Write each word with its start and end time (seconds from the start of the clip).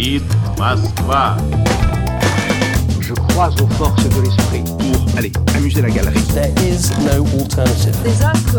говорит 0.00 0.22
Москва. 0.58 1.36
Je 2.98 3.12
crois 3.12 3.50
aux 3.60 3.66
forces 3.74 4.08
de 4.08 4.22
l'esprit. 4.22 4.64
Pour 4.78 5.18
aller 5.18 5.30
amuser 5.54 5.82
la 5.82 5.90
galerie. 5.90 6.18
There 6.32 6.50
is 6.66 6.90
no 7.04 7.26
alternative. 7.38 7.94
Des 8.02 8.22
actes, 8.24 8.56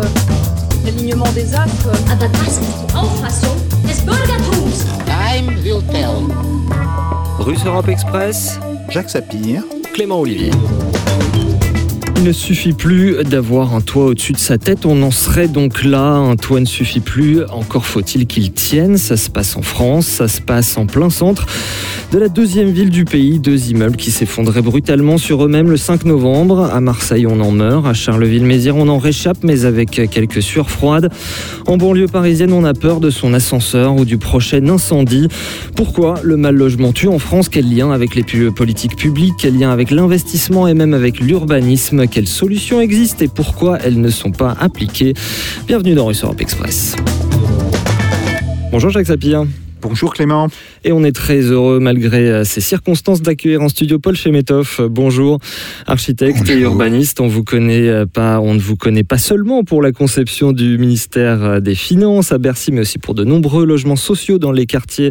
l'alignement 0.85 1.31
des 1.33 1.55
actes. 1.55 1.87
Aber 2.12 2.28
das 2.28 2.42
ist 2.42 2.62
die 2.62 2.96
Auffassung 2.96 3.58
des 3.87 3.99
Bürgertums. 4.01 4.85
Time 5.08 5.55
will 5.63 5.81
tell. 5.92 6.21
Russe 7.39 7.65
Europe 7.65 7.87
Express, 7.87 8.60
Jacques 8.89 9.10
Sapir. 9.10 9.63
Clément 9.96 10.19
Olivier. 10.19 10.51
Il 12.22 12.28
ne 12.28 12.32
suffit 12.32 12.72
plus 12.72 13.16
d'avoir 13.24 13.74
un 13.74 13.80
toit 13.80 14.04
au-dessus 14.04 14.32
de 14.32 14.38
sa 14.38 14.56
tête, 14.56 14.86
on 14.86 15.02
en 15.02 15.10
serait 15.10 15.48
donc 15.48 15.82
là, 15.82 16.04
un 16.04 16.36
toit 16.36 16.60
ne 16.60 16.66
suffit 16.66 17.00
plus, 17.00 17.42
encore 17.46 17.84
faut-il 17.84 18.28
qu'il 18.28 18.52
tienne, 18.52 18.96
ça 18.96 19.16
se 19.16 19.28
passe 19.28 19.56
en 19.56 19.62
France, 19.62 20.06
ça 20.06 20.28
se 20.28 20.40
passe 20.40 20.78
en 20.78 20.86
plein 20.86 21.10
centre 21.10 21.46
de 22.12 22.18
la 22.18 22.28
deuxième 22.28 22.68
ville 22.68 22.90
du 22.90 23.06
pays, 23.06 23.38
deux 23.38 23.70
immeubles 23.70 23.96
qui 23.96 24.10
s'effondraient 24.10 24.60
brutalement 24.60 25.16
sur 25.16 25.46
eux-mêmes 25.46 25.70
le 25.70 25.78
5 25.78 26.04
novembre, 26.04 26.60
à 26.70 26.78
Marseille 26.82 27.26
on 27.26 27.40
en 27.40 27.52
meurt, 27.52 27.86
à 27.86 27.94
Charleville-Mézières 27.94 28.76
on 28.76 28.88
en 28.88 28.98
réchappe 28.98 29.38
mais 29.42 29.64
avec 29.64 29.88
quelques 30.10 30.42
sueurs 30.42 30.68
froides, 30.68 31.10
en 31.66 31.78
banlieue 31.78 32.08
parisienne 32.08 32.52
on 32.52 32.64
a 32.64 32.74
peur 32.74 33.00
de 33.00 33.08
son 33.08 33.32
ascenseur 33.32 33.96
ou 33.96 34.04
du 34.04 34.18
prochain 34.18 34.68
incendie. 34.68 35.28
Pourquoi 35.74 36.16
le 36.22 36.36
mal 36.36 36.54
logement 36.54 36.92
tue 36.92 37.08
en 37.08 37.18
France? 37.18 37.48
Quel 37.48 37.74
lien 37.74 37.92
avec 37.92 38.14
les 38.14 38.24
politiques 38.50 38.96
publiques? 38.96 39.34
Quel 39.38 39.58
lien 39.58 39.70
avec 39.70 39.90
l'investissement 39.90 40.68
et 40.68 40.74
même 40.74 40.92
avec 40.92 41.18
l'urbanisme? 41.18 42.06
Quelles 42.08 42.28
solutions 42.28 42.82
existent 42.82 43.24
et 43.24 43.28
pourquoi 43.28 43.78
elles 43.78 43.98
ne 43.98 44.10
sont 44.10 44.32
pas 44.32 44.54
appliquées? 44.60 45.14
Bienvenue 45.66 45.94
dans 45.94 46.04
Russe 46.04 46.24
Europe 46.24 46.42
Express. 46.42 46.94
Bonjour 48.70 48.91
Jacques 48.91 49.06
Sapir. 49.06 49.47
Bonjour 49.83 50.14
Clément. 50.14 50.47
Et 50.84 50.92
on 50.92 51.02
est 51.02 51.12
très 51.12 51.41
heureux, 51.41 51.80
malgré 51.80 52.30
euh, 52.30 52.44
ces 52.44 52.61
circonstances, 52.61 53.20
d'accueillir 53.20 53.62
en 53.62 53.69
studio 53.69 53.98
Paul 53.98 54.14
Chemetov. 54.14 54.80
Bonjour, 54.88 55.41
architecte 55.88 56.38
Bonjour. 56.38 56.56
et 56.56 56.61
urbaniste. 56.61 57.20
On 57.20 57.27
vous 57.27 57.42
connaît 57.42 57.88
euh, 57.88 58.06
pas, 58.06 58.38
on 58.38 58.55
ne 58.55 58.60
vous 58.60 58.77
connaît 58.77 59.03
pas 59.03 59.19
seulement 59.19 59.64
pour 59.64 59.83
la 59.83 59.91
conception 59.91 60.53
du 60.53 60.78
ministère 60.78 61.42
euh, 61.42 61.60
des 61.60 61.75
Finances 61.75 62.30
à 62.30 62.38
Bercy, 62.38 62.70
mais 62.70 62.83
aussi 62.83 62.98
pour 62.98 63.14
de 63.14 63.25
nombreux 63.25 63.66
logements 63.66 63.97
sociaux 63.97 64.38
dans 64.38 64.53
les 64.53 64.66
quartiers 64.66 65.10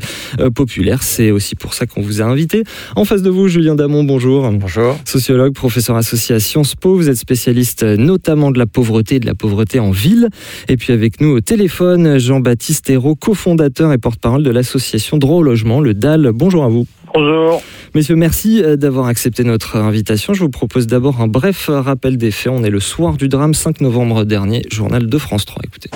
populaires. 0.56 1.04
C'est 1.04 1.32
aussi 1.32 1.56
pour 1.56 1.74
ça 1.74 1.86
qu'on 1.86 2.02
vous 2.02 2.22
a 2.22 2.26
invité. 2.26 2.64
En 2.96 3.04
face 3.04 3.24
de 3.24 3.30
vous, 3.30 3.50
Julien 3.50 3.76
Damon, 3.76 4.06
bonjour. 4.06 4.50
Bonjour. 4.52 4.98
Sociologue, 5.04 5.54
professeur 5.54 5.98
associé 5.98 6.36
à 6.36 6.40
Sciences 6.40 6.76
Po. 6.76 6.96
Vous 6.96 7.10
êtes 7.10 7.18
spécialiste 7.18 7.84
notamment 7.84 8.52
de 8.52 8.58
la 8.58 8.68
pauvreté 8.68 9.16
et 9.16 9.20
de 9.20 9.26
la 9.26 9.36
pauvreté 9.36 9.80
en 9.82 9.92
ville. 9.92 10.30
Et 10.70 10.78
puis 10.78 10.94
avec 10.94 11.20
nous 11.20 11.30
au 11.30 11.42
téléphone, 11.42 12.18
Jean-Baptiste 12.18 12.90
Hérault, 12.90 13.16
cofondateur 13.16 13.92
et 13.92 13.98
porte-parole 13.98 14.44
de 14.44 14.61
l'association 14.62 15.18
Droit 15.18 15.38
au 15.38 15.44
logement, 15.44 15.82
le 15.82 15.96
DAL. 15.96 16.32
Bonjour 16.34 16.64
à 16.64 16.68
vous. 16.68 16.86
Bonjour. 17.16 17.64
Messieurs, 17.96 18.16
merci 18.16 18.62
euh, 18.64 18.78
d'avoir 18.78 19.08
accepté 19.08 19.44
notre 19.44 19.76
invitation. 19.76 20.36
Je 20.36 20.44
vous 20.44 20.52
propose 20.52 20.86
d'abord 20.86 21.20
un 21.20 21.28
bref 21.28 21.70
rappel 21.74 22.18
des 22.18 22.30
faits. 22.30 22.54
On 22.56 22.64
est 22.64 22.70
le 22.70 22.80
soir 22.80 23.18
du 23.18 23.28
drame, 23.28 23.56
5 23.56 23.82
novembre 23.82 24.24
dernier, 24.24 24.62
journal 24.72 25.08
de 25.08 25.18
France 25.18 25.46
3. 25.46 25.64
Écoutez. 25.66 25.90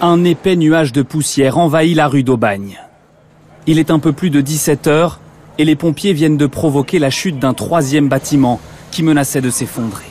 Un 0.00 0.24
épais 0.24 0.56
nuage 0.56 0.92
de 0.92 1.02
poussière 1.02 1.58
envahit 1.58 1.94
la 1.94 2.08
rue 2.08 2.22
d'Aubagne. 2.22 2.78
Il 3.66 3.78
est 3.78 3.90
un 3.90 3.98
peu 3.98 4.12
plus 4.12 4.30
de 4.30 4.40
17 4.40 4.86
heures 4.86 5.20
et 5.58 5.64
les 5.66 5.76
pompiers 5.76 6.14
viennent 6.14 6.38
de 6.38 6.46
provoquer 6.46 6.98
la 6.98 7.10
chute 7.10 7.38
d'un 7.38 7.52
troisième 7.52 8.08
bâtiment 8.08 8.58
qui 8.90 9.02
menaçait 9.02 9.42
de 9.42 9.50
s'effondrer. 9.50 10.06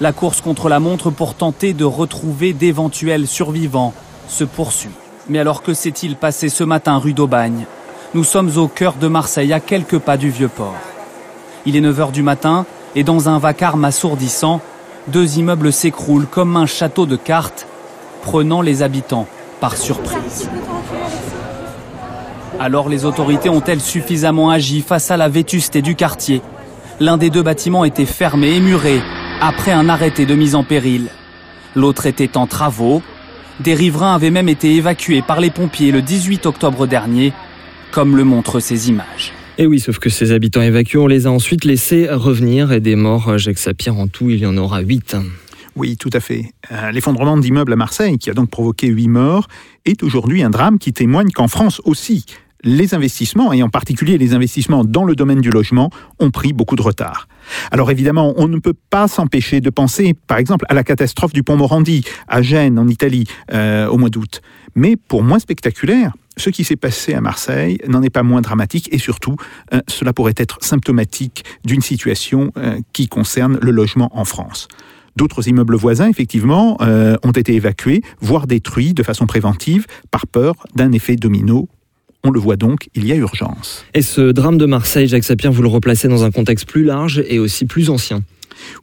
La 0.00 0.12
course 0.12 0.40
contre 0.40 0.70
la 0.70 0.80
montre 0.80 1.10
pour 1.10 1.34
tenter 1.34 1.74
de 1.74 1.84
retrouver 1.84 2.54
d'éventuels 2.54 3.26
survivants 3.26 3.92
se 4.28 4.44
poursuit. 4.44 4.88
Mais 5.28 5.38
alors 5.38 5.62
que 5.62 5.72
s'est-il 5.72 6.16
passé 6.16 6.48
ce 6.50 6.64
matin 6.64 6.98
rue 6.98 7.14
d'Aubagne? 7.14 7.64
Nous 8.12 8.24
sommes 8.24 8.50
au 8.58 8.68
cœur 8.68 8.94
de 8.94 9.08
Marseille, 9.08 9.52
à 9.54 9.60
quelques 9.60 9.98
pas 9.98 10.18
du 10.18 10.28
Vieux-Port. 10.28 10.76
Il 11.64 11.76
est 11.76 11.80
9h 11.80 12.12
du 12.12 12.22
matin 12.22 12.66
et 12.94 13.04
dans 13.04 13.28
un 13.28 13.38
vacarme 13.38 13.86
assourdissant, 13.86 14.60
deux 15.08 15.38
immeubles 15.38 15.72
s'écroulent 15.72 16.26
comme 16.26 16.56
un 16.56 16.66
château 16.66 17.06
de 17.06 17.16
cartes, 17.16 17.66
prenant 18.22 18.60
les 18.60 18.82
habitants 18.82 19.26
par 19.60 19.76
surprise. 19.76 20.48
Alors 22.60 22.88
les 22.88 23.04
autorités 23.04 23.48
ont-elles 23.48 23.80
suffisamment 23.80 24.50
agi 24.50 24.82
face 24.82 25.10
à 25.10 25.16
la 25.16 25.28
vétusté 25.28 25.80
du 25.80 25.96
quartier? 25.96 26.42
L'un 27.00 27.16
des 27.16 27.30
deux 27.30 27.42
bâtiments 27.42 27.84
était 27.84 28.04
fermé 28.04 28.54
et 28.54 28.60
muré 28.60 29.02
après 29.40 29.72
un 29.72 29.88
arrêté 29.88 30.26
de 30.26 30.34
mise 30.34 30.54
en 30.54 30.64
péril. 30.64 31.08
L'autre 31.74 32.06
était 32.06 32.36
en 32.36 32.46
travaux. 32.46 33.02
Des 33.60 33.74
riverains 33.74 34.14
avaient 34.14 34.30
même 34.30 34.48
été 34.48 34.74
évacués 34.74 35.22
par 35.22 35.40
les 35.40 35.50
pompiers 35.50 35.92
le 35.92 36.02
18 36.02 36.46
octobre 36.46 36.86
dernier, 36.86 37.32
comme 37.92 38.16
le 38.16 38.24
montrent 38.24 38.58
ces 38.58 38.88
images. 38.88 39.32
Et 39.58 39.66
oui, 39.66 39.78
sauf 39.78 40.00
que 40.00 40.10
ces 40.10 40.32
habitants 40.32 40.62
évacués, 40.62 40.98
on 40.98 41.06
les 41.06 41.28
a 41.28 41.30
ensuite 41.30 41.64
laissés 41.64 42.08
revenir 42.10 42.72
et 42.72 42.80
des 42.80 42.96
morts, 42.96 43.38
Jacques 43.38 43.58
Sapir, 43.58 43.96
en 43.96 44.08
tout, 44.08 44.30
il 44.30 44.38
y 44.38 44.46
en 44.46 44.56
aura 44.56 44.80
8. 44.80 45.16
Oui, 45.76 45.96
tout 45.96 46.10
à 46.12 46.18
fait. 46.18 46.52
Euh, 46.72 46.90
L'effondrement 46.90 47.36
d'immeubles 47.36 47.72
à 47.72 47.76
Marseille, 47.76 48.18
qui 48.18 48.30
a 48.30 48.34
donc 48.34 48.50
provoqué 48.50 48.88
huit 48.88 49.08
morts, 49.08 49.46
est 49.84 50.02
aujourd'hui 50.02 50.42
un 50.42 50.50
drame 50.50 50.78
qui 50.78 50.92
témoigne 50.92 51.30
qu'en 51.30 51.46
France 51.46 51.80
aussi, 51.84 52.24
les 52.64 52.94
investissements, 52.94 53.52
et 53.52 53.62
en 53.62 53.68
particulier 53.68 54.18
les 54.18 54.34
investissements 54.34 54.84
dans 54.84 55.04
le 55.04 55.14
domaine 55.14 55.40
du 55.40 55.50
logement, 55.50 55.90
ont 56.18 56.30
pris 56.30 56.52
beaucoup 56.52 56.76
de 56.76 56.82
retard. 56.82 57.28
Alors 57.70 57.90
évidemment, 57.90 58.34
on 58.36 58.48
ne 58.48 58.58
peut 58.58 58.74
pas 58.90 59.08
s'empêcher 59.08 59.60
de 59.60 59.70
penser, 59.70 60.14
par 60.26 60.38
exemple, 60.38 60.64
à 60.68 60.74
la 60.74 60.84
catastrophe 60.84 61.32
du 61.32 61.42
pont 61.42 61.56
Morandi, 61.56 62.04
à 62.28 62.42
Gênes, 62.42 62.78
en 62.78 62.88
Italie, 62.88 63.26
euh, 63.52 63.86
au 63.88 63.98
mois 63.98 64.10
d'août. 64.10 64.40
Mais 64.74 64.96
pour 64.96 65.22
moins 65.22 65.38
spectaculaire, 65.38 66.12
ce 66.36 66.50
qui 66.50 66.64
s'est 66.64 66.76
passé 66.76 67.14
à 67.14 67.20
Marseille 67.20 67.78
n'en 67.86 68.02
est 68.02 68.10
pas 68.10 68.24
moins 68.24 68.40
dramatique 68.40 68.88
et 68.92 68.98
surtout, 68.98 69.36
euh, 69.72 69.80
cela 69.88 70.12
pourrait 70.12 70.34
être 70.36 70.58
symptomatique 70.62 71.44
d'une 71.64 71.80
situation 71.80 72.50
euh, 72.56 72.78
qui 72.92 73.06
concerne 73.08 73.58
le 73.62 73.70
logement 73.70 74.10
en 74.12 74.24
France. 74.24 74.68
D'autres 75.16 75.46
immeubles 75.46 75.76
voisins, 75.76 76.08
effectivement, 76.08 76.76
ont 76.80 77.30
été 77.30 77.54
évacués, 77.54 78.02
voire 78.20 78.48
détruits 78.48 78.94
de 78.94 79.04
façon 79.04 79.26
préventive 79.26 79.86
par 80.10 80.26
peur 80.26 80.54
d'un 80.74 80.90
effet 80.90 81.14
domino. 81.14 81.68
On 82.26 82.30
le 82.30 82.40
voit 82.40 82.56
donc, 82.56 82.88
il 82.94 83.06
y 83.06 83.12
a 83.12 83.16
urgence. 83.16 83.84
Et 83.92 84.00
ce 84.00 84.32
drame 84.32 84.56
de 84.56 84.64
Marseille, 84.64 85.06
Jacques 85.06 85.24
Sapir, 85.24 85.52
vous 85.52 85.60
le 85.60 85.68
replacez 85.68 86.08
dans 86.08 86.24
un 86.24 86.30
contexte 86.30 86.66
plus 86.66 86.82
large 86.82 87.22
et 87.28 87.38
aussi 87.38 87.66
plus 87.66 87.90
ancien. 87.90 88.22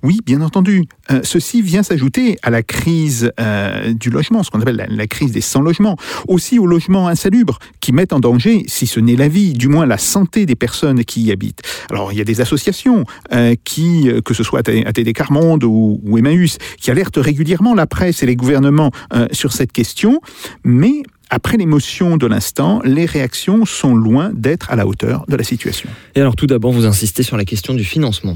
Oui, 0.03 0.19
bien 0.24 0.41
entendu. 0.41 0.84
Euh, 1.09 1.22
ceci 1.24 1.63
vient 1.63 1.81
s'ajouter 1.81 2.38
à 2.44 2.52
la 2.52 2.62
crise 2.62 3.31
euh, 3.40 3.94
du 3.94 4.12
logement, 4.12 4.44
ce 4.44 4.52
qu'on 4.52 4.62
appelle 4.62 4.75
la, 4.75 4.85
la, 4.85 5.07
crise 5.07 5.31
des 5.31 5.41
sans-logements. 5.41 5.97
Aussi 6.28 6.59
aux 6.59 6.68
logements 6.68 7.07
insalubres 7.07 7.57
qui 7.79 7.94
mettent 7.94 8.13
en 8.13 8.19
danger, 8.19 8.63
si 8.68 8.85
ce 8.85 9.00
n'est 9.00 9.16
la 9.16 9.28
vie, 9.28 9.53
du 9.53 9.69
moins 9.69 9.88
la 9.88 9.97
santé 9.97 10.46
des 10.46 10.56
personnes 10.56 11.03
qui 11.03 11.23
y 11.23 11.31
habitent. 11.31 11.62
Alors, 11.90 12.12
il 12.12 12.19
y 12.19 12.22
a 12.22 12.25
des 12.25 12.41
associations 12.41 13.06
euh, 13.34 13.56
qui, 13.63 14.08
que 14.23 14.35
ce 14.35 14.44
soit 14.44 14.68
ATD 14.69 15.13
Carmonde 15.13 15.63
ou, 15.63 16.00
ou, 16.03 16.18
Emmaüs, 16.19 16.59
qui 16.79 16.91
alertent 16.91 17.18
régulièrement 17.18 17.73
la 17.73 17.88
presse 17.88 18.22
et 18.22 18.28
les 18.28 18.35
gouvernements 18.35 18.91
sur 19.31 19.53
cette 19.53 19.72
question, 19.72 20.22
mais 20.63 21.02
après 21.31 21.56
l'émotion 21.56 22.18
de 22.18 22.28
l'instant, 22.28 22.81
les 22.84 23.06
réactions 23.06 23.66
sont 23.66 23.96
loin 23.96 24.31
d'être 24.34 24.69
à 24.69 24.75
la 24.75 24.86
hauteur 24.86 25.25
de 25.30 25.36
la 25.38 25.44
situation. 25.46 25.90
Et 26.14 26.19
alors 26.19 26.36
tout 26.36 26.46
d'abord, 26.46 26.74
vous 26.74 26.86
insistez 26.86 27.24
sur 27.24 27.38
la 27.38 27.46
question 27.46 27.74
du 27.74 27.86
financement. 27.86 28.36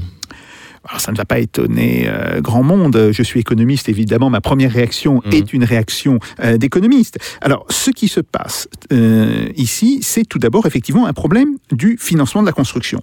Alors, 0.88 1.00
ça 1.00 1.12
ne 1.12 1.16
va 1.16 1.24
pas 1.24 1.40
étonner 1.40 2.06
euh, 2.08 2.40
grand 2.40 2.62
monde. 2.62 3.10
Je 3.10 3.22
suis 3.22 3.40
économiste, 3.40 3.88
évidemment. 3.88 4.30
Ma 4.30 4.40
première 4.40 4.70
réaction 4.70 5.16
mmh. 5.16 5.32
est 5.32 5.52
une 5.52 5.64
réaction 5.64 6.20
euh, 6.40 6.58
d'économiste. 6.58 7.18
Alors, 7.40 7.66
ce 7.70 7.90
qui 7.90 8.06
se 8.06 8.20
passe 8.20 8.68
euh, 8.92 9.48
ici, 9.56 9.98
c'est 10.02 10.24
tout 10.24 10.38
d'abord 10.38 10.64
effectivement 10.64 11.06
un 11.06 11.12
problème 11.12 11.58
du 11.72 11.96
financement 11.98 12.40
de 12.40 12.46
la 12.46 12.52
construction. 12.52 13.02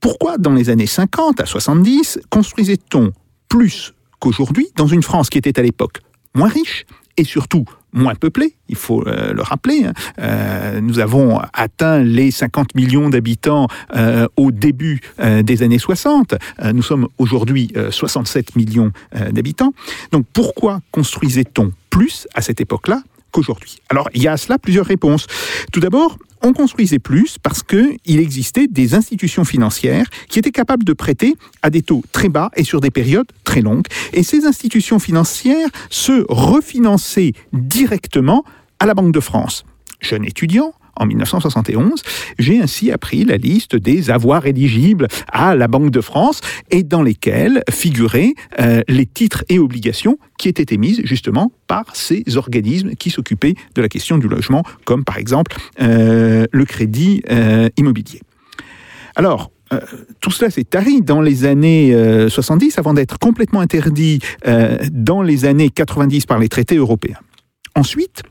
Pourquoi, 0.00 0.36
dans 0.36 0.52
les 0.52 0.68
années 0.68 0.86
50 0.86 1.40
à 1.40 1.46
70, 1.46 2.20
construisait-on 2.28 3.12
plus 3.48 3.94
qu'aujourd'hui 4.18 4.68
dans 4.76 4.86
une 4.86 5.02
France 5.02 5.30
qui 5.30 5.38
était 5.38 5.58
à 5.58 5.62
l'époque 5.62 6.00
moins 6.34 6.48
riche 6.48 6.84
et 7.16 7.24
surtout 7.24 7.64
moins 7.92 8.14
peuplée, 8.14 8.56
il 8.68 8.76
faut 8.76 9.06
euh, 9.06 9.32
le 9.32 9.42
rappeler. 9.42 9.84
Hein. 9.84 9.92
Euh, 10.18 10.80
nous 10.80 10.98
avons 10.98 11.40
atteint 11.52 12.00
les 12.00 12.30
50 12.30 12.74
millions 12.74 13.10
d'habitants 13.10 13.68
euh, 13.96 14.26
au 14.36 14.50
début 14.50 15.00
des 15.20 15.62
années 15.62 15.78
60. 15.78 16.34
nous 16.72 16.82
sommes 16.82 17.08
aujourd'hui 17.18 17.72
67 17.90 18.56
millions 18.56 18.92
d'habitants. 19.30 19.72
Donc 20.12 20.26
pourquoi 20.32 20.80
construisait-on 20.90 21.72
plus 21.90 22.26
à 22.34 22.40
cette 22.40 22.60
époque-là 22.60 23.02
qu'aujourd'hui? 23.30 23.78
Alors 23.88 24.08
il 24.14 24.22
y 24.22 24.28
a 24.28 24.32
à 24.32 24.36
cela 24.36 24.58
plusieurs 24.58 24.86
réponses. 24.86 25.26
Tout 25.72 25.80
d'abord, 25.80 26.16
on 26.42 26.52
construisait 26.52 26.98
plus 26.98 27.38
parce 27.38 27.62
qu'il 27.62 27.98
existait 28.06 28.66
des 28.66 28.94
institutions 28.94 29.44
financières 29.44 30.06
qui 30.28 30.38
étaient 30.38 30.50
capables 30.50 30.84
de 30.84 30.92
prêter 30.92 31.36
à 31.62 31.70
des 31.70 31.82
taux 31.82 32.02
très 32.12 32.28
bas 32.28 32.50
et 32.56 32.64
sur 32.64 32.80
des 32.80 32.90
périodes 32.90 33.30
très 33.44 33.60
longues. 33.60 33.86
Et 34.12 34.22
ces 34.22 34.46
institutions 34.46 34.98
financières 34.98 35.68
se 35.90 36.24
refinançaient 36.28 37.32
directement 37.52 38.44
à 38.78 38.86
la 38.86 38.94
Banque 38.94 39.12
de 39.12 39.20
France. 39.20 39.64
Jeune 40.00 40.24
étudiant, 40.24 40.72
en 41.00 41.06
1971. 41.06 42.02
J'ai 42.38 42.60
ainsi 42.60 42.92
appris 42.92 43.24
la 43.24 43.36
liste 43.36 43.74
des 43.74 44.10
avoirs 44.10 44.46
éligibles 44.46 45.08
à 45.32 45.56
la 45.56 45.66
Banque 45.66 45.90
de 45.90 46.00
France 46.00 46.40
et 46.70 46.82
dans 46.82 47.02
lesquels 47.02 47.62
figuraient 47.70 48.34
euh, 48.60 48.82
les 48.86 49.06
titres 49.06 49.44
et 49.48 49.58
obligations 49.58 50.18
qui 50.38 50.48
étaient 50.48 50.74
émises 50.74 51.00
justement 51.04 51.50
par 51.66 51.96
ces 51.96 52.36
organismes 52.36 52.94
qui 52.94 53.10
s'occupaient 53.10 53.54
de 53.74 53.82
la 53.82 53.88
question 53.88 54.18
du 54.18 54.28
logement, 54.28 54.62
comme 54.84 55.04
par 55.04 55.16
exemple 55.16 55.56
euh, 55.80 56.46
le 56.52 56.64
crédit 56.64 57.22
euh, 57.30 57.68
immobilier. 57.76 58.20
Alors, 59.16 59.50
tout 60.20 60.32
cela 60.32 60.50
s'est 60.50 60.64
tari 60.64 61.00
dans 61.00 61.20
les 61.20 61.44
années 61.44 61.94
70 62.28 62.76
avant 62.78 62.92
d'être 62.92 63.20
complètement 63.20 63.60
interdit 63.60 64.18
dans 64.90 65.22
les 65.22 65.44
années 65.44 65.70
90 65.70 66.26
par 66.26 66.40
les 66.40 66.48
traités 66.48 66.74
européens. 66.74 67.18
Ensuite, 67.76 68.24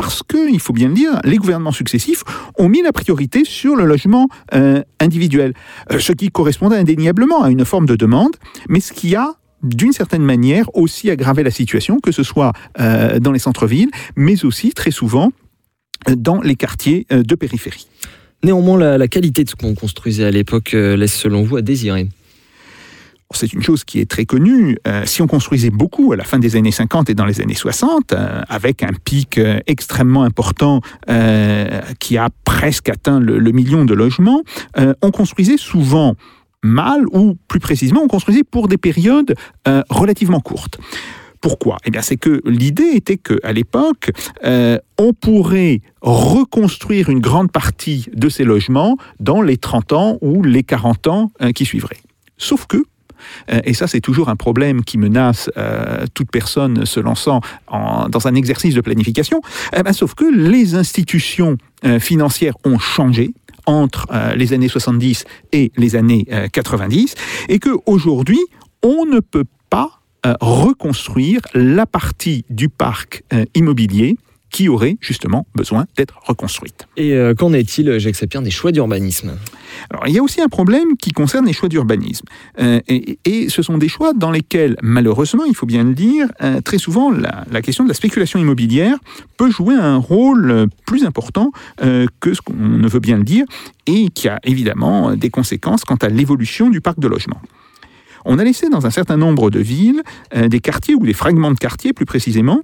parce 0.00 0.22
que, 0.22 0.50
il 0.50 0.60
faut 0.60 0.72
bien 0.72 0.88
le 0.88 0.94
dire, 0.94 1.20
les 1.24 1.36
gouvernements 1.36 1.72
successifs 1.72 2.24
ont 2.56 2.70
mis 2.70 2.80
la 2.80 2.90
priorité 2.90 3.44
sur 3.44 3.76
le 3.76 3.84
logement 3.84 4.28
individuel, 4.98 5.52
ce 5.98 6.12
qui 6.12 6.30
correspondait 6.30 6.76
indéniablement 6.76 7.42
à 7.42 7.50
une 7.50 7.66
forme 7.66 7.84
de 7.84 7.96
demande, 7.96 8.36
mais 8.70 8.80
ce 8.80 8.94
qui 8.94 9.14
a 9.14 9.34
d'une 9.62 9.92
certaine 9.92 10.22
manière 10.22 10.74
aussi 10.74 11.10
aggravé 11.10 11.42
la 11.42 11.50
situation, 11.50 12.00
que 12.00 12.12
ce 12.12 12.22
soit 12.22 12.54
dans 12.78 13.30
les 13.30 13.38
centres-villes, 13.38 13.90
mais 14.16 14.42
aussi 14.46 14.72
très 14.72 14.90
souvent 14.90 15.32
dans 16.08 16.40
les 16.40 16.56
quartiers 16.56 17.06
de 17.10 17.34
périphérie. 17.34 17.86
Néanmoins, 18.42 18.96
la, 18.96 19.08
qualité 19.08 19.44
de 19.44 19.50
ce 19.50 19.54
qu'on 19.54 19.74
construisait 19.74 20.24
à 20.24 20.30
l'époque 20.30 20.72
euh, 20.72 20.96
laisse 20.96 21.14
selon 21.14 21.42
vous 21.42 21.56
à 21.56 21.62
désirer. 21.62 22.08
C'est 23.32 23.52
une 23.52 23.62
chose 23.62 23.84
qui 23.84 24.00
est 24.00 24.10
très 24.10 24.24
connue. 24.24 24.76
Euh, 24.86 25.02
si 25.06 25.22
on 25.22 25.26
construisait 25.26 25.70
beaucoup 25.70 26.12
à 26.12 26.16
la 26.16 26.24
fin 26.24 26.38
des 26.38 26.56
années 26.56 26.72
50 26.72 27.10
et 27.10 27.14
dans 27.14 27.26
les 27.26 27.40
années 27.40 27.54
60, 27.54 28.12
euh, 28.12 28.42
avec 28.48 28.82
un 28.82 28.92
pic 29.04 29.40
extrêmement 29.66 30.24
important 30.24 30.80
qui 31.98 32.18
a 32.18 32.28
presque 32.44 32.88
atteint 32.88 33.20
le, 33.20 33.52
million 33.52 33.84
de 33.84 33.94
logements, 33.94 34.42
on 34.76 35.10
construisait 35.10 35.56
souvent 35.56 36.14
mal 36.62 37.04
ou 37.12 37.36
plus 37.48 37.60
précisément 37.60 38.02
on 38.02 38.08
construisait 38.08 38.44
pour 38.44 38.68
des 38.68 38.76
périodes 38.76 39.34
relativement 39.88 40.40
courtes. 40.40 40.78
Pourquoi? 41.40 41.78
Eh 41.84 41.90
bien, 41.90 42.02
c'est 42.02 42.16
que 42.16 42.42
l'idée 42.44 42.90
était 42.94 43.16
qu'à 43.16 43.52
l'époque, 43.52 44.10
euh, 44.44 44.78
on 44.98 45.14
pourrait 45.14 45.80
reconstruire 46.02 47.08
une 47.08 47.20
grande 47.20 47.50
partie 47.50 48.06
de 48.12 48.28
ces 48.28 48.44
logements 48.44 48.96
dans 49.20 49.40
les 49.40 49.56
30 49.56 49.92
ans 49.92 50.18
ou 50.20 50.42
les 50.42 50.62
40 50.62 51.06
ans 51.06 51.32
euh, 51.40 51.52
qui 51.52 51.64
suivraient. 51.64 52.00
Sauf 52.36 52.66
que, 52.66 52.76
euh, 52.76 52.84
et 53.48 53.74
ça 53.74 53.86
c'est 53.86 54.00
toujours 54.00 54.28
un 54.28 54.36
problème 54.36 54.84
qui 54.84 54.98
menace 54.98 55.50
toute 56.14 56.30
personne 56.30 56.86
se 56.86 57.00
lançant 57.00 57.40
dans 57.70 58.26
un 58.26 58.34
exercice 58.34 58.74
de 58.74 58.80
planification, 58.80 59.40
eh 59.76 59.82
ben, 59.82 59.92
sauf 59.92 60.14
que 60.14 60.24
les 60.24 60.74
institutions 60.74 61.56
financières 61.98 62.54
ont 62.64 62.78
changé 62.78 63.32
entre 63.66 64.06
les 64.36 64.52
années 64.52 64.68
70 64.68 65.24
et 65.52 65.72
les 65.76 65.96
années 65.96 66.26
90, 66.52 67.14
et 67.48 67.58
qu'aujourd'hui, 67.58 68.40
on 68.82 69.06
ne 69.06 69.20
peut 69.20 69.44
pas 69.68 70.00
euh, 70.26 70.34
reconstruire 70.40 71.40
la 71.54 71.86
partie 71.86 72.44
du 72.50 72.68
parc 72.68 73.22
euh, 73.32 73.46
immobilier 73.54 74.18
qui 74.50 74.68
aurait 74.68 74.96
justement 75.00 75.46
besoin 75.54 75.86
d'être 75.96 76.18
reconstruite. 76.22 76.86
Et 76.96 77.12
euh, 77.12 77.34
qu'en 77.34 77.52
est-il, 77.52 77.98
Jacques 77.98 78.16
bien 78.28 78.42
des 78.42 78.50
choix 78.50 78.72
d'urbanisme? 78.72 79.36
Alors, 79.90 80.06
il 80.06 80.14
y 80.14 80.18
a 80.18 80.22
aussi 80.22 80.40
un 80.40 80.48
problème 80.48 80.96
qui 80.98 81.12
concerne 81.12 81.46
les 81.46 81.52
choix 81.52 81.68
d'urbanisme. 81.68 82.26
et, 82.58 83.48
ce 83.48 83.62
sont 83.62 83.78
des 83.78 83.88
choix 83.88 84.12
dans 84.12 84.30
lesquels, 84.30 84.76
malheureusement, 84.82 85.44
il 85.44 85.54
faut 85.54 85.66
bien 85.66 85.84
le 85.84 85.94
dire, 85.94 86.28
très 86.64 86.78
souvent, 86.78 87.10
la, 87.10 87.44
la, 87.50 87.62
question 87.62 87.84
de 87.84 87.88
la 87.88 87.94
spéculation 87.94 88.38
immobilière 88.38 88.96
peut 89.36 89.50
jouer 89.50 89.74
un 89.74 89.96
rôle 89.96 90.66
plus 90.86 91.04
important 91.04 91.52
que 92.20 92.34
ce 92.34 92.40
qu'on 92.40 92.54
ne 92.54 92.88
veut 92.88 93.00
bien 93.00 93.16
le 93.16 93.24
dire, 93.24 93.44
et 93.86 94.08
qui 94.08 94.28
a 94.28 94.38
évidemment 94.44 95.14
des 95.16 95.30
conséquences 95.30 95.84
quant 95.84 95.96
à 95.96 96.08
l'évolution 96.08 96.68
du 96.68 96.80
parc 96.80 96.98
de 96.98 97.08
logement 97.08 97.40
on 98.24 98.38
a 98.38 98.44
laissé 98.44 98.68
dans 98.68 98.86
un 98.86 98.90
certain 98.90 99.16
nombre 99.16 99.50
de 99.50 99.60
villes 99.60 100.02
euh, 100.34 100.48
des 100.48 100.60
quartiers 100.60 100.94
ou 100.94 101.04
des 101.04 101.12
fragments 101.12 101.50
de 101.50 101.58
quartiers 101.58 101.92
plus 101.92 102.06
précisément 102.06 102.60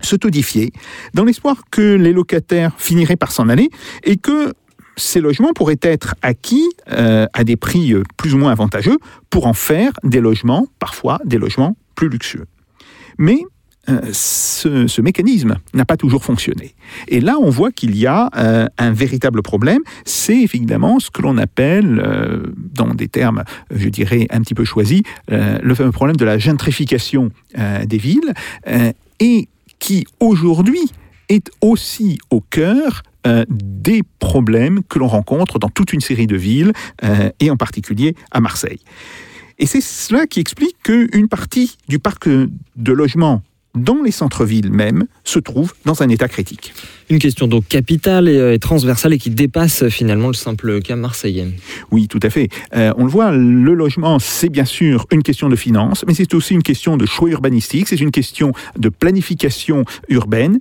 se 0.00 0.16
todifier 0.16 0.72
dans 1.14 1.24
l'espoir 1.24 1.62
que 1.70 1.94
les 1.94 2.12
locataires 2.12 2.72
finiraient 2.78 3.16
par 3.16 3.32
s'en 3.32 3.48
aller 3.48 3.68
et 4.04 4.16
que 4.16 4.52
ces 4.98 5.20
logements 5.20 5.52
pourraient 5.54 5.78
être 5.80 6.14
acquis 6.22 6.68
euh, 6.90 7.26
à 7.32 7.44
des 7.44 7.56
prix 7.56 7.92
euh, 7.92 8.02
plus 8.16 8.34
ou 8.34 8.38
moins 8.38 8.52
avantageux 8.52 8.98
pour 9.30 9.46
en 9.46 9.54
faire 9.54 9.92
des 10.02 10.20
logements, 10.20 10.66
parfois 10.78 11.18
des 11.24 11.38
logements 11.38 11.76
plus 11.94 12.08
luxueux. 12.08 12.46
Mais 13.16 13.42
euh, 13.88 14.00
ce, 14.12 15.00
mécanisme 15.00 15.56
n'a 15.72 15.84
pas 15.84 15.96
toujours 15.96 16.24
fonctionné. 16.24 16.74
Et 17.06 17.20
là, 17.20 17.36
on 17.40 17.48
voit 17.48 17.70
qu'il 17.70 17.96
y 17.96 18.06
a 18.06 18.28
un 18.76 18.92
véritable 18.92 19.42
problème. 19.42 19.80
C'est 20.04 20.36
évidemment 20.36 21.00
ce 21.00 21.10
que 21.10 21.22
l'on 21.22 21.38
appelle, 21.38 22.02
dans 22.74 22.92
des 22.94 23.08
termes, 23.08 23.44
je 23.74 23.88
dirais, 23.88 24.26
un 24.30 24.42
petit 24.42 24.54
peu 24.54 24.64
choisis, 24.64 25.00
le 25.28 25.74
fameux 25.74 25.90
problème 25.90 26.16
de 26.16 26.24
la 26.26 26.36
gentrification 26.36 27.30
des 27.56 27.98
villes, 27.98 28.34
et 29.20 29.48
qui 29.78 30.06
aujourd'hui 30.20 30.90
est 31.28 31.50
aussi 31.60 32.18
au 32.30 32.40
cœur 32.40 33.02
des 33.48 34.02
problèmes 34.18 34.82
que 34.88 34.98
l'on 34.98 35.08
rencontre 35.08 35.58
dans 35.58 35.68
toute 35.68 35.92
une 35.92 36.00
série 36.00 36.26
de 36.26 36.36
villes, 36.36 36.72
et 37.40 37.50
en 37.50 37.56
particulier 37.56 38.14
à 38.30 38.40
Marseille. 38.40 38.80
Et 39.58 39.66
c'est 39.66 39.80
cela 39.80 40.26
qui 40.26 40.40
explique 40.40 40.76
qu'une 40.82 41.28
partie 41.28 41.76
du 41.88 41.98
parc 41.98 42.28
de 42.28 42.92
logement 42.92 43.42
dans 43.78 44.02
les 44.02 44.10
centres-villes 44.10 44.70
même, 44.70 45.06
se 45.24 45.38
trouvent 45.38 45.74
dans 45.84 46.02
un 46.02 46.08
état 46.08 46.28
critique. 46.28 46.72
Une 47.10 47.18
question 47.18 47.46
donc 47.46 47.66
capitale 47.66 48.28
et, 48.28 48.36
euh, 48.36 48.58
transversale 48.58 49.14
et 49.14 49.18
qui 49.18 49.30
dépasse 49.30 49.84
euh, 49.84 49.88
finalement 49.88 50.28
le 50.28 50.34
simple 50.34 50.80
cas 50.82 50.96
marseillais. 50.96 51.48
Oui, 51.90 52.06
tout 52.06 52.20
à 52.22 52.30
fait. 52.30 52.48
Euh, 52.74 52.92
on 52.96 53.04
le 53.04 53.10
voit, 53.10 53.30
le 53.32 53.74
logement, 53.74 54.18
c'est 54.18 54.50
bien 54.50 54.66
sûr 54.66 55.06
une 55.10 55.22
question 55.22 55.48
de 55.48 55.56
finance, 55.56 56.04
mais 56.06 56.14
c'est 56.14 56.34
aussi 56.34 56.54
une 56.54 56.62
question 56.62 56.96
de 56.96 57.06
choix 57.06 57.30
urbanistique, 57.30 57.88
c'est 57.88 58.00
une 58.00 58.10
question 58.10 58.52
de 58.78 58.88
planification 58.88 59.84
urbaine. 60.08 60.58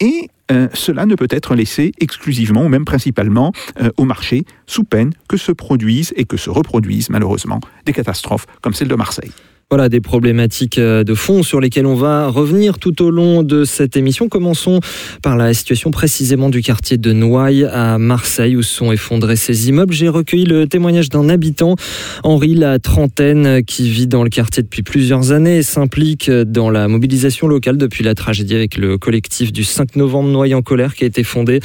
Et 0.00 0.28
cela 0.74 1.06
ne 1.06 1.14
peut 1.14 1.26
être 1.30 1.54
laissé 1.54 1.92
exclusivement 1.98 2.64
ou 2.64 2.68
même 2.68 2.84
principalement 2.84 3.52
au 3.96 4.04
marché, 4.04 4.44
sous 4.66 4.84
peine 4.84 5.12
que 5.26 5.38
se 5.38 5.52
produisent 5.52 6.12
et 6.16 6.26
que 6.26 6.36
se 6.36 6.50
reproduisent 6.50 7.08
malheureusement 7.08 7.60
des 7.86 7.94
catastrophes 7.94 8.46
comme 8.60 8.74
celle 8.74 8.88
de 8.88 8.94
Marseille. 8.94 9.32
Voilà 9.68 9.88
des 9.88 10.00
problématiques 10.00 10.78
euh, 10.78 11.02
de 11.02 11.16
fond 11.16 11.42
sur 11.42 11.60
lesquelles 11.60 11.86
on 11.86 11.96
va 11.96 12.28
revenir 12.28 12.78
tout 12.78 13.02
au 13.02 13.10
long 13.10 13.42
de 13.42 13.64
cette 13.64 13.96
émission. 13.96 14.28
Commençons 14.28 14.78
par 15.24 15.36
la 15.36 15.52
situation 15.54 15.90
précisément 15.90 16.50
du 16.50 16.62
quartier 16.62 16.98
de 16.98 17.12
Noailles 17.12 17.64
à 17.64 17.98
Marseille 17.98 18.54
où 18.54 18.62
sont 18.62 18.92
effondrés 18.92 19.34
ces 19.34 19.68
immeubles. 19.68 19.92
J'ai 19.92 20.08
recueilli 20.08 20.44
le 20.44 20.68
témoignage 20.68 21.08
d'un 21.08 21.28
habitant, 21.28 21.74
Henri, 22.22 22.54
la 22.54 22.78
trentaine, 22.78 23.64
qui 23.64 23.90
vit 23.90 24.06
dans 24.06 24.22
le 24.22 24.30
quartier 24.30 24.62
depuis 24.62 24.84
plusieurs 24.84 25.32
années 25.32 25.56
et 25.56 25.62
s'implique 25.64 26.30
dans 26.30 26.70
la 26.70 26.86
mobilisation 26.86 27.48
locale 27.48 27.76
depuis 27.76 28.04
la 28.04 28.14
tragédie 28.14 28.54
avec 28.54 28.76
le 28.76 28.98
collectif 28.98 29.52
du 29.52 29.64
5 29.64 29.96
novembre 29.96 30.28
Noailles 30.28 30.54
en 30.54 30.62
colère 30.62 30.94
qui 30.94 31.02
a 31.02 31.08
été 31.08 31.24
fondé. 31.24 31.58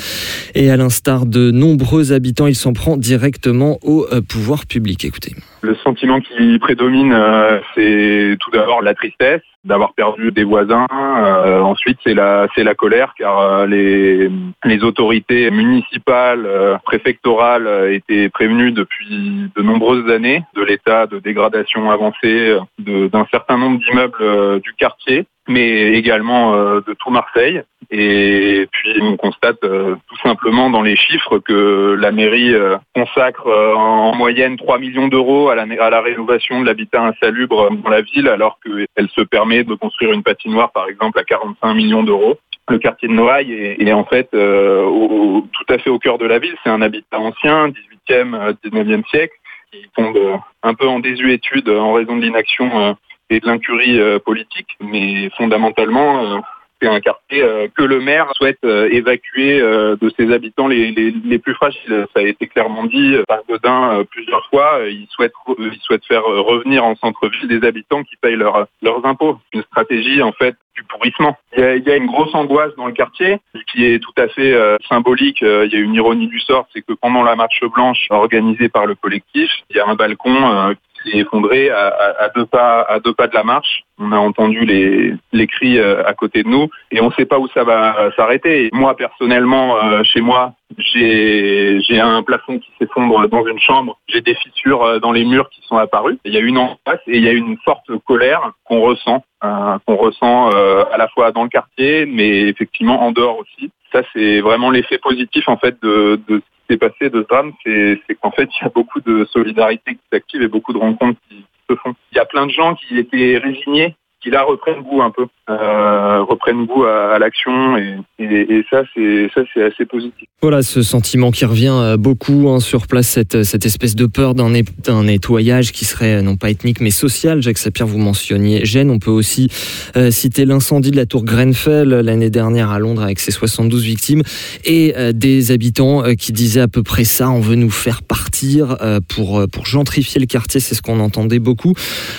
Et 0.55 0.71
à 0.71 0.75
l'instar 0.75 1.27
de 1.27 1.51
nombreux 1.51 2.13
habitants, 2.13 2.47
il 2.47 2.55
s'en 2.55 2.73
prend 2.73 2.97
directement 2.97 3.77
au 3.83 4.07
euh, 4.11 4.21
pouvoir 4.21 4.65
public. 4.65 5.05
Écoutez. 5.05 5.35
Le 5.63 5.75
sentiment 5.75 6.19
qui 6.19 6.57
prédomine, 6.57 7.13
euh, 7.13 7.59
c'est 7.75 8.35
tout 8.39 8.49
d'abord 8.49 8.81
la 8.81 8.95
tristesse 8.95 9.41
d'avoir 9.63 9.93
perdu 9.93 10.31
des 10.31 10.43
voisins. 10.43 10.87
Euh, 10.91 11.59
ensuite, 11.61 11.99
c'est 12.03 12.15
la 12.15 12.47
c'est 12.55 12.63
la 12.63 12.73
colère 12.73 13.13
car 13.15 13.39
euh, 13.39 13.67
les 13.67 14.31
les 14.65 14.83
autorités 14.83 15.51
municipales, 15.51 16.47
préfectorales 16.83 17.91
étaient 17.91 18.29
prévenues 18.29 18.71
depuis 18.71 19.51
de 19.55 19.61
nombreuses 19.61 20.09
années 20.09 20.43
de 20.55 20.63
l'état 20.63 21.05
de 21.05 21.19
dégradation 21.19 21.91
avancée 21.91 22.57
d'un 22.79 23.27
certain 23.29 23.57
nombre 23.57 23.79
d'immeubles 23.79 24.61
du 24.61 24.73
quartier 24.73 25.25
mais 25.51 25.93
également 25.93 26.55
euh, 26.55 26.81
de 26.87 26.93
tout 26.93 27.09
Marseille. 27.09 27.61
Et 27.91 28.67
puis 28.71 28.99
on 29.01 29.17
constate 29.17 29.63
euh, 29.63 29.95
tout 30.07 30.17
simplement 30.23 30.69
dans 30.69 30.81
les 30.81 30.95
chiffres 30.95 31.39
que 31.39 31.95
la 31.99 32.11
mairie 32.11 32.53
euh, 32.53 32.77
consacre 32.95 33.47
en 33.47 34.15
moyenne 34.15 34.57
3 34.57 34.79
millions 34.79 35.09
d'euros 35.09 35.49
à 35.49 35.55
la, 35.55 36.01
rénovation 36.01 36.61
de 36.61 36.65
l'habitat 36.65 37.03
insalubre 37.03 37.69
dans 37.69 37.89
la 37.89 38.01
ville, 38.01 38.27
alors 38.27 38.59
qu'elle 38.63 39.09
se 39.09 39.21
permet 39.21 39.63
de 39.63 39.75
construire 39.75 40.13
une 40.13 40.23
patinoire 40.23 40.71
par 40.71 40.87
exemple 40.87 41.19
à 41.19 41.23
45 41.23 41.73
millions 41.73 42.03
d'euros. 42.03 42.37
Le 42.69 42.79
quartier 42.79 43.09
de 43.09 43.13
Noailles 43.13 43.53
est, 43.53 43.91
en 43.91 44.05
fait 44.05 44.29
tout 44.31 45.65
à 45.69 45.77
fait 45.77 45.89
au 45.89 45.99
cœur 45.99 46.17
de 46.17 46.25
la 46.25 46.39
ville. 46.39 46.55
C'est 46.63 46.69
un 46.69 46.81
habitat 46.81 47.19
ancien, 47.19 47.67
18e, 48.09 48.55
19e 48.63 49.05
siècle, 49.09 49.33
qui 49.71 49.85
tombe 49.95 50.17
un 50.63 50.73
peu 50.73 50.87
en 50.87 50.99
désuétude 50.99 51.69
en 51.69 51.91
raison 51.93 52.15
de 52.15 52.21
l'inaction 52.21 52.95
et 53.31 53.39
de 53.39 53.47
l'incurie 53.47 53.99
euh, 53.99 54.19
politique, 54.19 54.77
mais 54.81 55.29
fondamentalement, 55.37 56.23
euh, 56.23 56.39
c'est 56.81 56.89
un 56.89 56.99
quartier 56.99 57.41
euh, 57.41 57.67
que 57.75 57.83
le 57.83 58.01
maire 58.01 58.29
souhaite 58.35 58.63
évacuer 58.63 59.59
de 59.61 60.13
ses 60.17 60.33
habitants 60.33 60.67
les, 60.67 60.91
les, 60.91 61.39
plus 61.39 61.53
fragiles. 61.53 62.07
Ça 62.13 62.21
a 62.21 62.23
été 62.23 62.47
clairement 62.47 62.85
dit 62.85 63.15
par 63.27 63.39
Godin 63.47 64.03
plusieurs 64.09 64.45
fois. 64.47 64.79
Il 64.89 65.05
souhaite, 65.11 65.33
il 65.59 65.79
souhaite 65.81 66.03
faire 66.05 66.23
revenir 66.23 66.83
en 66.83 66.95
centre-ville 66.95 67.47
des 67.47 67.65
habitants 67.67 68.01
qui 68.03 68.15
payent 68.15 68.35
leur, 68.35 68.65
leurs 68.81 69.05
impôts. 69.05 69.37
Une 69.53 69.61
stratégie 69.61 70.23
en 70.23 70.31
fait 70.31 70.55
du 70.75 70.83
pourrissement. 70.83 71.37
Il 71.55 71.61
y, 71.61 71.63
a, 71.63 71.75
il 71.75 71.83
y, 71.83 71.91
a, 71.91 71.97
une 71.97 72.07
grosse 72.07 72.33
angoisse 72.33 72.75
dans 72.77 72.87
le 72.87 72.93
quartier 72.93 73.37
qui 73.71 73.85
est 73.85 73.99
tout 73.99 74.19
à 74.19 74.27
fait 74.27 74.57
symbolique. 74.89 75.41
il 75.41 75.69
y 75.71 75.75
a 75.75 75.79
une 75.79 75.93
ironie 75.93 76.27
du 76.27 76.39
sort, 76.39 76.65
c'est 76.73 76.81
que 76.81 76.93
pendant 76.93 77.21
la 77.21 77.35
marche 77.35 77.63
blanche 77.75 78.07
organisée 78.09 78.69
par 78.69 78.87
le 78.87 78.95
collectif, 78.95 79.51
il 79.69 79.75
y 79.75 79.79
a 79.79 79.87
un 79.87 79.93
balcon 79.93 80.73
s'est 81.03 81.17
effondré 81.17 81.69
à, 81.69 82.29
deux 82.35 82.45
pas 82.45 82.81
à 82.81 82.99
deux 82.99 83.13
pas 83.13 83.27
de 83.27 83.33
la 83.33 83.43
marche. 83.43 83.83
On 83.99 84.11
a 84.11 84.17
entendu 84.17 84.65
les, 84.65 85.13
les 85.31 85.47
cris 85.47 85.77
euh, 85.77 86.03
à 86.05 86.13
côté 86.13 86.43
de 86.43 86.47
nous 86.47 86.69
et 86.91 87.01
on 87.01 87.07
ne 87.07 87.13
sait 87.13 87.25
pas 87.25 87.39
où 87.39 87.47
ça 87.49 87.63
va 87.63 88.11
s'arrêter. 88.15 88.69
Moi 88.73 88.95
personnellement, 88.95 89.77
euh, 89.77 90.03
chez 90.03 90.21
moi, 90.21 90.53
j'ai 90.77 91.99
un 91.99 92.23
plafond 92.23 92.59
qui 92.59 92.69
s'effondre 92.79 93.27
dans 93.27 93.45
une 93.45 93.59
chambre. 93.59 93.99
J'ai 94.07 94.21
des 94.21 94.35
fissures 94.35 94.83
euh, 94.83 94.99
dans 94.99 95.11
les 95.11 95.25
murs 95.25 95.49
qui 95.49 95.61
sont 95.67 95.77
apparues. 95.77 96.17
Il 96.25 96.33
y 96.33 96.37
a 96.37 96.41
une 96.41 96.57
angoisse 96.57 97.01
et 97.07 97.17
il 97.17 97.23
y 97.23 97.29
a 97.29 97.33
une 97.33 97.57
forte 97.63 97.89
colère 98.05 98.51
qu'on 98.63 98.81
ressent, 98.81 99.23
qu'on 99.41 99.95
ressent 99.95 100.49
à 100.49 100.97
la 100.97 101.07
fois 101.09 101.31
dans 101.31 101.43
le 101.43 101.49
quartier, 101.49 102.05
mais 102.05 102.41
effectivement 102.41 103.03
en 103.03 103.11
dehors 103.11 103.39
aussi. 103.39 103.71
Ça, 103.91 104.01
c'est 104.13 104.39
vraiment 104.39 104.71
l'effet 104.71 104.97
positif 104.97 105.47
en 105.47 105.57
fait 105.57 105.75
de 105.81 106.41
s'est 106.71 106.77
passé 106.77 107.09
de 107.09 107.25
drame, 107.27 107.53
c'est 107.65 108.15
qu'en 108.21 108.31
fait, 108.31 108.49
il 108.59 108.63
y 108.63 108.65
a 108.65 108.69
beaucoup 108.69 109.01
de 109.01 109.25
solidarité 109.31 109.95
qui 109.95 110.01
s'active 110.11 110.41
et 110.41 110.47
beaucoup 110.47 110.73
de 110.73 110.77
rencontres 110.77 111.19
qui 111.29 111.43
se 111.69 111.75
font. 111.75 111.93
Il 112.11 112.17
y 112.17 112.19
a 112.19 112.25
plein 112.25 112.45
de 112.45 112.51
gens 112.51 112.75
qui 112.75 112.97
étaient 112.97 113.37
résignés 113.37 113.95
qui 114.21 114.29
là 114.29 114.43
reprennent 114.43 114.83
goût 114.83 115.01
un 115.01 115.09
peu, 115.09 115.25
euh, 115.49 116.21
reprennent 116.21 116.65
goût 116.65 116.83
à, 116.83 117.15
à 117.15 117.19
l'action 117.19 117.75
et, 117.77 117.97
et, 118.19 118.55
et, 118.55 118.65
ça 118.69 118.83
c'est 118.93 119.29
ça 119.33 119.41
c'est 119.53 119.63
assez 119.63 119.85
positif. 119.85 120.27
Voilà 120.41 120.61
ce 120.61 120.83
sentiment 120.83 121.31
qui 121.31 121.43
revient 121.45 121.73
euh, 121.73 121.97
beaucoup 121.97 122.49
hein, 122.49 122.59
sur 122.59 122.87
place, 122.87 123.07
cette, 123.07 123.43
cette 123.43 123.65
espèce 123.65 123.95
de 123.95 124.05
peur 124.05 124.35
d'un 124.35 125.03
nettoyage 125.03 125.71
qui 125.71 125.85
serait 125.85 126.17
euh, 126.17 126.21
non 126.21 126.37
pas 126.37 126.51
ethnique 126.51 126.81
mais 126.81 126.91
social. 126.91 127.41
Jacques 127.41 127.57
Sapir, 127.57 127.87
vous 127.87 127.97
mentionniez 127.97 128.63
Gênes. 128.63 128.91
On 128.91 128.99
peut 128.99 129.11
aussi 129.11 129.49
euh, 129.97 130.11
citer 130.11 130.45
l'incendie 130.45 130.91
de 130.91 130.97
la 130.97 131.07
tour 131.07 131.25
Grenfell 131.25 131.89
l'année 131.89 132.29
dernière 132.29 132.69
à 132.69 132.77
Londres 132.77 133.01
avec 133.01 133.19
ses 133.19 133.31
72 133.31 133.83
victimes 133.83 134.21
et 134.65 134.93
euh, 134.97 135.13
des 135.13 135.51
habitants 135.51 136.05
euh, 136.05 136.13
qui 136.13 136.31
disaient 136.31 136.61
à 136.61 136.67
peu 136.67 136.83
près 136.83 137.05
ça. 137.05 137.29
On 137.31 137.39
veut 137.39 137.55
nous 137.55 137.71
faire 137.71 138.03
partir 138.03 138.77
pour 139.07 139.43
pour 139.51 139.65
gentrifier 139.65 140.19
le 140.19 140.27
quartier. 140.27 140.59
C'est 140.59 140.75
ce 140.75 140.81
qu'on 140.81 140.99
entendait 140.99 141.39
beaucoup. 141.39 141.73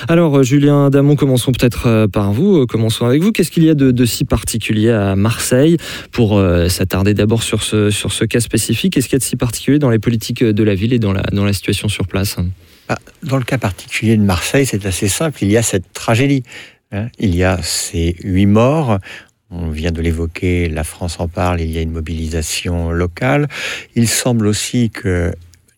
Alors 0.08 0.42
Julien 0.42 0.90
Damon, 0.90 1.16
commençons 1.16 1.52
peut-être 1.52 1.88
euh, 1.91 1.91
par 2.12 2.32
vous. 2.32 2.58
Euh, 2.58 2.66
commençons 2.66 3.06
avec 3.06 3.22
vous. 3.22 3.32
Qu'est-ce 3.32 3.50
qu'il 3.50 3.64
y 3.64 3.70
a 3.70 3.74
de, 3.74 4.04
si 4.04 4.24
particulier 4.24 4.90
à 4.90 5.16
Marseille 5.16 5.76
Pour 6.10 6.38
euh, 6.38 6.68
s'attarder 6.68 7.14
d'abord 7.14 7.42
sur 7.42 7.62
ce, 7.62 8.24
cas 8.24 8.40
spécifique, 8.40 8.94
qu'est-ce 8.94 9.06
qu'il 9.08 9.14
y 9.14 9.16
a 9.16 9.18
de 9.20 9.24
si 9.24 9.36
particulier 9.36 9.78
dans 9.78 9.90
les 9.90 9.98
politiques 9.98 10.44
de 10.44 10.62
la 10.62 10.74
ville 10.74 10.92
et 10.92 10.98
dans 10.98 11.12
la, 11.12 11.52
situation 11.52 11.88
sur 11.88 12.06
place? 12.06 12.36
Bah, 12.88 12.98
Dans 13.22 13.36
le 13.36 13.44
cas 13.44 13.58
particulier 13.58 14.16
de 14.16 14.22
Marseille, 14.22 14.66
c'est 14.66 14.86
assez 14.86 15.08
simple. 15.08 15.38
Il 15.42 15.50
y 15.50 15.56
a 15.56 15.62
cette 15.62 15.92
tragédie. 15.92 16.42
Hein. 16.92 17.08
Il 17.18 17.34
y 17.34 17.44
a 17.44 17.58
ces 17.62 18.16
huit 18.22 18.46
morts. 18.46 18.98
On 19.50 19.68
vient 19.68 19.92
de 19.92 20.00
l'évoquer, 20.00 20.68
la 20.68 20.82
France 20.82 21.20
en 21.20 21.28
parle, 21.28 21.60
il 21.60 21.70
y 21.70 21.76
a 21.76 21.82
une 21.82 21.92
mobilisation 21.92 22.90
locale. 22.90 23.48
Il 23.94 24.08
semble 24.08 24.46
aussi 24.46 24.88
que 24.88 25.30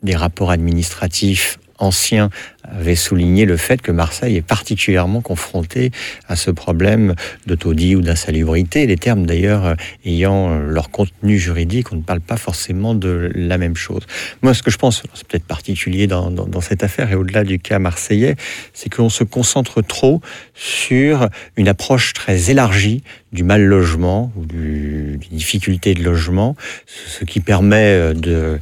des 0.05 0.15
rapports 0.15 0.53
administratifs 0.53 1.59
anciens 1.79 2.31
avait 2.65 2.95
souligné 2.95 3.45
le 3.45 3.57
fait 3.57 3.83
que 3.83 3.93
Marseille 3.93 4.37
est 4.37 4.43
particulièrement 4.43 5.21
confronté 5.21 5.91
à 6.29 6.37
ce 6.37 6.51
problème 6.51 7.15
de 7.47 7.55
taudis 7.55 7.95
ou 7.95 8.01
d'insalubrité, 8.01 8.87
les 8.87 8.97
termes 8.97 9.27
d'ailleurs 9.27 9.67
euh, 9.67 9.75
ayant 10.05 10.51
euh, 10.51 10.69
leur 10.69 10.91
contenu 10.91 11.39
juridique, 11.39 11.93
on 11.93 11.97
ne 11.97 12.03
parle 12.03 12.21
pas 12.21 12.37
forcément 12.37 12.95
de 12.95 13.31
la 13.35 13.59
même 13.59 13.77
chose. 13.77 14.03
Moi, 14.43 14.55
ce 14.55 14.63
que 14.63 14.71
je 14.71 14.79
pense, 14.79 15.03
c'est 15.15 15.27
peut-être 15.27 15.45
particulier 15.47 16.07
dans, 16.07 16.31
dans, 16.31 16.47
dans, 16.47 16.61
cette 16.61 16.83
affaire 16.83 17.13
et 17.13 17.15
au-delà 17.15 17.45
du 17.45 17.59
cas 17.59 17.79
marseillais, 17.79 18.37
c'est 18.73 18.93
qu'on 18.93 19.11
se 19.11 19.25
concentre 19.25 19.83
trop 19.83 20.21
sur 20.55 21.29
une 21.57 21.69
approche 21.69 22.13
très 22.13 22.51
élargie 22.51 23.03
du 23.35 23.43
mal 23.43 23.63
logement 23.63 24.33
ou 24.37 24.47
du, 24.47 25.19
des 25.19 25.37
difficultés 25.37 25.95
de 25.95 26.03
logement, 26.03 26.57
ce 27.07 27.25
qui 27.25 27.41
permet 27.41 27.77
euh, 27.77 28.15
de, 28.15 28.59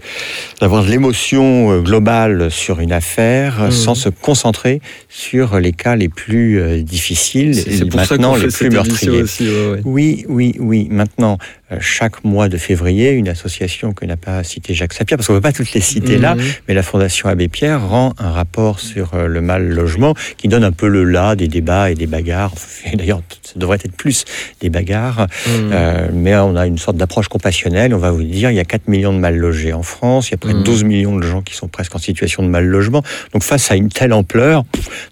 d'avoir 0.61 0.83
de 0.83 0.91
l'émotion 0.91 1.81
globale 1.83 2.50
sur 2.50 2.81
une 2.81 2.93
affaire 2.93 3.69
mmh. 3.69 3.71
sans 3.71 3.95
se 3.95 4.09
concentrer 4.09 4.81
sur 5.09 5.61
les 5.61 5.73
cas 5.73 5.95
les 5.95 6.09
plus 6.09 6.59
euh, 6.59 6.83
difficiles 6.83 7.57
et 7.69 7.85
maintenant 7.95 8.35
les 8.35 8.49
plus 8.49 8.71
meurtriers. 8.71 9.23
Aussi, 9.23 9.45
ouais, 9.45 9.71
ouais. 9.73 9.81
Oui, 9.85 10.25
oui, 10.29 10.55
oui. 10.59 10.88
Maintenant, 10.91 11.37
euh, 11.37 11.62
chaque 11.81 12.25
mois 12.25 12.49
de 12.49 12.57
février, 12.57 13.11
une 13.11 13.29
association 13.29 13.93
que 13.93 14.05
n'a 14.05 14.17
pas 14.17 14.43
cité 14.45 14.75
Jacques 14.75 14.93
Sapir, 14.93 15.17
parce 15.17 15.26
qu'on 15.26 15.35
ne 15.35 15.38
peut 15.38 15.43
pas 15.43 15.52
toutes 15.52 15.73
les 15.73 15.81
citer 15.81 16.19
mmh. 16.19 16.23
là, 16.23 16.37
mais 16.69 16.75
la 16.75 16.83
Fondation 16.83 17.29
Abbé 17.29 17.49
Pierre 17.49 17.87
rend 17.87 18.12
un 18.19 18.31
rapport 18.31 18.81
sur 18.81 19.14
euh, 19.14 19.26
le 19.26 19.41
mal 19.41 19.69
logement 19.69 20.14
qui 20.37 20.49
donne 20.49 20.64
un 20.64 20.73
peu 20.73 20.88
le 20.88 21.05
là 21.05 21.37
des 21.37 21.49
débats 21.49 21.91
et 21.91 21.95
des 21.95 22.07
bagarres. 22.07 22.52
D'ailleurs, 22.95 23.23
ça 23.43 23.52
devrait 23.57 23.79
être 23.85 23.97
plus 23.97 24.25
des 24.61 24.71
bagarres, 24.71 25.26
mmh. 25.26 25.50
euh, 25.73 26.09
mais 26.12 26.35
on 26.37 26.57
a 26.57 26.67
une 26.67 26.79
sorte 26.79 26.97
d'approche 26.97 27.29
compassionnelle. 27.29 27.95
On 27.95 27.99
va 27.99 28.11
vous 28.11 28.23
dire, 28.23 28.50
il 28.50 28.57
y 28.57 28.61
a 28.61 28.64
4 28.64 28.88
millions 28.88 29.12
de 29.12 29.19
mal 29.19 29.37
logés 29.37 29.73
en 29.73 29.83
France, 29.83 30.29
il 30.29 30.33
y 30.33 30.35
a 30.35 30.38
près 30.38 30.55
de 30.55 30.62
12 30.62 30.85
mmh. 30.85 30.87
millions 30.87 31.17
de 31.17 31.23
gens 31.23 31.43
qui 31.43 31.55
sont 31.55 31.69
presque 31.69 31.95
en 31.95 31.99
situation 31.99 32.43
de 32.43 32.49
mal 32.49 32.67
logement. 32.67 33.02
Donc 33.33 33.43
face 33.43 33.71
à 33.71 33.76
une 33.76 33.88
telle 33.88 34.12
ampleur, 34.12 34.64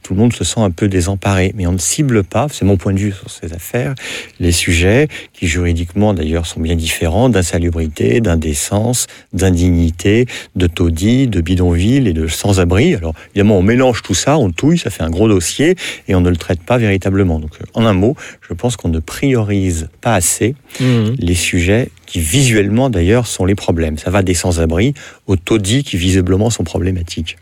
tout 0.02 0.14
le 0.14 0.20
monde 0.20 0.32
se 0.32 0.44
sent 0.44 0.60
un 0.60 0.70
peu 0.70 0.88
désemparé. 0.88 1.52
Mais 1.56 1.66
on 1.66 1.72
ne 1.72 1.78
cible 1.78 2.24
pas, 2.24 2.46
c'est 2.50 2.64
mon 2.64 2.76
point 2.76 2.92
de 2.92 2.98
vue 2.98 3.12
sur 3.12 3.30
ces 3.30 3.52
affaires, 3.52 3.94
les 4.38 4.52
sujets 4.52 5.08
qui 5.32 5.46
juridiquement 5.46 6.14
d'ailleurs 6.14 6.46
sont 6.50 6.60
bien 6.60 6.76
différents 6.76 7.28
d'insalubrité, 7.28 8.20
d'indécence, 8.20 9.06
d'indignité, 9.32 10.26
de 10.56 10.66
taudis, 10.66 11.26
de 11.26 11.40
bidonville 11.40 12.06
et 12.08 12.12
de 12.12 12.26
sans-abri. 12.26 12.94
Alors 12.94 13.14
évidemment, 13.30 13.58
on 13.58 13.62
mélange 13.62 14.02
tout 14.02 14.14
ça, 14.14 14.36
on 14.38 14.50
touille, 14.50 14.78
ça 14.78 14.90
fait 14.90 15.02
un 15.02 15.10
gros 15.10 15.28
dossier 15.28 15.76
et 16.08 16.14
on 16.14 16.20
ne 16.20 16.30
le 16.30 16.36
traite 16.36 16.62
pas 16.62 16.78
véritablement. 16.78 17.38
Donc 17.38 17.52
en 17.74 17.86
un 17.86 17.92
mot, 17.92 18.16
je 18.46 18.54
pense 18.54 18.76
qu'on 18.76 18.88
ne 18.88 18.98
priorise 18.98 19.88
pas 20.00 20.14
assez 20.14 20.54
mmh. 20.80 21.10
les 21.18 21.34
sujets 21.34 21.88
qui 22.06 22.20
visuellement 22.20 22.90
d'ailleurs 22.90 23.26
sont 23.26 23.44
les 23.44 23.54
problèmes. 23.54 23.96
Ça 23.96 24.10
va 24.10 24.22
des 24.22 24.34
sans-abri 24.34 24.94
aux 25.26 25.36
taudis 25.36 25.84
qui 25.84 25.96
visiblement 25.96 26.50
sont 26.50 26.64
problématiques. 26.64 27.36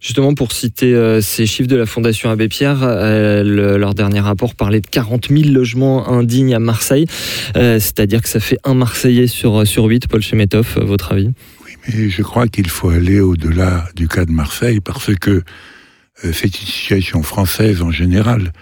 Justement, 0.00 0.32
pour 0.32 0.52
citer 0.52 0.94
euh, 0.94 1.20
ces 1.20 1.44
chiffres 1.44 1.68
de 1.68 1.76
la 1.76 1.84
Fondation 1.84 2.30
Abbé 2.30 2.48
Pierre, 2.48 2.82
euh, 2.82 3.42
le, 3.42 3.76
leur 3.76 3.94
dernier 3.94 4.20
rapport 4.20 4.54
parlait 4.54 4.80
de 4.80 4.86
40 4.86 5.28
000 5.28 5.50
logements 5.50 6.08
indignes 6.08 6.54
à 6.54 6.58
Marseille. 6.58 7.04
Euh, 7.56 7.78
C'est-à-dire 7.78 8.22
que 8.22 8.28
ça 8.28 8.40
fait 8.40 8.58
un 8.64 8.72
Marseillais 8.72 9.26
sur, 9.26 9.66
sur 9.66 9.84
8. 9.84 10.08
Paul 10.08 10.22
Chemetov, 10.22 10.78
votre 10.80 11.12
avis? 11.12 11.30
Oui, 11.66 11.72
mais 11.86 12.08
je 12.08 12.22
crois 12.22 12.48
qu'il 12.48 12.68
faut 12.70 12.88
aller 12.88 13.20
au-delà 13.20 13.88
du 13.94 14.08
cas 14.08 14.24
de 14.24 14.32
Marseille 14.32 14.80
parce 14.80 15.14
que 15.14 15.42
c'est 16.22 16.46
une 16.46 16.66
situation 16.66 17.22
française 17.22 17.82
en 17.82 17.90
général. 17.90 18.52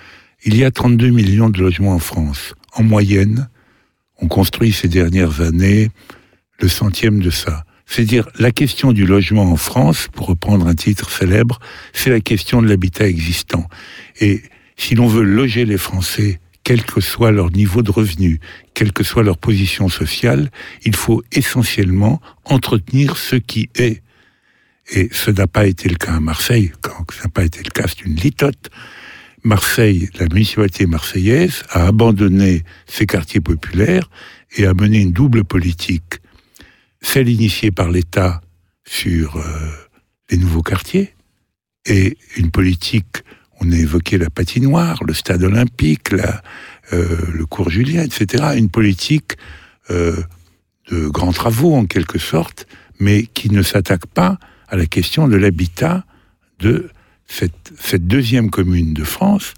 Il 0.45 0.57
y 0.57 0.65
a 0.65 0.73
32 0.73 1.11
millions 1.11 1.51
de 1.51 1.61
logements 1.61 1.95
en 1.95 1.99
France. 2.01 2.55
En 2.75 2.83
moyenne, 2.83 3.49
on 4.21 4.27
construit 4.27 4.73
ces 4.73 4.89
dernières 4.89 5.41
années 5.41 5.91
le 6.61 6.69
centième 6.69 7.21
de 7.21 7.31
ça. 7.31 7.65
C'est-à-dire, 7.89 8.29
la 8.39 8.53
question 8.53 8.93
du 8.93 9.07
logement 9.07 9.51
en 9.51 9.57
France, 9.57 10.09
pour 10.13 10.27
reprendre 10.27 10.67
un 10.67 10.75
titre 10.75 11.11
célèbre, 11.11 11.59
c'est 11.95 12.11
la 12.11 12.21
question 12.21 12.61
de 12.61 12.69
l'habitat 12.69 13.09
existant. 13.09 13.67
Et 14.21 14.43
si 14.77 14.95
l'on 14.95 15.07
veut 15.07 15.23
loger 15.23 15.65
les 15.65 15.79
Français, 15.79 16.39
quel 16.65 16.85
que 16.85 17.01
soit 17.01 17.33
leur 17.33 17.51
niveau 17.51 17.81
de 17.81 17.91
revenu, 17.91 18.41
quelle 18.75 18.93
que 18.93 19.05
soit 19.05 19.23
leur 19.23 19.39
position 19.39 19.89
sociale, 19.89 20.51
il 20.85 20.95
faut 20.95 21.23
essentiellement 21.33 22.21
entretenir 22.45 23.17
ce 23.17 23.37
qui 23.37 23.71
est. 23.75 24.03
Et 24.93 25.09
ce 25.11 25.31
n'a 25.31 25.47
pas 25.47 25.67
été 25.67 25.89
le 25.89 25.97
cas 25.97 26.13
à 26.13 26.21
Marseille, 26.21 26.73
quand 26.83 27.11
ça 27.11 27.25
n'a 27.25 27.31
pas 27.31 27.45
été 27.45 27.63
le 27.65 27.71
cas, 27.71 27.87
c'est 27.89 28.05
une 28.05 28.17
litote. 28.17 28.69
Marseille, 29.45 30.11
la 30.19 30.27
municipalité 30.27 30.85
marseillaise, 30.85 31.63
a 31.71 31.87
abandonné 31.87 32.65
ses 32.87 33.07
quartiers 33.07 33.41
populaires 33.41 34.11
et 34.57 34.67
a 34.67 34.75
mené 34.75 35.01
une 35.01 35.13
double 35.13 35.45
politique 35.45 36.21
celle 37.01 37.29
initiée 37.29 37.71
par 37.71 37.91
l'État 37.91 38.41
sur 38.87 39.37
euh, 39.37 39.43
les 40.31 40.37
nouveaux 40.37 40.63
quartiers, 40.63 41.15
et 41.87 42.19
une 42.37 42.51
politique, 42.51 43.23
on 43.61 43.71
a 43.73 43.77
évoqué 43.77 44.19
la 44.19 44.31
patinoire, 44.31 45.03
le 45.05 45.15
stade 45.15 45.43
olympique, 45.43 46.13
la, 46.13 46.43
euh, 46.93 47.17
le 47.33 47.47
cours 47.47 47.71
Julien, 47.71 48.03
etc., 48.03 48.45
une 48.57 48.69
politique 48.69 49.37
euh, 49.91 50.23
de 50.91 51.09
grands 51.09 51.33
travaux 51.33 51.75
en 51.75 51.87
quelque 51.87 52.19
sorte, 52.19 52.67
mais 53.01 53.25
qui 53.25 53.51
ne 53.51 53.63
s'attaque 53.63 54.07
pas 54.07 54.39
à 54.69 54.77
la 54.77 54.87
question 54.87 55.29
de 55.29 55.37
l'habitat 55.37 56.05
de 56.59 56.91
cette, 57.27 57.73
cette, 57.79 58.07
deuxième 58.07 58.51
commune 58.51 58.95
de 58.95 59.05
France, 59.05 59.55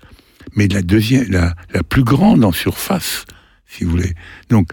mais 0.55 0.69
la, 0.69 0.83
deuxième, 0.83 1.31
la, 1.31 1.55
la 1.73 1.83
plus 1.83 2.05
grande 2.05 2.45
en 2.45 2.53
surface, 2.53 3.25
si 3.67 3.85
vous 3.85 3.91
voulez. 3.91 4.15
Donc, 4.51 4.73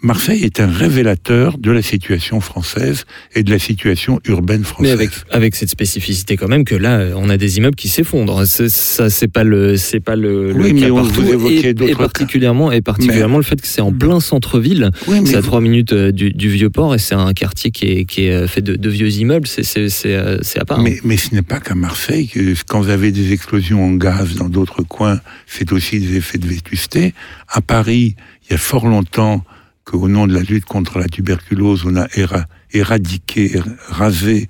Marseille 0.00 0.44
est 0.44 0.60
un 0.60 0.68
révélateur 0.68 1.58
de 1.58 1.72
la 1.72 1.82
situation 1.82 2.40
française 2.40 3.04
et 3.34 3.42
de 3.42 3.50
la 3.50 3.58
situation 3.58 4.20
urbaine 4.26 4.62
française. 4.62 4.86
Mais 4.86 4.92
avec, 4.92 5.10
avec 5.32 5.56
cette 5.56 5.70
spécificité 5.70 6.36
quand 6.36 6.46
même 6.46 6.64
que 6.64 6.76
là, 6.76 7.06
on 7.16 7.28
a 7.28 7.36
des 7.36 7.58
immeubles 7.58 7.74
qui 7.74 7.88
s'effondrent. 7.88 8.46
C'est- 8.46 8.68
Ça, 8.68 9.10
c'est 9.10 9.26
pas 9.28 9.42
le, 9.42 9.76
c'est 9.76 9.98
pas 9.98 10.14
le, 10.14 10.52
le 10.52 10.62
Oui, 10.62 10.74
cas 10.80 10.86
mais 10.88 10.94
partout. 10.94 11.22
vous 11.22 11.28
évoquiez 11.32 11.68
et, 11.70 11.74
d'autres 11.74 11.92
et 11.92 11.94
particulièrement, 11.96 12.70
et 12.70 12.80
particulièrement 12.80 13.38
le 13.38 13.42
fait 13.42 13.60
que 13.60 13.66
c'est 13.66 13.80
en 13.80 13.92
plein 13.92 14.20
centre-ville. 14.20 14.90
Oui, 15.08 15.18
C'est 15.24 15.34
à 15.36 15.40
vous- 15.40 15.46
trois 15.46 15.60
minutes 15.60 15.92
euh, 15.92 16.12
du, 16.12 16.30
du 16.32 16.48
vieux 16.48 16.70
port 16.70 16.94
et 16.94 16.98
c'est 16.98 17.14
un 17.16 17.32
quartier 17.32 17.70
qui 17.72 17.86
est, 17.86 18.04
qui 18.04 18.26
est 18.26 18.32
euh, 18.32 18.46
fait 18.46 18.62
de, 18.62 18.76
de 18.76 18.88
vieux 18.90 19.10
immeubles. 19.10 19.48
C'est, 19.48 19.64
c'est, 19.64 19.88
c'est, 19.88 20.14
euh, 20.14 20.38
c'est 20.42 20.60
à 20.60 20.64
part. 20.64 20.80
Mais, 20.80 20.98
mais 21.02 21.16
ce 21.16 21.34
n'est 21.34 21.42
pas 21.42 21.58
qu'à 21.58 21.74
Marseille 21.74 22.28
que 22.28 22.54
quand 22.68 22.80
vous 22.80 22.90
avez 22.90 23.10
des 23.10 23.32
explosions 23.32 23.84
en 23.84 23.92
gaz 23.94 24.36
dans 24.36 24.48
d'autres 24.48 24.82
coins, 24.84 25.20
c'est 25.48 25.72
aussi 25.72 25.98
des 25.98 26.16
effets 26.16 26.38
de 26.38 26.46
vétusté. 26.46 27.14
À 27.48 27.60
Paris, 27.60 28.14
il 28.48 28.52
y 28.52 28.54
a 28.54 28.58
fort 28.58 28.86
longtemps 28.86 29.42
qu'au 29.90 30.08
nom 30.08 30.26
de 30.26 30.34
la 30.34 30.40
lutte 30.42 30.64
contre 30.66 30.98
la 30.98 31.06
tuberculose, 31.08 31.84
on 31.86 31.96
a 31.96 32.06
éra- 32.08 32.44
éradiqué, 32.72 33.52
rasé 33.88 34.48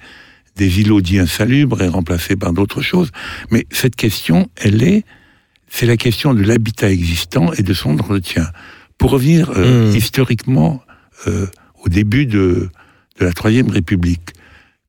des 0.56 0.80
îlots 0.80 1.00
dits 1.00 1.18
insalubres 1.20 1.80
et 1.82 1.88
remplacés 1.88 2.34
par 2.36 2.52
d'autres 2.52 2.82
choses. 2.82 3.10
Mais 3.50 3.66
cette 3.70 3.94
question, 3.94 4.48
elle 4.56 4.82
est, 4.82 5.04
c'est 5.68 5.86
la 5.86 5.96
question 5.96 6.34
de 6.34 6.42
l'habitat 6.42 6.90
existant 6.90 7.52
et 7.52 7.62
de 7.62 7.72
son 7.74 7.90
entretien. 7.94 8.48
Pour 8.96 9.10
revenir 9.12 9.50
euh, 9.56 9.92
Mm. 9.92 9.96
historiquement 9.96 10.82
euh, 11.28 11.46
au 11.84 11.88
début 11.88 12.26
de, 12.26 12.68
de 13.20 13.24
la 13.24 13.32
Troisième 13.32 13.70
République, 13.70 14.30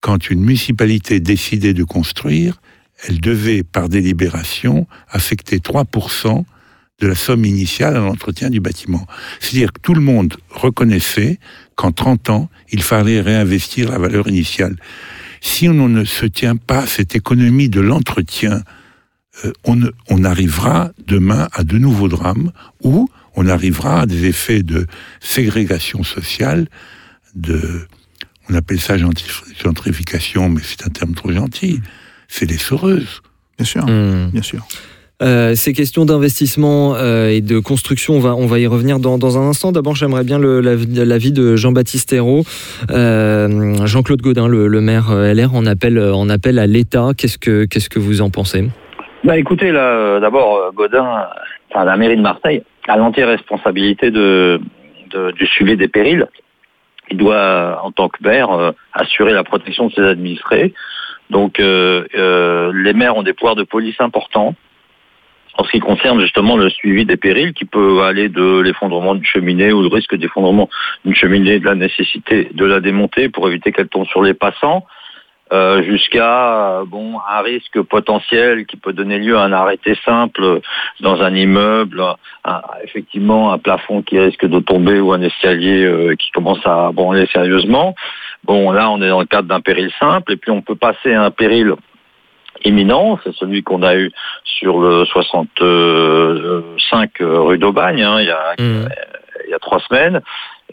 quand 0.02 0.30
une 0.32 0.40
municipalité 0.40 1.20
décidait 1.20 1.74
de 1.76 1.84
construire, 1.84 2.60
elle 3.08 3.22
devait, 3.22 3.64
par 3.64 3.90
délibération, 3.90 4.88
affecter 5.10 5.60
3% 5.60 6.44
de 7.00 7.08
la 7.08 7.16
somme 7.16 7.46
initiale 7.46 7.96
à 7.96 8.00
l'entretien 8.00 8.50
du 8.50 8.60
bâtiment. 8.60 9.08
C'est-à-dire 9.40 9.74
que 9.74 9.80
tout 9.80 9.94
le 9.94 10.02
monde 10.02 10.36
reconnaissait 10.50 11.40
qu'en 11.76 11.92
30 11.92 12.30
ans, 12.30 12.50
il 12.72 12.84
fallait 12.84 13.22
réinvestir 13.22 13.90
la 13.92 13.98
valeur 13.98 14.28
initiale. 14.28 14.76
Si 15.42 15.70
on 15.70 15.88
ne 15.88 16.04
se 16.04 16.26
tient 16.26 16.58
pas 16.58 16.80
à 16.80 16.88
cette 16.88 17.16
économie 17.16 17.70
de 17.70 17.80
l'entretien, 17.80 18.64
euh, 19.46 19.54
on, 19.64 20.24
arrivera 20.24 20.92
demain 21.08 21.48
à 21.54 21.64
de 21.64 21.78
nouveaux 21.78 22.10
drames 22.10 22.52
ou 22.84 23.10
on 23.36 23.48
arrivera 23.48 24.02
à 24.02 24.06
des 24.06 24.26
effets 24.26 24.64
de 24.64 24.86
ségrégation 25.22 26.04
sociale, 26.04 26.68
de, 27.36 27.88
on 28.50 28.56
appelle 28.56 28.82
ça 28.82 28.98
gentrification, 28.98 30.50
mais 30.50 30.62
c'est 30.64 30.86
un 30.86 30.90
terme 30.90 31.14
trop 31.14 31.32
gentil. 31.32 31.80
C'est 32.28 32.46
les 32.46 32.58
soreuses. 32.58 33.22
Bien 33.58 33.66
sûr, 33.66 33.86
Hmm. 33.86 34.30
bien 34.32 34.42
sûr. 34.42 34.68
Euh, 35.22 35.54
ces 35.54 35.74
questions 35.74 36.06
d'investissement 36.06 36.96
euh, 36.96 37.28
et 37.28 37.42
de 37.42 37.60
construction, 37.60 38.14
on 38.14 38.20
va, 38.20 38.36
on 38.36 38.46
va 38.46 38.60
y 38.60 38.68
revenir 38.68 39.00
dans, 39.00 39.18
dans 39.18 39.38
un 39.38 39.50
instant. 39.50 39.74
D'abord, 39.74 39.96
j'aimerais 39.96 40.24
bien 40.24 40.40
l'avis 40.40 41.32
de 41.34 41.58
Jean-Baptiste 41.58 42.14
Hérault. 42.14 42.44
Euh, 42.90 43.86
Jean-Claude 43.86 44.22
Godin, 44.22 44.48
le, 44.48 44.68
le 44.68 44.82
maire 44.82 45.12
euh, 45.12 45.34
LR, 45.34 45.54
en 45.56 45.66
appelle, 45.66 46.00
en 46.00 46.30
appelle 46.30 46.58
à 46.58 46.68
l'État. 46.68 47.10
Qu'est-ce 47.18 47.38
que, 47.38 47.66
qu'est-ce 47.66 47.90
que 47.90 48.00
vous 48.00 48.22
en 48.22 48.30
pensez? 48.30 48.70
Bah 49.26 49.38
écoutez, 49.38 49.72
là, 49.74 49.82
euh, 49.82 50.20
d'abord, 50.22 50.56
euh, 50.56 50.72
Godin, 50.74 51.04
euh, 51.06 51.24
enfin 51.74 51.84
la 51.84 51.98
mairie 51.98 52.16
de 52.16 52.22
Marseille, 52.22 52.64
a 52.88 52.96
l'entière 52.96 53.28
responsabilité 53.28 54.12
de, 54.12 54.62
de- 55.12 55.32
du 55.32 55.46
suivi 55.48 55.76
des 55.76 55.90
périls. 55.90 56.26
Il 57.12 57.18
doit, 57.18 57.36
euh, 57.36 57.74
en 57.84 57.92
tant 57.92 58.08
que 58.08 58.24
maire, 58.24 58.52
euh, 58.52 58.72
assurer 58.94 59.34
la 59.34 59.44
protection 59.44 59.88
de 59.88 59.92
ses 59.94 60.02
administrés. 60.04 60.74
Donc, 61.30 61.60
euh, 61.60 62.06
euh, 62.16 62.72
les 62.74 62.94
maires 62.94 63.18
ont 63.18 63.24
des 63.24 63.34
pouvoirs 63.34 63.56
de 63.58 63.64
police 63.64 64.00
importants 64.00 64.56
en 65.58 65.64
ce 65.64 65.72
qui 65.72 65.80
concerne 65.80 66.22
justement 66.22 66.56
le 66.56 66.70
suivi 66.70 67.06
des 67.06 67.18
périls, 67.18 67.54
qui 67.54 67.66
peut 67.66 68.04
aller 68.04 68.30
de 68.30 68.60
l'effondrement 68.60 69.16
d'une 69.16 69.26
cheminée 69.26 69.72
ou 69.74 69.82
le 69.82 69.88
risque 69.88 70.16
d'effondrement 70.16 70.70
d'une 71.06 71.16
cheminée, 71.16 71.60
de 71.60 71.66
la 71.66 71.76
nécessité 71.76 72.50
de 72.54 72.66
la 72.66 72.80
démonter 72.80 73.30
pour 73.30 73.48
éviter 73.48 73.72
qu'elle 73.72 73.90
tombe 73.90 74.08
sur 74.08 74.22
les 74.22 74.34
passants, 74.34 74.86
euh, 75.52 75.82
jusqu'à 75.82 76.84
bon 76.86 77.18
un 77.28 77.42
risque 77.42 77.82
potentiel 77.82 78.68
qui 78.68 78.78
peut 78.78 78.94
donner 78.94 79.18
lieu 79.18 79.36
à 79.36 79.42
un 79.42 79.52
arrêté 79.52 79.98
simple 80.06 80.62
dans 81.00 81.24
un 81.24 81.34
immeuble, 81.34 82.04
effectivement 82.84 83.52
un 83.52 83.58
plafond 83.58 84.04
qui 84.04 84.20
risque 84.20 84.46
de 84.46 84.60
tomber 84.60 85.00
ou 85.00 85.12
un 85.12 85.22
escalier 85.22 85.84
euh, 85.86 86.16
qui 86.16 86.30
commence 86.32 86.64
à 86.66 86.92
branler 86.92 87.28
sérieusement. 87.34 87.96
Bon 88.44 88.70
là 88.72 88.92
on 88.92 89.02
est 89.02 89.10
dans 89.10 89.22
le 89.22 89.26
cadre 89.26 89.48
d'un 89.48 89.60
péril 89.60 89.92
simple 90.00 90.34
et 90.34 90.38
puis 90.38 90.52
on 90.52 90.62
peut 90.62 90.76
passer 90.76 91.16
à 91.16 91.24
un 91.24 91.32
péril 91.32 91.74
imminent, 92.66 93.20
c'est 93.24 93.34
celui 93.36 93.64
qu'on 93.64 93.84
a 93.84 93.96
eu 93.96 94.12
sur 94.44 94.80
le 94.80 95.06
65 95.06 97.10
rue 97.20 97.58
d'Aubagne, 97.58 98.04
hein, 98.04 98.20
il, 98.20 98.28
y 98.28 98.32
a, 98.32 98.56
il 98.58 99.50
y 99.50 99.54
a 99.54 99.60
trois 99.60 99.80
semaines, 99.80 100.22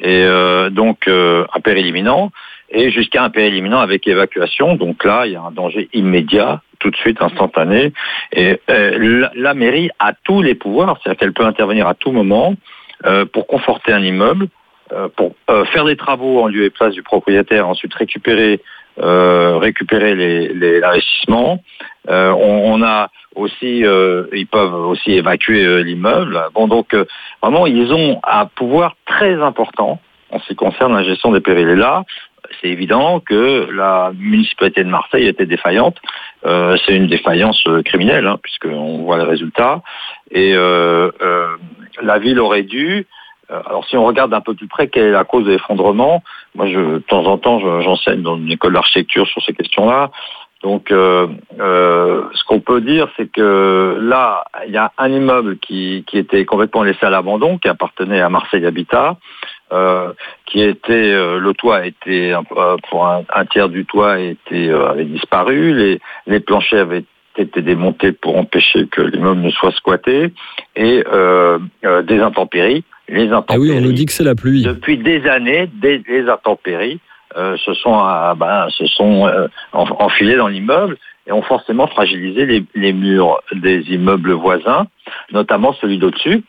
et 0.01 0.23
euh, 0.25 0.71
donc 0.71 1.09
euh, 1.09 1.47
un 1.55 1.61
péril 1.61 1.87
imminent, 1.87 2.31
et 2.71 2.91
jusqu'à 2.91 3.23
un 3.23 3.31
péril 3.31 3.55
imminent 3.55 3.79
avec 3.79 4.07
évacuation, 4.07 4.75
donc 4.75 5.05
là 5.05 5.27
il 5.27 5.33
y 5.33 5.37
a 5.37 5.43
un 5.43 5.53
danger 5.53 5.89
immédiat, 5.93 6.61
tout 6.79 6.91
de 6.91 6.97
suite 6.97 7.23
instantané, 7.23 7.93
et 8.33 8.61
euh, 8.71 8.99
la, 8.99 9.31
la 9.35 9.55
mairie 9.55 9.91
a 9.99 10.13
tous 10.25 10.43
les 10.43 10.55
pouvoirs, 10.55 10.99
c'est-à-dire 11.03 11.19
qu'elle 11.19 11.33
peut 11.33 11.47
intervenir 11.47 11.87
à 11.87 11.95
tout 11.95 12.13
moment 12.13 12.55
euh, 13.05 13.25
pour 13.27 13.47
conforter 13.47 13.93
un 13.93 14.03
immeuble, 14.03 14.49
euh, 14.93 15.09
pour 15.17 15.35
euh, 15.51 15.65
faire 15.67 15.85
des 15.85 15.97
travaux 15.97 16.41
en 16.41 16.47
lieu 16.47 16.65
et 16.65 16.71
place 16.71 16.95
du 16.95 17.03
propriétaire, 17.03 17.69
ensuite 17.69 17.93
récupérer 17.95 18.61
euh, 19.01 19.59
récupérer 19.59 20.15
les, 20.15 20.49
les 20.49 20.81
l'investissement. 20.81 21.63
Euh, 22.09 22.31
on, 22.31 22.75
on 22.75 22.83
a 22.83 23.09
aussi, 23.35 23.85
euh, 23.85 24.25
ils 24.33 24.47
peuvent 24.47 24.75
aussi 24.75 25.13
évacuer 25.13 25.65
euh, 25.65 25.83
l'immeuble. 25.83 26.41
Bon, 26.55 26.69
donc 26.69 26.95
euh, 26.95 27.05
vraiment, 27.43 27.67
ils 27.67 27.93
ont 27.93 28.21
un 28.27 28.47
pouvoir 28.47 28.97
très 29.07 29.35
important 29.43 30.01
en 30.31 30.41
ce 30.41 30.49
qui 30.49 30.57
concerne 30.57 30.95
la 30.95 31.05
gestion 31.05 31.33
des 31.33 31.41
périls. 31.41 31.69
Et 31.69 31.77
là, 31.77 32.05
c'est 32.61 32.69
évident 32.69 33.21
que 33.21 33.69
la 33.73 34.13
municipalité 34.17 34.85
de 34.85 34.89
Marseille 34.89 35.27
était 35.27 35.47
défaillante. 35.47 35.99
Euh, 36.45 36.77
c'est 36.85 36.97
une 36.97 37.09
défaillance 37.09 37.63
criminelle, 37.85 38.27
hein, 38.27 38.39
puisqu'on 38.43 38.99
voit 38.99 39.17
le 39.19 39.25
résultat. 39.25 39.83
Et 40.31 40.55
la 40.55 42.19
ville 42.19 42.39
aurait 42.41 42.63
dû 42.63 43.07
alors 43.49 43.87
si 43.87 43.97
on 43.97 44.05
regarde 44.05 44.35
un 44.35 44.41
peu 44.41 44.55
plus 44.55 44.67
près 44.67 44.89
quelle 44.89 45.05
est 45.05 45.13
la 45.13 45.25
cause 45.25 45.45
de 45.45 45.53
l'effondrement, 45.53 46.23
moi 46.57 46.67
je, 46.67 46.79
de 46.79 46.99
temps 46.99 47.25
en 47.27 47.39
temps 47.39 47.61
je- 47.61 47.83
j'enseigne 47.83 48.23
dans 48.23 48.37
une 48.37 48.51
école 48.51 48.73
d'architecture 48.73 49.27
sur 49.29 49.43
ces 49.43 49.53
questions-là. 49.53 50.11
Donc 50.63 50.91
euh, 50.91 51.29
euh, 51.61 52.23
ce 52.33 52.43
qu'on 52.45 52.61
peut 52.61 52.81
dire 52.81 53.09
c'est 53.17 53.31
que 53.31 53.99
là 54.01 54.45
il 54.67 54.73
y 54.73 54.79
a 54.79 54.91
un 54.99 55.13
immeuble 55.13 55.59
qui, 55.59 56.05
qui 56.07 56.19
était 56.19 56.45
complètement 56.45 56.83
laissé 56.83 57.05
à 57.05 57.11
l'abandon, 57.11 57.59
qui 57.59 57.69
appartenait 57.69 58.21
à 58.21 58.31
Marseille 58.31 58.65
Habitat, 58.67 59.17
euh, 59.73 60.13
qui 60.47 60.63
était 60.63 61.13
euh, 61.13 61.39
le 61.39 61.53
toit 61.53 61.83
peu, 62.05 62.33
euh, 62.57 62.77
pour 62.89 63.07
un, 63.07 63.23
un 63.35 63.45
tiers 63.45 63.69
du 63.69 63.85
toit 63.85 64.19
était, 64.19 64.69
euh, 64.69 64.89
avait 64.89 65.05
disparu, 65.05 65.75
les, 65.75 66.01
les 66.27 66.41
planchers 66.41 66.81
avaient 66.81 67.05
été 67.43 67.63
démontés 67.63 68.13
pour 68.13 68.37
empêcher 68.37 68.87
que 68.89 69.03
l'immeuble 69.03 69.41
ne 69.41 69.51
soit 69.51 69.73
squatté 69.73 70.33
et 70.77 71.05
euh, 71.13 71.59
euh, 71.85 72.03
des 72.03 72.21
intempéries. 72.21 72.85
Les 73.09 73.23
Ah 73.23 73.27
oui, 73.29 73.33
intempéries. 73.33 73.73
on 73.73 73.81
nous 73.83 73.93
dit 73.93 74.07
que 74.07 74.13
c'est 74.13 74.25
la 74.25 74.35
pluie. 74.35 74.63
Depuis 74.63 74.99
des 74.99 75.27
années, 75.29 75.69
des, 75.75 76.03
les 76.09 76.29
intempéries 76.29 76.99
euh, 77.37 77.57
se 77.59 77.75
sont, 77.75 77.95
ben, 78.37 78.69
se 78.71 78.87
sont 78.87 79.29
en- 79.73 79.87
enfilées 80.03 80.37
dans 80.37 80.49
l'immeuble 80.49 80.97
et 81.27 81.33
ont 81.33 81.43
forcément 81.43 81.87
fragilisé 81.87 82.47
les, 82.47 82.65
les 82.75 82.93
murs 82.93 83.41
des 83.53 83.81
immeubles 83.93 84.33
voisins, 84.33 84.87
notamment 85.33 85.73
celui 85.81 85.99
d'au-dessus, 85.99 86.43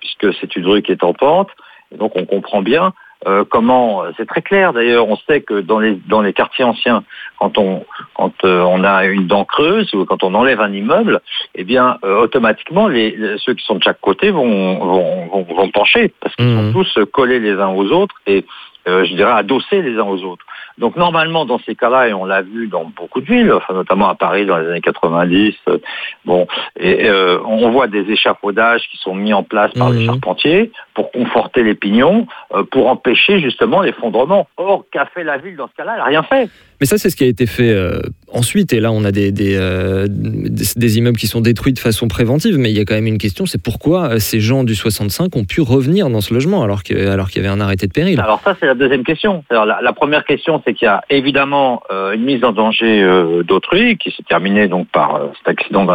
puisque 0.00 0.34
c'est 0.40 0.56
une 0.56 0.66
rue 0.66 0.82
qui 0.82 0.92
est 0.92 1.04
en 1.04 1.12
pente. 1.14 1.50
Et 1.94 1.96
donc 1.98 2.12
on 2.16 2.24
comprend 2.24 2.62
bien 2.62 2.92
euh, 3.26 3.44
comment, 3.48 4.04
c'est 4.16 4.26
très 4.26 4.42
clair 4.42 4.72
d'ailleurs, 4.72 5.08
on 5.08 5.16
sait 5.16 5.40
que 5.40 5.60
dans 5.60 5.78
les, 5.78 5.98
dans 6.06 6.20
les 6.20 6.32
quartiers 6.32 6.64
anciens, 6.64 7.04
quand 7.38 7.58
on, 7.58 7.84
quand 8.14 8.32
euh, 8.44 8.60
on 8.60 8.84
a 8.84 9.04
une 9.06 9.26
dent 9.26 9.44
creuse 9.44 9.92
ou 9.94 10.04
quand 10.04 10.22
on 10.22 10.34
enlève 10.34 10.60
un 10.60 10.72
immeuble, 10.72 11.20
eh 11.54 11.64
bien 11.64 11.98
euh, 12.04 12.22
automatiquement 12.22 12.88
les, 12.88 13.16
ceux 13.38 13.54
qui 13.54 13.64
sont 13.64 13.76
de 13.76 13.82
chaque 13.82 14.00
côté 14.00 14.30
vont, 14.30 14.78
vont, 14.78 15.26
vont, 15.26 15.42
vont 15.54 15.68
pencher 15.70 16.12
parce 16.20 16.34
qu'ils 16.36 16.54
sont 16.54 16.72
tous 16.72 16.98
collés 17.12 17.40
les 17.40 17.52
uns 17.52 17.70
aux 17.70 17.90
autres 17.90 18.16
et 18.26 18.44
euh, 18.88 19.04
je 19.04 19.14
dirais 19.14 19.32
adossés 19.32 19.82
les 19.82 19.96
uns 19.96 20.04
aux 20.04 20.22
autres. 20.24 20.44
Donc 20.78 20.96
normalement 20.96 21.44
dans 21.44 21.58
ces 21.60 21.74
cas-là, 21.74 22.08
et 22.08 22.14
on 22.14 22.24
l'a 22.24 22.42
vu 22.42 22.68
dans 22.68 22.84
beaucoup 22.84 23.20
de 23.20 23.26
villes, 23.26 23.52
enfin, 23.52 23.74
notamment 23.74 24.08
à 24.08 24.14
Paris 24.14 24.46
dans 24.46 24.56
les 24.58 24.68
années 24.68 24.80
90, 24.80 25.54
euh, 25.68 25.78
bon, 26.24 26.46
et 26.78 27.08
euh, 27.08 27.38
on 27.44 27.70
voit 27.70 27.86
des 27.86 28.10
échafaudages 28.10 28.82
qui 28.90 28.96
sont 28.98 29.14
mis 29.14 29.32
en 29.32 29.42
place 29.42 29.72
par 29.72 29.90
les 29.90 30.06
charpentiers 30.06 30.70
pour 30.94 31.10
conforter 31.12 31.62
les 31.62 31.74
pignons, 31.74 32.26
euh, 32.54 32.64
pour 32.64 32.88
empêcher 32.88 33.40
justement 33.40 33.80
l'effondrement. 33.80 34.48
Or, 34.56 34.84
qu'a 34.90 35.06
fait 35.06 35.24
la 35.24 35.38
ville 35.38 35.56
dans 35.56 35.68
ce 35.68 35.74
cas-là? 35.74 35.92
Elle 35.92 35.98
n'a 35.98 36.04
rien 36.04 36.22
fait. 36.22 36.48
Mais 36.82 36.86
ça, 36.86 36.98
c'est 36.98 37.10
ce 37.10 37.14
qui 37.14 37.22
a 37.22 37.28
été 37.28 37.46
fait 37.46 37.70
euh, 37.70 38.00
ensuite. 38.26 38.72
Et 38.72 38.80
là, 38.80 38.90
on 38.90 39.04
a 39.04 39.12
des, 39.12 39.30
des, 39.30 39.54
euh, 39.56 40.08
des, 40.08 40.98
immeubles 40.98 41.16
qui 41.16 41.28
sont 41.28 41.40
détruits 41.40 41.72
de 41.72 41.78
façon 41.78 42.08
préventive. 42.08 42.58
Mais 42.58 42.72
il 42.72 42.76
y 42.76 42.80
a 42.80 42.84
quand 42.84 42.96
même 42.96 43.06
une 43.06 43.18
question, 43.18 43.46
c'est 43.46 43.62
pourquoi 43.62 44.14
euh, 44.14 44.18
ces 44.18 44.40
gens 44.40 44.64
du 44.64 44.74
65 44.74 45.36
ont 45.36 45.44
pu 45.44 45.60
revenir 45.60 46.10
dans 46.10 46.20
ce 46.20 46.34
logement 46.34 46.64
alors 46.64 46.82
qu'il 46.82 46.98
alors 46.98 47.28
y 47.36 47.38
avait 47.38 47.46
un 47.46 47.60
arrêté 47.60 47.86
de 47.86 47.92
péril? 47.92 48.18
Alors 48.18 48.40
ça, 48.42 48.56
c'est 48.58 48.66
la 48.66 48.74
deuxième 48.74 49.04
question. 49.04 49.44
La, 49.48 49.78
la 49.80 49.92
première 49.92 50.24
question, 50.24 50.60
c'est 50.66 50.74
qu'il 50.74 50.86
y 50.86 50.88
a 50.88 51.02
évidemment 51.08 51.84
euh, 51.92 52.14
une 52.14 52.24
mise 52.24 52.42
en 52.42 52.50
danger 52.50 53.00
euh, 53.00 53.44
d'autrui 53.44 53.96
qui 53.96 54.10
s'est 54.10 54.24
terminée 54.28 54.66
donc 54.66 54.88
par 54.88 55.20
cet 55.38 55.46
accident 55.56 55.86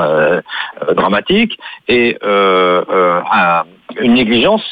dramatique 0.95 1.59
et 1.89 2.17
un- 2.23 3.63
une 3.99 4.13
négligence 4.13 4.63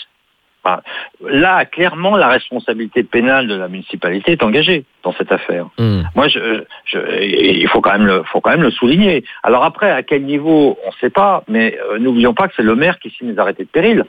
Enfin, 0.65 0.81
là, 1.21 1.63
clairement, 1.65 2.17
la 2.17 2.27
responsabilité 2.27 3.03
pénale 3.03 3.47
de 3.47 3.55
la 3.55 3.67
municipalité 3.67 4.31
est 4.31 4.43
engagée 4.43 4.83
dans 5.03 5.13
cette 5.13 5.31
affaire. 5.31 5.67
Hmm. 5.77 6.01
Moi, 6.15 6.27
je, 6.27 6.63
je, 6.85 6.97
il 7.21 7.67
faut 7.67 7.81
quand 7.81 7.91
même 7.91 8.07
le, 8.07 8.23
faut 8.23 8.41
quand 8.41 8.49
même 8.49 8.63
le 8.63 8.71
souligner. 8.71 9.23
Alors 9.43 9.63
après, 9.63 9.91
à 9.91 10.01
quel 10.01 10.23
niveau, 10.23 10.77
on 10.83 10.89
ne 10.89 10.95
sait 10.99 11.11
pas, 11.11 11.43
mais 11.47 11.77
euh, 11.91 11.99
n'oublions 11.99 12.33
pas 12.33 12.47
que 12.47 12.55
c'est 12.57 12.63
le 12.63 12.75
maire 12.75 12.97
qui 12.99 13.11
signe 13.11 13.31
les 13.31 13.39
arrêtés 13.39 13.63
de 13.63 13.69
péril. 13.69 14.05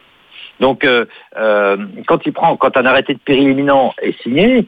Donc, 0.61 0.85
euh, 0.85 1.05
euh, 1.39 1.77
quand 2.07 2.25
il 2.25 2.33
prend, 2.33 2.57
quand 2.57 2.77
un 2.77 2.87
arrêté 2.87 3.13
de 3.13 3.19
péril 3.19 3.51
imminent 3.51 3.95
est 4.01 4.19
signé, 4.23 4.67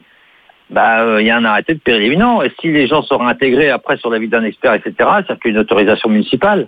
bah, 0.69 1.01
euh, 1.01 1.21
il 1.21 1.27
y 1.27 1.31
a 1.31 1.37
un 1.37 1.45
arrêté 1.45 1.73
de 1.73 1.79
péril 1.79 2.03
imminent. 2.03 2.43
Et 2.43 2.51
si 2.61 2.71
les 2.71 2.87
gens 2.87 3.01
seront 3.01 3.27
intégrés 3.27 3.69
après 3.69 3.97
sur 3.97 4.11
l'avis 4.11 4.27
d'un 4.27 4.43
expert, 4.43 4.73
etc., 4.73 4.93
ça 5.27 5.35
fait 5.41 5.49
une 5.49 5.57
autorisation 5.57 6.09
municipale. 6.09 6.67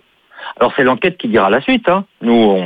Alors 0.60 0.74
c'est 0.76 0.84
l'enquête 0.84 1.18
qui 1.18 1.28
dira 1.28 1.50
la 1.50 1.62
suite. 1.62 1.88
Hein. 1.90 2.06
Nous, 2.22 2.34
on, 2.34 2.58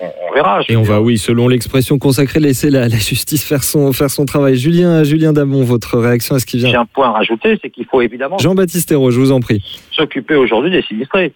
on- 0.00 0.12
on 0.30 0.34
verra. 0.34 0.60
Et 0.68 0.76
on 0.76 0.82
va, 0.82 1.00
oui, 1.00 1.16
selon 1.18 1.48
l'expression 1.48 1.98
consacrée, 1.98 2.40
laisser 2.40 2.70
la, 2.70 2.88
la 2.88 2.96
justice 2.98 3.46
faire 3.46 3.62
son, 3.62 3.92
faire 3.92 4.10
son 4.10 4.24
travail. 4.24 4.56
Julien, 4.56 5.04
Julien 5.04 5.32
Damon, 5.32 5.62
votre 5.64 5.98
réaction 5.98 6.34
à 6.34 6.38
ce 6.38 6.46
qui 6.46 6.58
J'ai 6.60 6.68
vient 6.68 6.80
un 6.82 6.86
point 6.86 7.08
à 7.08 7.12
rajouter, 7.12 7.58
c'est 7.62 7.70
qu'il 7.70 7.86
faut 7.86 8.02
évidemment 8.02 8.38
Jean-Baptiste 8.38 8.90
Hérault, 8.92 9.10
je 9.10 9.18
vous 9.20 9.32
en 9.32 9.40
prie. 9.40 9.62
s'occuper 9.92 10.34
aujourd'hui 10.34 10.70
des 10.70 10.82
sinistrés. 10.82 11.32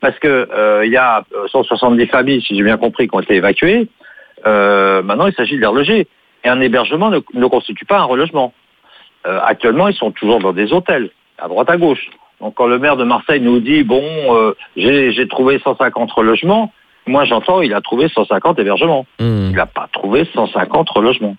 Parce 0.00 0.18
que 0.18 0.48
euh, 0.52 0.84
il 0.84 0.90
y 0.92 0.96
a 0.96 1.24
euh, 1.34 1.46
170 1.48 2.06
familles, 2.06 2.42
si 2.42 2.56
j'ai 2.56 2.62
bien 2.64 2.76
compris, 2.76 3.06
qui 3.08 3.14
ont 3.14 3.20
été 3.20 3.34
évacuées. 3.36 3.88
Euh, 4.46 5.02
maintenant, 5.02 5.26
il 5.26 5.34
s'agit 5.34 5.54
de 5.56 5.60
les 5.60 5.66
reloger. 5.66 6.06
Et 6.44 6.48
un 6.48 6.60
hébergement 6.60 7.10
ne, 7.10 7.20
ne 7.34 7.46
constitue 7.46 7.84
pas 7.84 7.98
un 8.00 8.04
relogement. 8.04 8.52
Euh, 9.26 9.38
actuellement, 9.44 9.86
ils 9.88 9.94
sont 9.94 10.10
toujours 10.10 10.40
dans 10.40 10.52
des 10.52 10.72
hôtels, 10.72 11.10
à 11.38 11.46
droite 11.46 11.70
à 11.70 11.76
gauche. 11.76 12.08
Donc 12.42 12.54
quand 12.54 12.66
le 12.66 12.78
maire 12.78 12.96
de 12.96 13.04
Marseille 13.04 13.40
nous 13.40 13.60
dit, 13.60 13.84
bon, 13.84 14.02
euh, 14.04 14.52
j'ai 14.76 15.28
trouvé 15.28 15.60
150 15.60 16.10
relogements, 16.10 16.72
moi 17.06 17.24
j'entends, 17.24 17.62
il 17.62 17.72
a 17.72 17.80
trouvé 17.80 18.08
150 18.08 18.58
hébergements. 18.58 19.06
Hmm. 19.20 19.48
Il 19.50 19.56
n'a 19.56 19.66
pas 19.66 19.88
trouvé 19.92 20.28
150 20.34 20.90
relogements. 20.90 21.36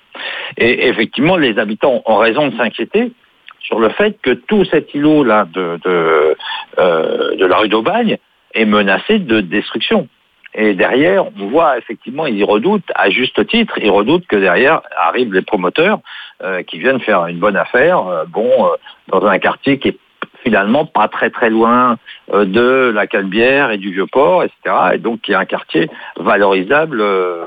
Et 0.58 0.88
effectivement, 0.88 1.38
les 1.38 1.60
habitants 1.60 2.02
ont 2.06 2.18
raison 2.18 2.48
de 2.48 2.56
s'inquiéter 2.56 3.12
sur 3.60 3.80
le 3.80 3.89
fait 3.89 4.18
que 4.22 4.32
tout 4.32 4.66
cet 4.66 4.94
îlot-là 4.94 5.46
de, 5.54 5.80
de, 5.84 6.38
euh, 6.80 7.36
de 7.36 7.46
la 7.46 7.58
rue 7.58 7.70
d'Aubagne 7.70 8.18
est 8.54 8.66
menacé 8.66 9.20
de 9.20 9.42
destruction. 9.42 10.08
Et 10.56 10.76
derrière, 10.76 11.26
on 11.26 11.48
voit 11.48 11.78
effectivement, 11.78 12.28
ils 12.28 12.44
redoutent, 12.44 12.92
à 12.96 13.10
juste 13.10 13.46
titre, 13.48 13.74
ils 13.82 13.89
redoutent 13.89 14.28
que 14.28 14.36
derrière 14.36 14.82
arrivent 14.98 15.34
les 15.34 15.42
promoteurs 15.42 16.00
euh, 16.44 16.62
qui 16.62 16.78
viennent 16.78 17.00
faire 17.00 17.26
une 17.26 17.39
bonne 17.39 17.58
affaire, 17.58 18.08
euh, 18.08 18.26
bon, 18.28 18.50
euh, 18.66 18.76
dans 19.08 19.26
un 19.26 19.39
quartier 19.39 19.80
qui 19.80 19.89
est 19.89 19.98
finalement 20.44 20.86
pas 20.86 21.08
très 21.08 21.30
très 21.30 21.50
loin 21.50 21.98
euh, 22.34 22.46
de 22.46 22.92
la 22.94 23.08
Canebière 23.08 23.72
et 23.72 23.78
du 23.78 23.92
Vieux-Port, 23.92 24.44
etc. 24.44 24.76
Et 24.96 24.98
donc 24.98 25.22
qui 25.22 25.32
est 25.32 25.36
un 25.36 25.46
quartier 25.46 25.90
valorisable 26.18 27.02
euh, 27.02 27.46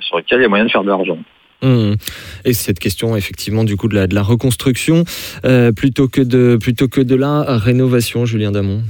sur 0.00 0.18
lequel 0.18 0.40
il 0.40 0.42
y 0.42 0.46
a 0.46 0.48
moyen 0.48 0.66
de 0.66 0.70
faire 0.70 0.84
de 0.84 0.88
l'argent. 0.88 1.18
Hmm. 1.62 1.94
Et 2.44 2.52
cette 2.52 2.78
question, 2.78 3.16
effectivement, 3.16 3.64
du 3.64 3.76
coup, 3.76 3.88
de 3.88 3.94
la, 3.94 4.06
de 4.06 4.14
la 4.14 4.22
reconstruction, 4.22 5.04
euh, 5.46 5.72
plutôt, 5.72 6.08
que 6.08 6.20
de, 6.20 6.58
plutôt 6.60 6.88
que 6.88 7.00
de 7.00 7.14
la 7.14 7.56
rénovation, 7.56 8.26
Julien 8.26 8.52
Damon. 8.52 8.82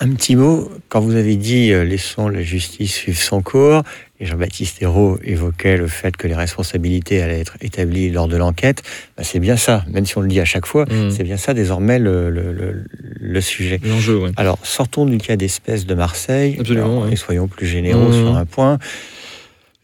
Un 0.00 0.10
petit 0.14 0.36
mot, 0.36 0.70
quand 0.88 1.00
vous 1.00 1.16
avez 1.16 1.34
dit 1.34 1.72
euh, 1.72 1.82
laissons 1.82 2.28
la 2.28 2.42
justice 2.42 2.94
suivre 2.94 3.18
son 3.18 3.42
cours, 3.42 3.82
et 4.20 4.26
Jean-Baptiste 4.26 4.82
Hérault 4.82 5.18
évoquait 5.22 5.76
le 5.76 5.86
fait 5.86 6.16
que 6.16 6.26
les 6.26 6.34
responsabilités 6.34 7.22
allaient 7.22 7.38
être 7.40 7.56
établies 7.60 8.10
lors 8.10 8.26
de 8.28 8.36
l'enquête, 8.36 8.82
bah, 9.16 9.22
c'est 9.24 9.38
bien 9.38 9.56
ça, 9.56 9.84
même 9.88 10.06
si 10.06 10.18
on 10.18 10.20
le 10.22 10.28
dit 10.28 10.40
à 10.40 10.44
chaque 10.44 10.66
fois, 10.66 10.86
Mm. 10.86 11.10
c'est 11.10 11.22
bien 11.24 11.36
ça 11.36 11.54
désormais 11.54 11.98
le, 11.98 12.28
le- 12.30 12.52
le- 12.52 12.84
le 13.20 13.40
sujet. 13.40 13.80
L'enjeu, 13.84 14.16
oui. 14.24 14.30
Alors, 14.36 14.58
sortons 14.64 15.06
du 15.06 15.18
cas 15.18 15.36
d'espèce 15.36 15.86
de 15.86 15.94
Marseille, 15.94 16.56
Absolument, 16.58 17.02
Alors, 17.02 17.12
et 17.12 17.16
soyons 17.16 17.46
plus 17.48 17.66
généraux 17.66 18.08
Mm. 18.08 18.12
sur 18.12 18.36
un 18.36 18.44
point. 18.44 18.78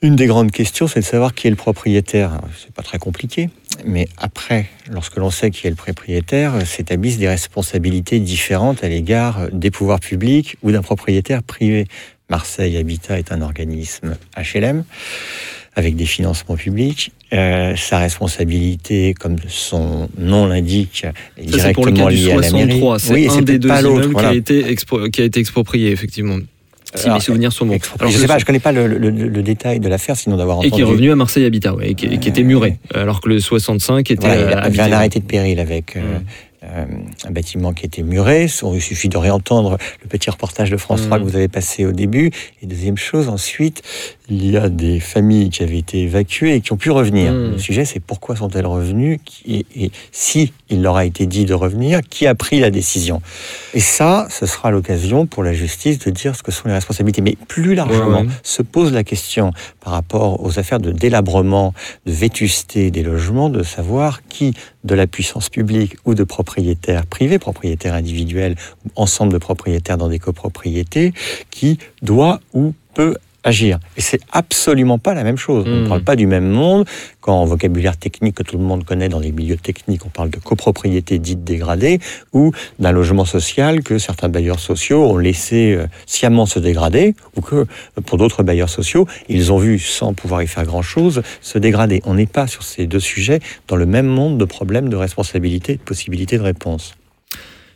Une 0.03 0.16
des 0.16 0.27
grandes 0.27 0.51
questions, 0.51 0.87
c'est 0.87 1.01
de 1.01 1.05
savoir 1.05 1.33
qui 1.35 1.47
est 1.47 1.51
le 1.51 1.57
propriétaire. 1.57 2.40
C'est 2.61 2.75
pas 2.75 2.83
très 2.83 2.99
compliqué, 2.99 3.49
mais 3.87 4.07
après, 4.18 4.66
lorsque 4.90 5.16
l'on 5.16 5.31
sait 5.31 5.51
qui 5.51 5.66
est 5.66 5.70
le 5.70 5.77
propriétaire, 5.77 6.57
euh, 6.57 6.64
s'établissent 6.66 7.16
des 7.18 7.29
responsabilités 7.29 8.20
différentes 8.20 8.85
à 8.85 8.88
l'égard 8.88 9.49
des 9.51 9.70
pouvoirs 9.70 10.01
publics 10.01 10.57
ou 10.62 10.73
d'un 10.73 10.83
propriétaire 10.83 11.42
privé. 11.42 11.87
Marseille 12.31 12.77
Habitat 12.77 13.19
est 13.19 13.33
un 13.33 13.43
organisme 13.43 14.17
HLM 14.37 14.85
avec 15.77 15.97
des 15.97 16.07
financements 16.07 16.57
publics. 16.57 17.13
Euh, 17.33 17.75
sa 17.77 17.99
responsabilité, 17.99 19.13
comme 19.13 19.37
son 19.49 20.09
nom 20.19 20.47
l'indique, 20.47 21.05
est 21.37 21.51
Ça, 21.51 21.57
directement 21.73 22.09
liée 22.09 22.33
à 22.33 22.37
la 22.37 22.51
mairie. 22.53 22.79
63. 22.79 22.99
C'est 23.01 23.13
Oui, 23.13 23.25
et 23.25 23.29
un 23.29 23.43
des 23.43 23.59
deux 23.59 23.69
pas 23.69 23.83
l'autre. 23.83 23.97
immeubles 23.97 24.13
voilà. 24.13 24.29
qui, 24.31 24.35
a 24.35 24.39
été 24.39 24.77
qui 25.11 25.21
a 25.21 25.25
été 25.25 25.41
exproprié, 25.41 25.91
effectivement. 25.91 26.39
Si 26.95 27.07
Alors, 27.07 27.17
mes 27.17 27.21
souvenirs 27.25 27.53
sont 27.53 27.67
bons. 27.67 27.77
Alors, 27.99 28.13
je 28.13 28.17
ne 28.17 28.21
sais 28.23 28.29
pas, 28.29 28.39
je 28.39 28.45
connais 28.45 28.61
pas 28.61 28.71
le, 28.71 28.87
le- 28.87 29.11
le 29.11 29.43
détail 29.43 29.81
de 29.81 29.89
l'affaire, 29.89 30.17
sinon 30.17 30.37
d'avoir 30.37 30.59
Et 30.59 30.67
entendu. 30.69 30.75
qui 30.75 30.81
est 30.81 30.85
revenu 30.85 31.11
à 31.11 31.17
Marseille 31.17 31.45
Habitat, 31.45 31.75
ouais, 31.75 31.91
et 31.91 31.95
qui, 31.97 32.07
et 32.07 32.19
qui 32.19 32.29
était 32.29 32.45
muré, 32.45 32.79
alors 32.95 33.21
que 33.21 33.29
le 33.29 33.41
65 33.41 34.09
était 34.13 34.25
Voilà, 34.25 34.69
il 34.69 34.81
avait 34.81 34.81
un 34.81 34.93
arrêté 34.97 35.19
de 35.19 35.25
péril 35.25 35.59
avec 35.59 35.97
euh, 35.97 36.01
Mm. 36.19 36.23
Euh, 36.64 36.85
un 37.27 37.31
bâtiment 37.31 37.72
qui 37.72 37.87
était 37.87 38.03
muré. 38.03 38.46
Il 38.74 38.81
suffit 38.83 39.09
de 39.09 39.16
réentendre 39.18 39.77
le 40.03 40.09
petit 40.09 40.31
reportage 40.31 40.70
de 40.70 40.77
France 40.77 41.03
3 41.03 41.18
Mm. 41.18 41.20
que 41.22 41.27
vous 41.31 41.37
avez 41.37 41.48
passé 41.48 41.85
au 41.85 41.92
début. 41.92 42.31
Et 42.62 42.66
deuxième 42.66 42.96
chose, 42.96 43.29
ensuite, 43.29 43.83
il 44.29 44.50
y 44.50 44.57
a 44.57 44.68
des 44.68 45.00
familles 45.00 45.50
qui 45.50 45.62
avaient 45.62 45.79
été 45.79 46.00
évacuées 46.03 46.55
et 46.55 46.61
qui 46.61 46.72
ont 46.72 46.77
pu 46.77 46.90
revenir. 46.90 47.33
Mm. 47.33 47.50
Le 47.53 47.59
sujet, 47.59 47.85
c'est 47.85 48.00
pourquoi 48.00 48.37
sont-elles 48.37 48.66
revenues 48.66 49.20
et, 49.46 49.66
et 49.77 49.90
si 50.12 50.53
il 50.70 50.83
leur 50.83 50.96
a 50.96 51.05
été 51.05 51.27
dit 51.27 51.44
de 51.44 51.55
revenir, 51.55 52.00
qui 52.09 52.27
a 52.27 52.35
pris 52.35 52.61
la 52.61 52.70
décision? 52.70 53.20
Et 53.74 53.81
ça, 53.81 54.27
ce 54.31 54.46
sera 54.46 54.70
l'occasion 54.70 55.27
pour 55.27 55.42
la 55.42 55.53
justice 55.53 55.98
de 55.98 56.11
dire 56.11 56.35
ce 56.35 56.42
que 56.42 56.50
sont 56.53 56.68
les 56.68 56.74
responsabilités. 56.74 57.20
Mais 57.22 57.37
plus 57.48 57.74
largement, 57.74 58.20
Ouais, 58.20 58.22
ouais. 58.22 58.29
se 58.42 58.62
pose 58.62 58.92
la 58.92 59.05
question 59.05 59.53
par 59.81 59.92
rapport 59.92 60.42
aux 60.44 60.59
affaires 60.59 60.81
de 60.81 60.90
délabrement, 60.92 61.74
de 62.07 62.12
vétusté 62.12 62.90
des 62.90 63.03
logements, 63.03 63.50
de 63.50 63.62
savoir 63.62 64.20
qui 64.29 64.55
de 64.85 64.94
la 64.94 65.07
puissance 65.07 65.49
publique 65.49 65.97
ou 66.05 66.14
de 66.14 66.25
propriétaires 66.25 67.07
privés, 67.07 67.38
propriétaires 67.38 67.94
individuels, 67.94 68.57
ensemble 68.97 69.33
de 69.33 69.38
propriétaires 69.38 69.99
dans 69.99 70.09
des 70.09 70.18
copropriétés, 70.18 71.12
qui 71.51 71.79
doit 72.03 72.40
ou 72.53 72.75
peut 72.94 73.16
agir. 73.45 73.79
Et 73.97 74.01
c'est 74.01 74.21
absolument 74.33 74.99
pas 74.99 75.15
la 75.15 75.23
même 75.23 75.37
chose. 75.37 75.65
On 75.67 75.83
ne 75.83 75.89
parle 75.89 76.03
pas 76.03 76.17
du 76.17 76.27
même 76.27 76.49
monde. 76.49 76.87
Quand 77.21 77.41
en 77.41 77.45
vocabulaire 77.45 77.97
technique 77.97 78.35
que 78.35 78.43
tout 78.43 78.59
le 78.59 78.65
monde 78.65 78.85
connaît 78.85 79.09
dans 79.09 79.21
les 79.21 79.33
milieux 79.33 79.57
techniques, 79.57 80.05
on 80.05 80.09
parle 80.09 80.31
de 80.31 80.39
copropriété 80.39 81.19
dite 81.19 81.45
dégradée 81.45 82.01
ou 82.33 82.53
d'un 82.79 82.93
logement 82.93 83.25
social 83.25 83.83
que 83.83 83.99
certains 83.99 84.29
bailleurs 84.29 84.61
sociaux 84.61 85.05
ont 85.05 85.17
laissé 85.17 85.75
euh, 85.75 85.87
sciemment 86.07 86.47
se 86.47 86.59
dégrader 86.59 87.15
ou 87.37 87.41
que 87.41 87.57
euh, 87.57 87.67
pour 88.05 88.19
d'autres 88.19 88.43
bailleurs 88.43 88.69
sociaux, 88.69 89.07
ils 89.29 89.53
ont 89.53 89.59
vu, 89.59 89.79
sans 89.79 90.15
pouvoir 90.15 90.43
y 90.43 90.47
faire 90.47 90.65
grand-chose, 90.65 91.23
se 91.41 91.59
dégrader. 91.59 92.03
On 92.05 92.15
n'est 92.15 92.27
pas 92.27 92.47
sur 92.47 92.63
ces 92.63 92.87
deux 92.87 93.01
sujets 93.01 93.41
dans 93.69 93.77
le 93.77 93.87
même 93.87 94.07
monde 94.07 94.39
de 94.39 94.45
problèmes 94.45 94.89
de 94.89 94.97
responsabilité 94.97 95.73
et 95.73 95.77
de 95.77 95.83
possibilités 95.83 96.39
de 96.39 96.43
réponse. 96.43 96.95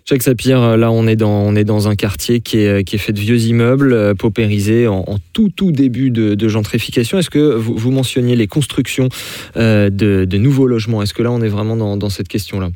Jacques 0.09 0.23
Sapir, 0.23 0.79
là 0.79 0.91
on 0.91 1.07
est 1.07 1.17
dans, 1.17 1.43
on 1.43 1.55
est 1.55 1.65
dans 1.65 1.87
un 1.87 1.95
quartier 1.95 2.41
qui 2.41 2.61
est, 2.61 2.83
qui 2.83 2.97
est 2.97 2.99
fait 2.99 3.13
de 3.13 3.21
vieux 3.21 3.39
immeubles 3.41 3.93
euh, 3.93 4.15
paupérisés 4.15 4.89
en, 4.89 5.05
tout 5.35 5.51
tout 5.51 5.71
début 5.71 6.11
de, 6.11 6.49
gentrification. 6.49 7.19
Est-ce 7.19 7.29
que 7.29 7.55
vous, 7.55 7.77
vous 7.77 7.91
mentionniez 7.91 8.35
les 8.35 8.47
constructions 8.47 9.11
euh, 9.59 9.91
de, 9.91 10.39
nouveaux 10.39 10.67
logements? 10.67 11.03
Est-ce 11.03 11.13
que 11.13 11.23
là 11.23 11.31
on 11.31 11.43
est 11.43 11.49
vraiment 11.49 11.77
dans, 11.77 11.99
dans 11.99 12.09
cette 12.09 12.29
question-là? 12.29 12.71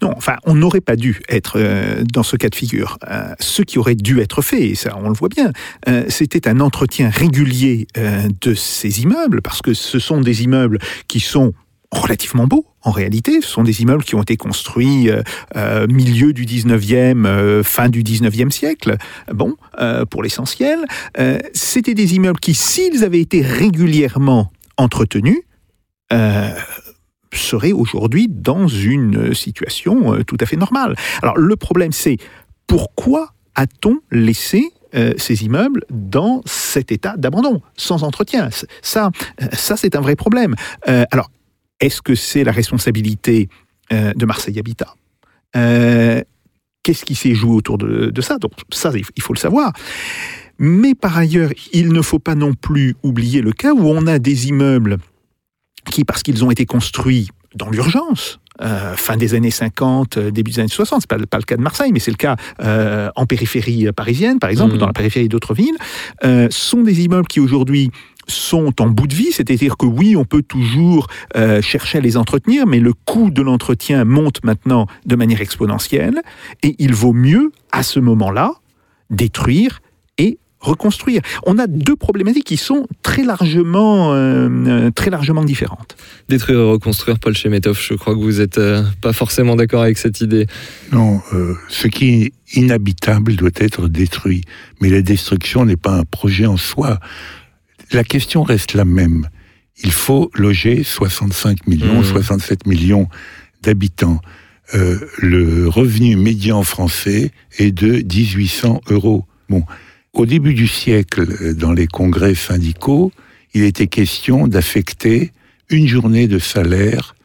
Non, 0.00 0.14
enfin, 0.16 0.36
on 0.46 0.54
n'aurait 0.54 0.80
pas 0.80 0.96
dû 0.96 1.20
être 1.28 1.58
euh, 1.58 2.02
dans 2.10 2.22
ce 2.22 2.36
cas 2.36 2.48
de 2.48 2.54
figure. 2.54 2.96
Euh, 3.10 3.34
ce 3.40 3.60
qui 3.60 3.78
aurait 3.78 3.94
dû 3.94 4.20
être 4.20 4.40
fait, 4.40 4.68
et 4.68 4.74
ça 4.74 4.96
on 4.98 5.10
le 5.10 5.14
voit 5.14 5.28
bien, 5.28 5.52
euh, 5.86 6.04
c'était 6.08 6.48
un 6.48 6.60
entretien 6.60 7.10
régulier 7.10 7.88
euh, 7.98 8.22
de 8.40 8.54
ces 8.54 9.02
immeubles, 9.02 9.42
parce 9.42 9.60
que 9.60 9.74
ce 9.74 9.98
sont 9.98 10.22
des 10.22 10.44
immeubles 10.44 10.78
qui 11.08 11.20
sont 11.20 11.52
relativement 11.92 12.46
beaux. 12.46 12.69
En 12.82 12.92
réalité, 12.92 13.40
ce 13.40 13.48
sont 13.48 13.62
des 13.62 13.82
immeubles 13.82 14.04
qui 14.04 14.14
ont 14.14 14.22
été 14.22 14.36
construits 14.36 15.10
euh, 15.10 15.22
euh, 15.56 15.86
milieu 15.86 16.32
du 16.32 16.46
19e, 16.46 17.26
euh, 17.26 17.62
fin 17.62 17.88
du 17.88 18.02
19e 18.02 18.50
siècle. 18.50 18.96
Bon, 19.32 19.56
euh, 19.78 20.06
pour 20.06 20.22
l'essentiel, 20.22 20.84
c'était 21.52 21.94
des 21.94 22.14
immeubles 22.14 22.40
qui, 22.40 22.54
s'ils 22.54 23.04
avaient 23.04 23.20
été 23.20 23.42
régulièrement 23.42 24.50
entretenus, 24.76 25.38
seraient 27.32 27.72
aujourd'hui 27.72 28.28
dans 28.28 28.66
une 28.66 29.34
situation 29.34 30.22
tout 30.24 30.36
à 30.40 30.46
fait 30.46 30.56
normale. 30.56 30.96
Alors 31.22 31.36
le 31.38 31.54
problème 31.56 31.92
c'est 31.92 32.16
pourquoi 32.66 33.32
a-t-on 33.54 33.98
laissé 34.10 34.72
ces 35.16 35.44
immeubles 35.44 35.84
dans 35.90 36.42
cet 36.46 36.90
état 36.90 37.16
d'abandon, 37.16 37.62
sans 37.76 38.02
entretien? 38.02 38.48
Ça, 38.82 39.10
ça 39.52 39.76
c'est 39.76 39.94
un 39.94 40.00
vrai 40.00 40.16
problème. 40.16 40.56
Alors, 40.86 41.30
est-ce 41.80 42.02
que 42.02 42.14
c'est 42.14 42.44
la 42.44 42.52
responsabilité 42.52 43.48
euh, 43.92 44.12
de 44.14 44.26
Marseille 44.26 44.58
Habitat? 44.58 44.94
Euh, 45.56 46.22
Qu'est-ce 46.82 47.04
qui 47.04 47.14
s'est 47.14 47.34
joué 47.34 47.52
autour 47.54 47.76
de, 47.76 48.10
de 48.10 48.20
ça? 48.22 48.38
Donc 48.38 48.52
ça, 48.72 48.90
il 48.94 49.22
faut 49.22 49.34
le 49.34 49.38
savoir. 49.38 49.72
Mais 50.58 50.94
par 50.94 51.16
ailleurs, 51.18 51.50
il 51.74 51.92
ne 51.92 52.00
faut 52.00 52.18
pas 52.18 52.34
non 52.34 52.54
plus 52.54 52.94
oublier 53.02 53.42
le 53.42 53.52
cas 53.52 53.74
où 53.74 53.82
on 53.86 54.06
a 54.06 54.18
des 54.18 54.48
immeubles 54.48 54.96
qui, 55.90 56.04
parce 56.04 56.22
qu'ils 56.22 56.42
ont 56.42 56.50
été 56.50 56.64
construits 56.64 57.28
dans 57.54 57.68
l'urgence, 57.68 58.40
euh, 58.62 58.94
fin 58.96 59.16
des 59.18 59.34
années 59.34 59.50
50, 59.50 60.16
euh, 60.16 60.30
début 60.30 60.52
des 60.52 60.60
années 60.60 60.68
60, 60.68 61.02
c'est 61.02 61.06
pas, 61.10 61.18
pas 61.18 61.38
le 61.38 61.42
cas 61.44 61.56
de 61.56 61.62
Marseille, 61.62 61.90
mais 61.92 61.98
c'est 62.00 62.10
le 62.12 62.16
cas 62.16 62.36
euh, 62.62 63.10
en 63.16 63.26
périphérie 63.26 63.90
parisienne, 63.92 64.38
par 64.38 64.48
exemple, 64.50 64.70
Mhm. 64.72 64.76
ou 64.76 64.80
dans 64.80 64.86
la 64.86 64.92
périphérie 64.94 65.28
d'autres 65.28 65.52
villes, 65.54 65.76
euh, 66.24 66.48
sont 66.50 66.82
des 66.82 67.00
immeubles 67.04 67.26
qui 67.26 67.40
aujourd'hui 67.40 67.90
sont 68.30 68.80
en 68.80 68.88
bout 68.88 69.06
de 69.06 69.14
vie, 69.14 69.32
c'est-à-dire 69.32 69.76
que 69.76 69.86
oui, 69.86 70.16
on 70.16 70.24
peut 70.24 70.42
toujours 70.42 71.08
euh, 71.36 71.60
chercher 71.60 71.98
à 71.98 72.00
les 72.00 72.16
entretenir, 72.16 72.66
mais 72.66 72.80
le 72.80 72.92
coût 72.92 73.30
de 73.30 73.42
l'entretien 73.42 74.04
monte 74.04 74.42
maintenant 74.44 74.86
de 75.06 75.16
manière 75.16 75.40
exponentielle, 75.40 76.22
et 76.62 76.76
il 76.78 76.94
vaut 76.94 77.12
mieux, 77.12 77.52
à 77.72 77.82
ce 77.82 78.00
moment-là, 78.00 78.54
détruire 79.10 79.80
et 80.18 80.38
reconstruire. 80.60 81.22
On 81.46 81.58
a 81.58 81.66
deux 81.66 81.96
problématiques 81.96 82.44
qui 82.44 82.58
sont 82.58 82.86
très 83.02 83.24
largement, 83.24 84.12
euh, 84.12 84.48
euh, 84.66 84.90
très 84.90 85.10
largement 85.10 85.42
différentes. 85.42 85.96
Détruire 86.28 86.58
et 86.58 86.70
reconstruire, 86.70 87.18
Paul 87.18 87.34
Chemetov, 87.34 87.80
je 87.80 87.94
crois 87.94 88.14
que 88.14 88.20
vous 88.20 88.38
n'êtes 88.40 88.58
euh, 88.58 88.82
pas 89.00 89.14
forcément 89.14 89.56
d'accord 89.56 89.82
avec 89.82 89.96
cette 89.96 90.20
idée. 90.20 90.46
Non, 90.92 91.20
euh, 91.32 91.54
ce 91.68 91.88
qui 91.88 92.22
est 92.22 92.32
inhabitable 92.54 93.36
doit 93.36 93.50
être 93.56 93.88
détruit. 93.88 94.42
Mais 94.80 94.90
la 94.90 95.00
destruction 95.00 95.64
n'est 95.64 95.76
pas 95.76 95.96
un 95.96 96.04
projet 96.04 96.46
en 96.46 96.58
soi. 96.58 97.00
La 97.92 98.04
question 98.04 98.42
reste 98.42 98.74
la 98.74 98.84
même. 98.84 99.28
Il 99.82 99.92
faut 99.92 100.30
loger 100.34 100.84
65 100.84 101.66
millions, 101.66 102.00
Mmh. 102.00 102.04
67 102.04 102.66
millions 102.66 103.08
d'habitants. 103.62 104.20
Euh, 104.74 104.98
le 105.18 105.68
revenu 105.68 106.14
médian 106.16 106.62
français 106.62 107.32
est 107.58 107.72
de 107.72 108.02
1800 108.02 108.82
euros. 108.88 109.26
Bon, 109.48 109.64
au 110.12 110.26
début 110.26 110.54
du 110.54 110.68
siècle, 110.68 111.26
euh, 111.40 111.54
dans 111.54 111.72
les 111.72 111.88
congrès 111.88 112.34
syndicaux, 112.34 113.10
il 113.54 113.64
était 113.64 113.88
question 113.88 114.46
d'affecter 114.46 115.32
une 115.70 115.88
journée 115.88 116.28
de 116.28 116.38
salaire 116.38 117.16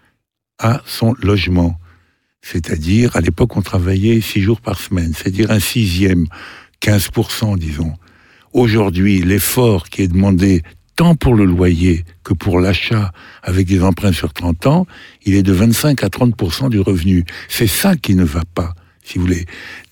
à 0.58 0.82
son 0.86 1.14
logement. 1.22 1.78
C'est-à-dire, 2.42 3.16
à 3.16 3.22
l'époque, 3.22 3.58
on 3.58 3.62
travaillait 3.62 4.22
six 4.22 4.42
jours 4.42 4.62
par 4.62 4.80
semaine, 4.80 5.14
c'est-à-dire 5.16 5.52
un 5.52 5.60
sixième, 5.60 6.26
15%, 6.82 7.58
disons. 7.58 7.94
Aujourd'hui, 8.56 9.22
l'effort 9.22 9.90
qui 9.90 10.04
est 10.04 10.08
demandé 10.08 10.64
tant 10.96 11.14
pour 11.16 11.36
le 11.36 11.44
loyer 11.44 12.06
que 12.24 12.34
pour 12.34 12.62
l'achat 12.62 13.12
avec 13.44 13.68
des 13.68 13.84
emprunts 13.84 14.14
sur 14.14 14.32
30 14.32 14.66
ans, 14.68 14.88
il 15.26 15.36
est 15.36 15.44
de 15.44 15.52
25 15.52 16.02
à 16.06 16.08
30% 16.08 16.70
du 16.70 16.80
revenu. 16.80 17.26
C'est 17.50 17.68
ça 17.68 17.98
qui 17.98 18.16
ne 18.16 18.24
va 18.24 18.44
pas, 18.54 18.74
si 19.04 19.18
vous 19.18 19.26
voulez. 19.26 19.46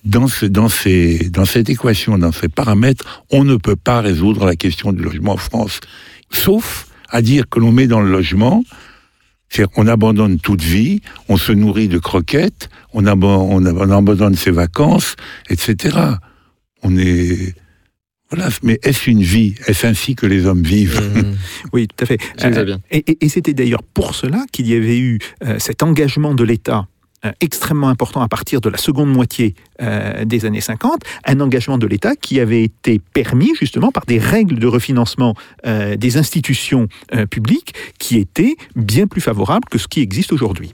Dans, 0.05 0.29
ce, 0.29 0.45
dans, 0.45 0.69
ces, 0.69 1.29
dans 1.29 1.43
cette 1.43 1.69
équation, 1.69 2.17
dans 2.17 2.31
ces 2.31 2.47
paramètres, 2.47 3.25
on 3.31 3.43
ne 3.43 3.57
peut 3.57 3.75
pas 3.75 3.99
résoudre 3.99 4.45
la 4.45 4.55
question 4.55 4.93
du 4.93 5.03
logement 5.03 5.33
en 5.33 5.37
France. 5.37 5.81
Sauf 6.31 6.87
à 7.09 7.21
dire 7.21 7.49
que 7.49 7.59
l'on 7.59 7.73
met 7.73 7.87
dans 7.87 7.99
le 7.99 8.09
logement, 8.09 8.63
c'est-à-dire 9.49 9.73
qu'on 9.73 9.87
abandonne 9.87 10.39
toute 10.39 10.61
vie, 10.63 11.01
on 11.27 11.35
se 11.35 11.51
nourrit 11.51 11.89
de 11.89 11.99
croquettes, 11.99 12.69
on, 12.93 13.03
abo- 13.07 13.27
on 13.27 13.65
ab- 13.65 13.75
on 13.77 13.89
abandonne 13.91 14.35
ses 14.35 14.51
vacances, 14.51 15.17
etc. 15.49 15.97
On 16.81 16.95
est... 16.97 17.55
Voilà, 18.35 18.49
mais 18.63 18.79
est-ce 18.81 19.11
une 19.11 19.21
vie? 19.21 19.53
Est-ce 19.67 19.85
ainsi 19.85 20.15
que 20.15 20.25
les 20.25 20.45
hommes 20.47 20.63
vivent? 20.63 20.99
Mmh. 20.99 21.35
Oui, 21.73 21.87
tout 21.87 22.03
à 22.03 22.07
fait. 22.07 22.17
Bien. 22.65 22.79
et 22.89 23.11
et- 23.11 23.25
et 23.25 23.29
c'était 23.29 23.53
d'ailleurs 23.53 23.83
pour 23.83 24.15
cela 24.15 24.43
qu'il 24.51 24.67
y 24.67 24.73
avait 24.75 24.97
eu 24.97 25.19
euh, 25.43 25.59
cet 25.59 25.83
engagement 25.83 26.33
de 26.33 26.43
l'État 26.43 26.87
euh, 27.25 27.31
extrêmement 27.41 27.89
important 27.89 28.21
à 28.21 28.27
partir 28.27 28.59
de 28.59 28.69
la 28.69 28.77
seconde 28.77 29.11
moitié 29.13 29.53
euh, 29.81 30.25
des 30.25 30.45
années 30.45 30.61
50, 30.61 31.01
un 31.25 31.39
engagement 31.41 31.77
de 31.77 31.85
l'État 31.85 32.15
qui 32.15 32.39
avait 32.39 32.63
été 32.63 32.99
permis 33.13 33.51
justement 33.59 33.91
par 33.91 34.05
des 34.07 34.17
règles 34.17 34.57
de 34.57 34.67
refinancement 34.67 35.35
euh, 35.67 35.95
des 35.95 36.17
institutions 36.17 36.87
euh, 37.13 37.25
publiques 37.27 37.73
qui 37.99 38.17
étaient 38.17 38.55
bien 38.75 39.05
plus 39.07 39.21
favorables 39.21 39.67
que 39.69 39.77
ce 39.77 39.87
qui 39.87 40.01
existe 40.01 40.33
aujourd'hui. 40.33 40.73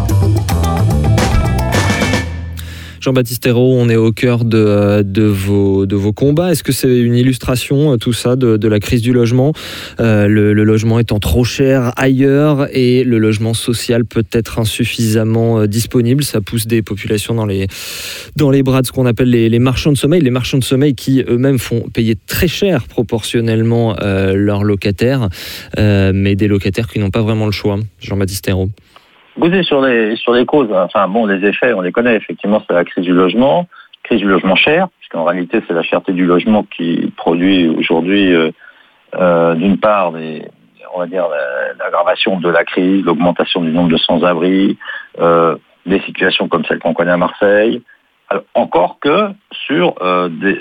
Jean-Baptiste 3.01 3.45
Hérault, 3.47 3.75
on 3.77 3.89
est 3.89 3.95
au 3.95 4.11
cœur 4.11 4.45
de, 4.45 5.01
de, 5.01 5.23
vos, 5.23 6.13
combats. 6.13 6.51
Est-ce 6.51 6.63
que 6.63 6.71
c'est 6.71 6.99
une 6.99 7.15
illustration, 7.15 7.93
euh, 7.93 7.97
tout 7.97 8.13
ça, 8.13 8.35
de, 8.35 8.67
la 8.67 8.79
crise 8.79 9.01
du 9.01 9.11
logement 9.11 9.53
Euh, 9.99 10.27
le, 10.27 10.53
logement 10.53 10.99
étant 10.99 11.19
trop 11.19 11.43
cher 11.43 11.93
ailleurs 11.97 12.67
et 12.71 13.03
le 13.03 13.17
logement 13.17 13.53
social 13.53 14.05
peut-être 14.05 14.59
insuffisamment 14.59 15.61
euh, 15.61 15.67
disponible. 15.67 16.23
Ça 16.23 16.41
pousse 16.41 16.67
des 16.67 16.81
populations 16.81 17.33
dans 17.33 17.45
les, 17.45 17.67
bras 18.63 18.81
de 18.81 18.87
ce 18.87 18.91
qu'on 18.91 19.05
appelle 19.05 19.29
les, 19.29 19.59
marchands 19.59 19.91
de 19.91 19.97
sommeil. 19.97 20.21
Les 20.21 20.29
marchands 20.29 20.59
de 20.59 20.63
sommeil 20.63 20.93
qui 20.93 21.23
eux-mêmes 21.27 21.59
font 21.59 21.81
payer 21.93 22.15
très 22.27 22.47
cher 22.47 22.87
proportionnellement 22.87 23.95
euh, 24.01 24.33
leurs 24.35 24.63
locataires, 24.63 25.29
euh, 25.79 26.11
mais 26.13 26.35
des 26.35 26.47
locataires 26.47 26.87
qui 26.87 26.99
n'ont 26.99 27.09
pas 27.09 27.21
vraiment 27.21 27.45
le 27.45 27.51
choix. 27.51 27.79
Jean-Baptiste 27.99 28.47
Hérault. 28.47 28.69
Écoutez, 29.37 29.63
sur 29.63 29.81
les, 29.81 30.15
sur 30.17 30.33
les 30.33 30.45
causes, 30.45 30.69
enfin 30.73 31.07
bon, 31.07 31.25
les 31.25 31.45
effets, 31.47 31.73
on 31.73 31.81
les 31.81 31.91
connaît. 31.91 32.15
Effectivement, 32.15 32.61
c'est 32.67 32.73
la 32.73 32.83
crise 32.83 33.05
du 33.05 33.13
logement, 33.13 33.67
crise 34.03 34.19
du 34.19 34.27
logement 34.27 34.55
cher, 34.55 34.89
puisqu'en 34.99 35.23
réalité, 35.23 35.61
c'est 35.67 35.73
la 35.73 35.83
cherté 35.83 36.11
du 36.11 36.25
logement 36.25 36.63
qui 36.63 37.11
produit 37.15 37.69
aujourd'hui, 37.69 38.33
euh, 38.33 38.51
euh, 39.15 39.55
d'une 39.55 39.77
part, 39.77 40.11
on 40.93 40.99
va 40.99 41.07
dire, 41.07 41.27
la- 41.29 41.73
l'aggravation 41.83 42.39
de 42.39 42.49
la 42.49 42.65
crise, 42.65 43.05
l'augmentation 43.05 43.61
du 43.61 43.71
nombre 43.71 43.89
de 43.89 43.97
sans-abri, 43.97 44.77
euh, 45.19 45.55
des 45.85 46.01
situations 46.01 46.49
comme 46.49 46.65
celles 46.65 46.79
qu'on 46.79 46.93
connaît 46.93 47.11
à 47.11 47.17
Marseille. 47.17 47.81
Alors, 48.29 48.43
encore 48.53 48.99
que 49.01 49.29
sur, 49.51 49.95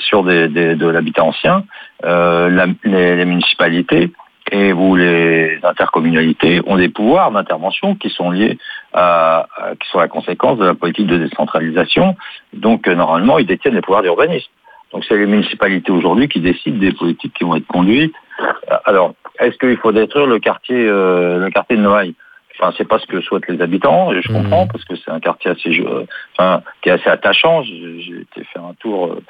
sur 0.00 0.24
de 0.24 0.90
l'habitat 0.90 1.22
ancien, 1.24 1.64
les 2.02 3.24
municipalités 3.24 4.10
et 4.50 4.72
où 4.72 4.96
les 4.96 5.58
intercommunalités 5.62 6.60
ont 6.66 6.76
des 6.76 6.88
pouvoirs 6.88 7.30
d'intervention 7.30 7.94
qui 7.94 8.10
sont 8.10 8.30
liés 8.30 8.58
à, 8.92 9.46
à- 9.56 9.76
qui 9.76 9.88
sont 9.90 9.98
la 10.00 10.08
conséquence 10.08 10.58
de 10.58 10.66
la 10.66 10.74
politique 10.74 11.06
de 11.06 11.18
décentralisation. 11.18 12.16
Donc 12.52 12.88
euh, 12.88 12.94
normalement, 12.94 13.38
ils 13.38 13.46
détiennent 13.46 13.74
les 13.74 13.80
pouvoirs 13.82 14.02
d'urbanisme. 14.02 14.50
Donc 14.92 15.04
c'est 15.06 15.16
les 15.16 15.26
municipalités 15.26 15.92
aujourd'hui 15.92 16.28
qui 16.28 16.40
décident 16.40 16.78
des 16.78 16.92
politiques 16.92 17.34
qui 17.34 17.44
vont 17.44 17.54
être 17.54 17.66
conduites. 17.66 18.14
Euh, 18.40 18.76
Alors, 18.84 19.14
est-ce 19.38 19.56
qu'il 19.58 19.76
faut 19.76 19.92
détruire 19.92 20.26
le 20.26 20.38
quartier, 20.38 20.76
euh, 20.86 21.38
le 21.38 21.50
quartier 21.50 21.76
de 21.76 21.82
Noailles? 21.82 22.14
Enfin, 22.58 22.74
c'est 22.76 22.86
pas 22.86 22.98
ce 22.98 23.06
que 23.06 23.20
souhaitent 23.22 23.48
les 23.48 23.62
habitants, 23.62 24.12
et 24.12 24.20
je 24.20 24.28
comprends 24.30 24.66
parce 24.66 24.84
que 24.84 24.94
c'est 24.96 25.10
un 25.10 25.20
quartier 25.20 25.50
assez, 25.52 25.80
euh, 25.80 26.04
enfin, 26.36 26.60
qui 26.82 26.90
est 26.90 26.92
assez 26.92 27.08
attachant. 27.08 27.62
J'ai 27.62 28.20
été 28.20 28.44
faire 28.52 28.64
un 28.64 28.74
tour, 28.78 29.06
euh, 29.06 29.22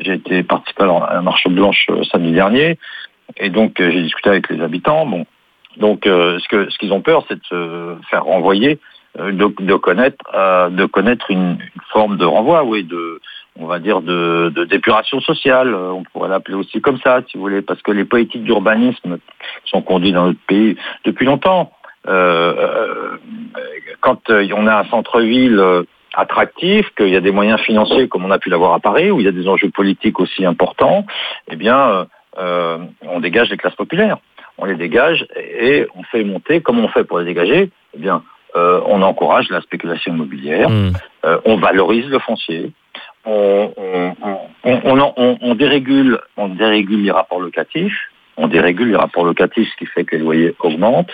j'ai 0.00 0.14
été 0.14 0.42
participer 0.42 0.82
à 0.82 1.14
la 1.14 1.22
marche 1.22 1.46
blanche 1.46 1.86
samedi 2.10 2.32
dernier. 2.32 2.78
Et 3.36 3.50
donc 3.50 3.80
euh, 3.80 3.90
j'ai 3.90 4.02
discuté 4.02 4.28
avec 4.30 4.48
les 4.50 4.60
habitants. 4.60 5.06
Bon, 5.06 5.26
donc 5.76 6.06
euh, 6.06 6.38
ce 6.38 6.48
que 6.48 6.70
ce 6.70 6.78
qu'ils 6.78 6.92
ont 6.92 7.00
peur, 7.02 7.24
c'est 7.28 7.36
de 7.36 7.44
se 7.44 7.96
faire 8.10 8.24
renvoyer, 8.24 8.78
euh, 9.18 9.32
de, 9.32 9.46
de 9.64 9.74
connaître 9.74 10.24
euh, 10.34 10.68
de 10.70 10.86
connaître 10.86 11.30
une, 11.30 11.58
une 11.60 11.82
forme 11.92 12.16
de 12.16 12.24
renvoi, 12.24 12.64
oui, 12.64 12.84
de 12.84 13.20
on 13.58 13.66
va 13.66 13.78
dire 13.78 14.00
de, 14.00 14.52
de 14.54 14.64
d'épuration 14.64 15.20
sociale. 15.20 15.74
euh, 15.74 15.90
On 15.92 16.02
pourrait 16.04 16.28
l'appeler 16.28 16.56
aussi 16.56 16.80
comme 16.80 16.98
ça, 16.98 17.22
si 17.28 17.36
vous 17.36 17.42
voulez, 17.42 17.62
parce 17.62 17.82
que 17.82 17.92
les 17.92 18.04
politiques 18.04 18.44
d'urbanisme 18.44 19.18
sont 19.64 19.82
conduites 19.82 20.14
dans 20.14 20.26
notre 20.26 20.46
pays 20.46 20.76
depuis 21.04 21.26
longtemps. 21.26 21.72
Euh, 22.06 23.16
quand 24.00 24.20
on 24.28 24.66
a 24.66 24.80
un 24.80 24.84
centre-ville 24.84 25.62
attractif, 26.14 26.90
qu'il 26.96 27.08
y 27.08 27.16
a 27.16 27.20
des 27.20 27.30
moyens 27.30 27.60
financiers 27.60 28.08
comme 28.08 28.24
on 28.24 28.30
a 28.30 28.38
pu 28.38 28.50
l'avoir 28.50 28.74
à 28.74 28.80
Paris, 28.80 29.10
où 29.10 29.20
il 29.20 29.24
y 29.26 29.28
a 29.28 29.32
des 29.32 29.48
enjeux 29.48 29.70
politiques 29.70 30.20
aussi 30.20 30.44
importants, 30.44 31.06
eh 31.50 31.56
bien, 31.56 32.06
euh, 32.38 32.78
on 33.02 33.20
dégage 33.20 33.50
les 33.50 33.56
classes 33.56 33.74
populaires. 33.76 34.18
On 34.58 34.64
les 34.66 34.76
dégage 34.76 35.26
et 35.36 35.86
on 35.96 36.02
fait 36.04 36.22
monter. 36.24 36.60
Comment 36.60 36.84
on 36.84 36.88
fait 36.88 37.04
pour 37.04 37.18
les 37.18 37.24
dégager? 37.24 37.70
Eh 37.94 37.98
bien, 37.98 38.22
euh, 38.56 38.80
on 38.86 39.02
encourage 39.02 39.48
la 39.50 39.60
spéculation 39.62 40.14
immobilière, 40.14 40.70
Mmh. 40.70 40.92
euh, 41.24 41.40
on 41.44 41.56
valorise 41.56 42.08
le 42.08 42.20
foncier, 42.20 42.70
on, 43.24 43.72
on, 43.76 44.14
on, 44.22 44.80
on- 44.84 45.12
on- 45.16 45.38
on 45.40 45.54
dérégule, 45.56 46.20
on 46.36 46.48
dérégule 46.48 47.02
les 47.02 47.10
rapports 47.10 47.40
locatifs, 47.40 47.98
on 48.36 48.46
dérégule 48.46 48.90
les 48.90 48.96
rapports 48.96 49.24
locatifs, 49.24 49.68
ce 49.72 49.76
qui 49.76 49.86
fait 49.86 50.04
que 50.04 50.14
les 50.16 50.22
loyers 50.22 50.54
augmentent. 50.60 51.10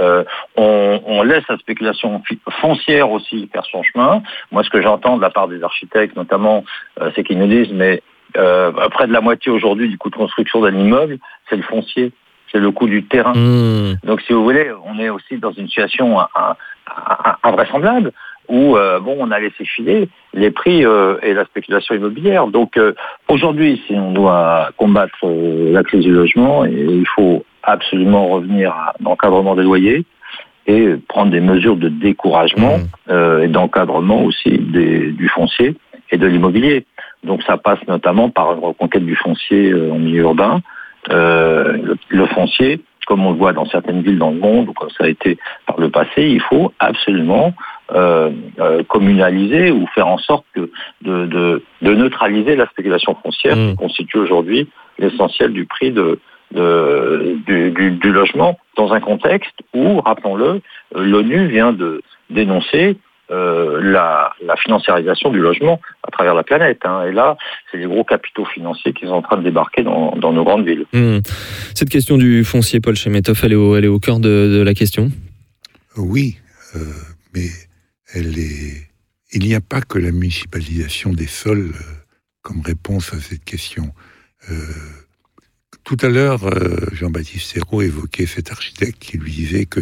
Euh, 0.00 0.24
on, 0.56 1.00
on 1.06 1.22
laisse 1.22 1.44
la 1.48 1.56
spéculation 1.58 2.20
foncière 2.60 3.10
aussi 3.12 3.48
faire 3.52 3.64
son 3.70 3.82
chemin. 3.84 4.22
Moi, 4.50 4.62
ce 4.64 4.68
que 4.70 4.82
j'entends 4.82 5.16
de 5.16 5.22
la 5.22 5.30
part 5.30 5.46
des 5.48 5.62
architectes, 5.62 6.16
notamment, 6.16 6.64
euh, 7.00 7.10
c'est 7.14 7.22
qu'ils 7.22 7.38
nous 7.38 7.46
disent, 7.46 7.72
mais 7.72 8.02
euh, 8.36 8.72
près 8.90 9.06
de 9.06 9.12
la 9.12 9.20
moitié 9.20 9.50
aujourd'hui 9.52 9.88
du 9.88 9.98
coût 9.98 10.10
de 10.10 10.16
construction 10.16 10.60
d'un 10.60 10.74
immeuble, 10.76 11.18
c'est 11.48 11.56
le 11.56 11.62
foncier, 11.62 12.12
c'est 12.50 12.58
le 12.58 12.70
coût 12.70 12.86
du 12.86 13.04
terrain. 13.04 13.32
Mmh. 13.34 13.96
Donc, 14.04 14.20
si 14.22 14.32
vous 14.32 14.42
voulez, 14.44 14.70
on 14.86 14.98
est 14.98 15.08
aussi 15.08 15.38
dans 15.38 15.52
une 15.52 15.66
situation 15.68 16.20
in- 16.20 16.28
in- 16.36 16.56
in- 16.96 17.36
invraisemblable 17.42 18.12
où 18.48 18.76
euh, 18.76 19.00
bon, 19.00 19.16
on 19.18 19.30
a 19.30 19.40
laissé 19.40 19.64
filer 19.64 20.08
les 20.34 20.50
prix 20.50 20.84
euh, 20.84 21.16
et 21.22 21.32
la 21.32 21.44
spéculation 21.46 21.94
immobilière. 21.94 22.46
Donc, 22.48 22.76
euh, 22.76 22.92
aujourd'hui, 23.28 23.82
si 23.86 23.94
on 23.94 24.12
doit 24.12 24.70
combattre 24.76 25.16
euh, 25.24 25.72
la 25.72 25.82
crise 25.82 26.04
du 26.04 26.12
logement, 26.12 26.64
et 26.66 26.70
il 26.72 27.06
faut 27.14 27.44
absolument 27.62 28.28
revenir 28.28 28.72
à 28.72 28.92
l'encadrement 29.02 29.54
des 29.54 29.62
loyers 29.62 30.04
et 30.66 30.94
prendre 31.08 31.30
des 31.30 31.40
mesures 31.40 31.76
de 31.76 31.88
découragement 31.88 32.78
euh, 33.08 33.42
et 33.42 33.48
d'encadrement 33.48 34.22
aussi 34.24 34.50
des- 34.50 35.10
du 35.12 35.28
foncier 35.28 35.76
et 36.10 36.18
de 36.18 36.26
l'immobilier. 36.26 36.84
Donc, 37.24 37.42
ça 37.42 37.56
passe 37.56 37.78
notamment 37.88 38.30
par 38.30 38.52
une 38.52 38.60
reconquête 38.60 39.04
du 39.04 39.16
foncier 39.16 39.70
euh, 39.72 39.92
en 39.92 39.98
milieu 39.98 40.22
urbain, 40.22 40.60
euh, 41.10 41.72
le, 41.82 41.96
le 42.08 42.26
foncier 42.26 42.80
comme 43.06 43.26
on 43.26 43.32
le 43.32 43.36
voit 43.36 43.52
dans 43.52 43.66
certaines 43.66 44.00
villes 44.00 44.16
dans 44.16 44.30
le 44.30 44.38
monde, 44.38 44.70
ou 44.70 44.72
comme 44.72 44.88
ça 44.88 45.04
a 45.04 45.08
été 45.08 45.36
par 45.66 45.78
le 45.78 45.90
passé, 45.90 46.22
il 46.26 46.40
faut 46.40 46.72
absolument 46.78 47.52
euh, 47.94 48.30
euh, 48.60 48.82
communaliser 48.84 49.70
ou 49.70 49.86
faire 49.94 50.06
en 50.08 50.16
sorte 50.16 50.46
que 50.54 50.70
de, 51.02 51.26
de, 51.26 51.62
de 51.82 51.94
neutraliser 51.94 52.56
la 52.56 52.66
spéculation 52.70 53.14
foncière 53.22 53.56
qui 53.72 53.76
constitue 53.76 54.16
aujourd'hui 54.16 54.70
l'essentiel 54.98 55.52
du 55.52 55.66
prix 55.66 55.90
de, 55.92 56.18
de- 56.54 57.36
du, 57.46 57.70
du- 57.72 57.90
du 57.90 58.10
logement 58.10 58.58
dans 58.78 58.92
un 58.94 59.00
contexte 59.00 59.58
où, 59.74 60.00
rappelons-le, 60.00 60.46
euh, 60.96 61.04
l'ONU 61.04 61.46
vient 61.48 61.72
de 61.74 62.00
dénoncer 62.30 62.96
euh, 63.30 63.80
la, 63.82 64.32
la 64.44 64.56
financiarisation 64.56 65.30
du 65.30 65.38
logement 65.38 65.80
à 66.06 66.10
travers 66.10 66.34
la 66.34 66.42
planète. 66.42 66.80
hein. 66.84 67.04
Et 67.06 67.12
là, 67.12 67.36
c'est 67.70 67.78
les 67.78 67.86
gros 67.86 68.04
capitaux 68.04 68.44
financiers 68.44 68.92
qui 68.92 69.06
sont 69.06 69.12
en 69.12 69.22
train 69.22 69.38
de 69.38 69.42
débarquer 69.42 69.82
dans, 69.82 70.14
dans 70.16 70.32
nos 70.32 70.44
grandes 70.44 70.66
villes. 70.66 70.86
Hmm. 70.92 71.18
Cette 71.74 71.90
question 71.90 72.18
du 72.18 72.44
foncier, 72.44 72.80
Paul 72.80 72.96
Chemetov, 72.96 73.40
elle 73.42 73.52
est 73.52 73.56
au, 73.56 73.76
elle 73.76 73.84
est 73.84 73.88
au 73.88 73.98
cœur 73.98 74.20
de, 74.20 74.58
de 74.58 74.62
la 74.62 74.74
question? 74.74 75.10
Oui, 75.96 76.36
euh, 76.76 76.80
mais 77.34 77.48
elle 78.14 78.38
est. 78.38 78.90
Il 79.32 79.46
n'y 79.46 79.54
a 79.54 79.60
pas 79.60 79.80
que 79.80 79.98
la 79.98 80.12
municipalisation 80.12 81.12
des 81.12 81.26
sols 81.26 81.72
euh, 81.74 81.94
comme 82.42 82.60
réponse 82.60 83.12
à 83.14 83.18
cette 83.18 83.44
question. 83.44 83.92
Euh, 84.50 84.54
tout 85.84 85.98
à 86.00 86.08
l'heure, 86.08 86.44
euh, 86.44 86.78
Jean-Baptiste 86.92 87.52
Serrault 87.52 87.82
évoquait 87.82 88.24
cet 88.24 88.50
architecte 88.50 88.98
qui 88.98 89.18
lui 89.18 89.30
disait 89.30 89.66
que 89.66 89.80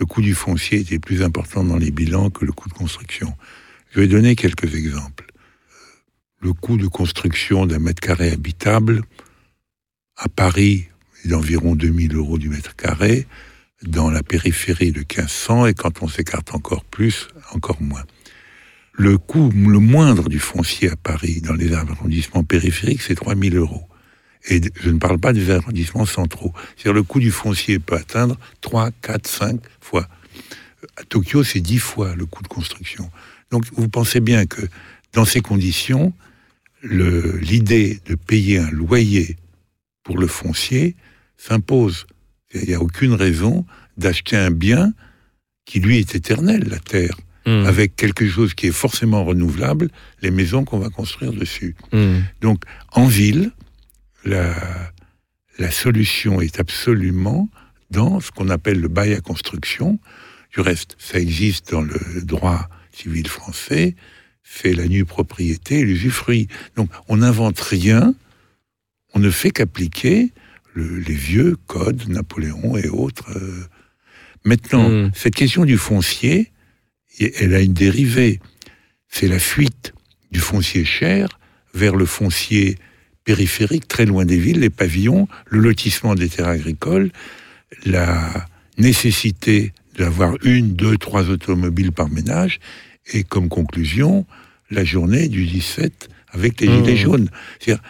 le 0.00 0.04
coût 0.04 0.20
du 0.20 0.34
foncier 0.34 0.80
était 0.80 0.98
plus 0.98 1.22
important 1.22 1.62
dans 1.62 1.76
les 1.76 1.92
bilans 1.92 2.28
que 2.28 2.44
le 2.44 2.50
coût 2.50 2.68
de 2.68 2.74
construction. 2.74 3.32
Je 3.92 4.00
vais 4.00 4.08
donner 4.08 4.34
quelques 4.34 4.74
exemples. 4.74 5.26
Le 6.40 6.52
coût 6.52 6.76
de 6.76 6.88
construction 6.88 7.66
d'un 7.66 7.78
mètre 7.78 8.00
carré 8.00 8.32
habitable 8.32 9.02
à 10.16 10.28
Paris 10.28 10.88
est 11.24 11.28
d'environ 11.28 11.76
2000 11.76 12.16
euros 12.16 12.38
du 12.38 12.48
mètre 12.48 12.74
carré, 12.74 13.28
dans 13.82 14.10
la 14.10 14.24
périphérie 14.24 14.90
de 14.90 15.00
1500 15.00 15.66
et 15.66 15.74
quand 15.74 16.02
on 16.02 16.08
s'écarte 16.08 16.52
encore 16.52 16.84
plus, 16.84 17.28
encore 17.52 17.80
moins. 17.80 18.04
Le 18.92 19.18
coût 19.18 19.50
le 19.54 19.78
moindre 19.78 20.28
du 20.28 20.40
foncier 20.40 20.90
à 20.90 20.96
Paris 20.96 21.40
dans 21.40 21.54
les 21.54 21.72
arrondissements 21.72 22.44
périphériques, 22.44 23.02
c'est 23.02 23.14
3000 23.14 23.56
euros. 23.56 23.88
Et 24.48 24.60
je 24.80 24.90
ne 24.90 24.98
parle 24.98 25.18
pas 25.18 25.32
des 25.32 25.50
arrondissements 25.50 26.06
centraux. 26.06 26.52
C'est-à-dire 26.76 26.92
le 26.94 27.02
coût 27.02 27.20
du 27.20 27.30
foncier 27.30 27.78
peut 27.78 27.96
atteindre 27.96 28.38
3, 28.60 28.90
4, 29.02 29.26
5 29.26 29.60
fois. 29.80 30.06
À 30.96 31.04
Tokyo, 31.04 31.42
c'est 31.42 31.60
10 31.60 31.78
fois 31.78 32.14
le 32.14 32.26
coût 32.26 32.42
de 32.42 32.48
construction. 32.48 33.10
Donc 33.50 33.64
vous 33.72 33.88
pensez 33.88 34.20
bien 34.20 34.44
que 34.46 34.60
dans 35.12 35.24
ces 35.24 35.40
conditions, 35.40 36.12
l'idée 36.82 38.00
de 38.06 38.14
payer 38.14 38.58
un 38.58 38.70
loyer 38.70 39.36
pour 40.02 40.18
le 40.18 40.26
foncier 40.26 40.96
s'impose. 41.38 42.06
Il 42.52 42.68
n'y 42.68 42.74
a 42.74 42.80
aucune 42.80 43.14
raison 43.14 43.64
d'acheter 43.96 44.36
un 44.36 44.50
bien 44.50 44.92
qui, 45.64 45.80
lui, 45.80 45.98
est 45.98 46.14
éternel, 46.14 46.68
la 46.68 46.78
terre, 46.78 47.16
Hmm. 47.46 47.66
avec 47.66 47.94
quelque 47.94 48.26
chose 48.26 48.54
qui 48.54 48.68
est 48.68 48.72
forcément 48.72 49.22
renouvelable, 49.22 49.90
les 50.22 50.30
maisons 50.30 50.64
qu'on 50.64 50.78
va 50.78 50.88
construire 50.88 51.34
dessus. 51.34 51.76
Hmm. 51.92 52.20
Donc, 52.40 52.62
en 52.92 53.04
ville, 53.04 53.50
la, 54.24 54.54
la 55.58 55.70
solution 55.70 56.40
est 56.40 56.58
absolument 56.60 57.48
dans 57.90 58.20
ce 58.20 58.30
qu'on 58.30 58.48
appelle 58.48 58.80
le 58.80 58.88
bail 58.88 59.14
à 59.14 59.20
construction. 59.20 59.98
Du 60.52 60.60
reste, 60.60 60.96
ça 60.98 61.18
existe 61.18 61.72
dans 61.72 61.82
le 61.82 62.22
droit 62.22 62.68
civil 62.92 63.26
français, 63.28 63.96
c'est 64.42 64.72
la 64.72 64.86
nue 64.86 65.04
propriété 65.04 65.80
et 65.80 65.84
l'usufruit. 65.84 66.48
Donc, 66.76 66.90
on 67.08 67.18
n'invente 67.18 67.58
rien, 67.60 68.14
on 69.14 69.18
ne 69.18 69.30
fait 69.30 69.50
qu'appliquer 69.50 70.32
le- 70.74 70.98
les 70.98 71.14
vieux 71.14 71.56
codes, 71.66 72.08
Napoléon 72.08 72.76
et 72.76 72.88
autres. 72.88 73.30
euh. 73.36 73.64
Maintenant, 74.44 74.88
Mm. 74.90 75.10
cette 75.14 75.34
question 75.34 75.64
du 75.64 75.78
foncier, 75.78 76.52
elle 77.18 77.54
a 77.54 77.60
une 77.60 77.72
dérivée. 77.74 78.40
C'est 79.08 79.28
la 79.28 79.38
fuite 79.38 79.92
du 80.32 80.40
foncier 80.40 80.84
cher 80.84 81.38
vers 81.74 81.94
le 81.96 82.06
foncier 82.06 82.76
périphérique, 83.24 83.88
très 83.88 84.06
loin 84.06 84.24
des 84.24 84.38
villes, 84.38 84.60
les 84.60 84.70
pavillons, 84.70 85.28
le 85.48 85.60
lotissement 85.60 86.14
des 86.14 86.28
terres 86.28 86.48
agricoles, 86.48 87.10
la 87.86 88.46
nécessité 88.78 89.72
d'avoir 89.96 90.34
une, 90.42 90.74
deux, 90.74 90.96
trois 90.96 91.30
automobiles 91.30 91.92
par 91.92 92.10
ménage, 92.10 92.60
et 93.12 93.24
comme 93.24 93.48
conclusion, 93.48 94.26
la 94.70 94.84
journée 94.84 95.28
du 95.28 95.46
17 95.46 96.08
avec 96.30 96.60
les 96.60 96.68
Mmh. 96.68 96.84
gilets 96.84 96.96
jaunes. 96.96 97.28
C'est-à-dire, 97.60 97.82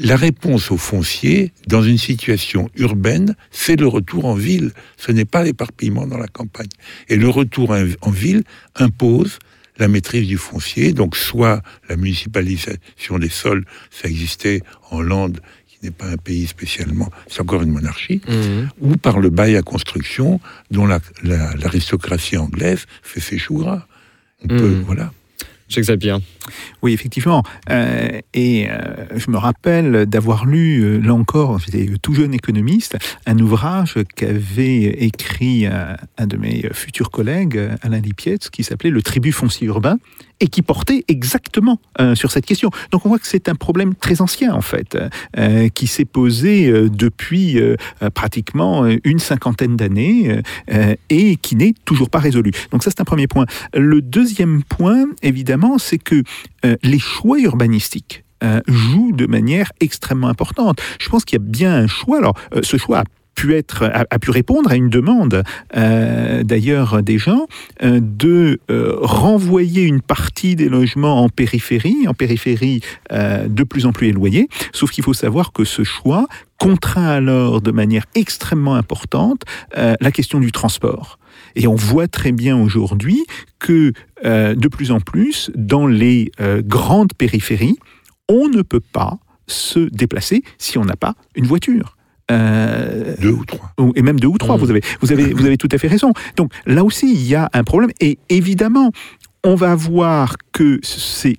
la 0.00 0.16
réponse 0.16 0.70
au 0.70 0.76
foncier, 0.76 1.52
dans 1.66 1.82
une 1.82 1.98
situation 1.98 2.70
urbaine, 2.76 3.34
c'est 3.50 3.74
le 3.74 3.88
retour 3.88 4.26
en 4.26 4.34
ville. 4.34 4.70
Ce 4.96 5.10
n'est 5.10 5.24
pas 5.24 5.42
l'éparpillement 5.42 6.06
dans 6.06 6.18
la 6.18 6.28
campagne. 6.28 6.68
Et 7.08 7.16
le 7.16 7.28
retour 7.28 7.74
en 8.00 8.10
ville 8.10 8.44
impose 8.76 9.40
la 9.78 9.88
maîtrise 9.88 10.26
du 10.26 10.36
foncier, 10.38 10.92
donc 10.92 11.16
soit 11.16 11.62
la 11.88 11.96
municipalisation 11.96 13.18
des 13.18 13.28
sols, 13.28 13.64
ça 13.90 14.08
existait 14.08 14.62
en 14.90 14.98
Hollande, 14.98 15.40
qui 15.66 15.78
n'est 15.82 15.90
pas 15.92 16.06
un 16.06 16.16
pays 16.16 16.46
spécialement, 16.46 17.10
c'est 17.28 17.40
encore 17.40 17.62
une 17.62 17.70
monarchie, 17.72 18.20
Hmm. 18.28 18.68
ou 18.80 18.96
par 18.96 19.18
le 19.20 19.30
bail 19.30 19.56
à 19.56 19.62
construction, 19.62 20.40
dont 20.70 20.86
la- 20.86 21.00
la- 21.22 21.54
l'aristocratie 21.54 22.36
anglaise 22.36 22.86
fait 23.02 23.20
ses 23.20 23.38
choux 23.38 23.58
gras. 23.58 23.86
On 24.44 24.48
peut, 24.48 24.68
Mhm. 24.76 24.82
voilà. 24.82 25.12
Oui, 26.82 26.92
effectivement. 26.92 27.42
Euh, 27.70 28.20
et 28.34 28.68
euh, 28.70 29.04
je 29.14 29.30
me 29.30 29.36
rappelle 29.36 30.06
d'avoir 30.06 30.46
lu, 30.46 30.80
euh, 30.80 30.98
là 30.98 31.14
encore, 31.14 31.58
j'étais 31.58 31.86
tout 32.00 32.14
jeune 32.14 32.34
économiste, 32.34 32.96
un 33.26 33.38
ouvrage 33.38 33.96
qu'avait 34.16 34.84
écrit 35.04 35.66
un, 35.66 35.96
un 36.16 36.26
de 36.26 36.36
mes 36.36 36.68
futurs 36.72 37.10
collègues, 37.10 37.56
euh, 37.58 37.76
Alain 37.82 38.00
Lipietz, 38.00 38.48
qui 38.50 38.64
s'appelait 38.64 38.90
Le 38.90 39.02
tribut 39.02 39.32
foncier 39.32 39.66
urbain, 39.66 39.98
et 40.40 40.48
qui 40.48 40.62
portait 40.62 41.04
exactement 41.08 41.80
euh, 42.00 42.14
sur 42.14 42.30
cette 42.30 42.46
question. 42.46 42.70
Donc 42.90 43.04
on 43.06 43.08
voit 43.08 43.18
que 43.18 43.26
c'est 43.26 43.48
un 43.48 43.54
problème 43.54 43.94
très 43.94 44.20
ancien, 44.20 44.54
en 44.54 44.60
fait, 44.60 44.96
euh, 45.36 45.68
qui 45.68 45.86
s'est 45.86 46.04
posé 46.04 46.68
euh, 46.68 46.88
depuis 46.88 47.58
euh, 47.58 47.76
euh, 48.02 48.10
pratiquement 48.10 48.84
euh, 48.84 48.96
une 49.04 49.18
cinquantaine 49.18 49.76
d'années 49.76 50.40
et 51.08 51.36
qui 51.36 51.56
n'est 51.56 51.74
toujours 51.84 52.10
pas 52.10 52.18
résolu. 52.18 52.52
Donc 52.70 52.82
ça, 52.82 52.90
c'est 52.90 53.00
un 53.00 53.04
premier 53.04 53.26
point. 53.26 53.46
Le 53.74 54.00
deuxième 54.02 54.62
point, 54.62 55.06
évidemment, 55.22 55.78
c'est 55.78 55.98
que 55.98 56.22
les 56.82 56.98
choix 56.98 57.38
urbanistiques 57.38 58.24
euh, 58.44 58.60
jouent 58.68 59.12
de 59.12 59.26
manière 59.26 59.72
extrêmement 59.80 60.28
importante. 60.28 60.80
Je 61.00 61.08
pense 61.08 61.24
qu'il 61.24 61.38
y 61.38 61.42
a 61.42 61.44
bien 61.44 61.74
un 61.74 61.86
choix. 61.86 62.18
Alors, 62.18 62.34
ce 62.62 62.76
choix 62.76 63.00
a 63.00 63.04
a, 63.82 64.18
pu 64.18 64.30
répondre 64.30 64.70
à 64.70 64.76
une 64.76 64.88
demande 64.88 65.42
euh, 65.76 66.42
d'ailleurs 66.42 67.02
des 67.02 67.18
gens 67.18 67.46
euh, 67.82 68.00
de 68.02 68.60
euh, 68.70 68.96
renvoyer 69.00 69.82
une 69.82 70.00
partie 70.00 70.56
des 70.56 70.68
logements 70.68 71.22
en 71.22 71.28
périphérie, 71.28 72.06
en 72.06 72.14
périphérie 72.14 72.80
de 73.10 73.64
plus 73.64 73.86
en 73.86 73.92
plus 73.92 74.08
éloignée. 74.08 74.48
Sauf 74.72 74.90
qu'il 74.90 75.04
faut 75.04 75.14
savoir 75.14 75.52
que 75.52 75.64
ce 75.64 75.84
choix 75.84 76.26
contraint 76.58 77.06
alors 77.06 77.60
de 77.60 77.70
manière 77.70 78.04
extrêmement 78.14 78.74
importante 78.74 79.42
la 79.74 80.10
question 80.10 80.40
du 80.40 80.52
transport. 80.52 81.18
Et 81.56 81.66
on 81.66 81.74
voit 81.74 82.08
très 82.08 82.32
bien 82.32 82.56
aujourd'hui 82.56 83.24
que 83.58 83.92
de 84.24 84.68
plus 84.68 84.90
en 84.90 85.00
plus, 85.00 85.50
dans 85.54 85.86
les 85.86 86.30
grandes 86.64 87.14
périphéries, 87.14 87.76
on 88.28 88.48
ne 88.48 88.62
peut 88.62 88.80
pas 88.80 89.18
se 89.46 89.80
déplacer 89.80 90.42
si 90.58 90.78
on 90.78 90.84
n'a 90.84 90.96
pas 90.96 91.14
une 91.34 91.46
voiture. 91.46 91.97
Euh, 92.30 93.14
Deux 93.20 93.30
ou 93.32 93.44
trois. 93.44 93.72
et 93.94 94.02
même 94.02 94.20
deux 94.20 94.28
ou 94.28 94.36
trois, 94.38 94.56
Mmh. 94.56 94.60
vous, 94.60 94.70
avez, 94.70 94.82
vous, 95.00 95.12
avez, 95.12 95.32
vous 95.32 95.46
avez 95.46 95.56
tout 95.56 95.68
à 95.72 95.78
fait 95.78 95.88
raison. 95.88 96.12
Donc 96.36 96.52
là 96.66 96.84
aussi, 96.84 97.10
il 97.12 97.26
y 97.26 97.34
a 97.34 97.48
un 97.52 97.64
problème. 97.64 97.90
Et 98.00 98.18
évidemment, 98.28 98.90
on 99.44 99.54
va 99.54 99.74
voir 99.74 100.36
que 100.52 100.80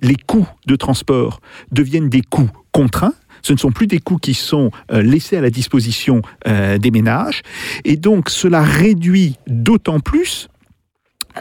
les 0.02 0.16
coûts 0.16 0.48
de 0.66 0.76
transport 0.76 1.40
deviennent 1.70 2.08
des 2.08 2.22
coûts 2.22 2.50
contraints. 2.72 3.14
Ce 3.42 3.52
ne 3.52 3.58
sont 3.58 3.70
plus 3.72 3.86
des 3.86 4.00
coûts 4.00 4.18
qui 4.18 4.34
sont 4.34 4.70
euh, 4.92 5.00
laissés 5.00 5.36
à 5.36 5.40
la 5.40 5.50
disposition 5.50 6.20
euh, 6.46 6.76
des 6.78 6.90
ménages. 6.90 7.42
Et 7.84 7.96
donc, 7.96 8.28
cela 8.28 8.62
réduit 8.62 9.36
d'autant 9.46 10.00
plus 10.00 10.48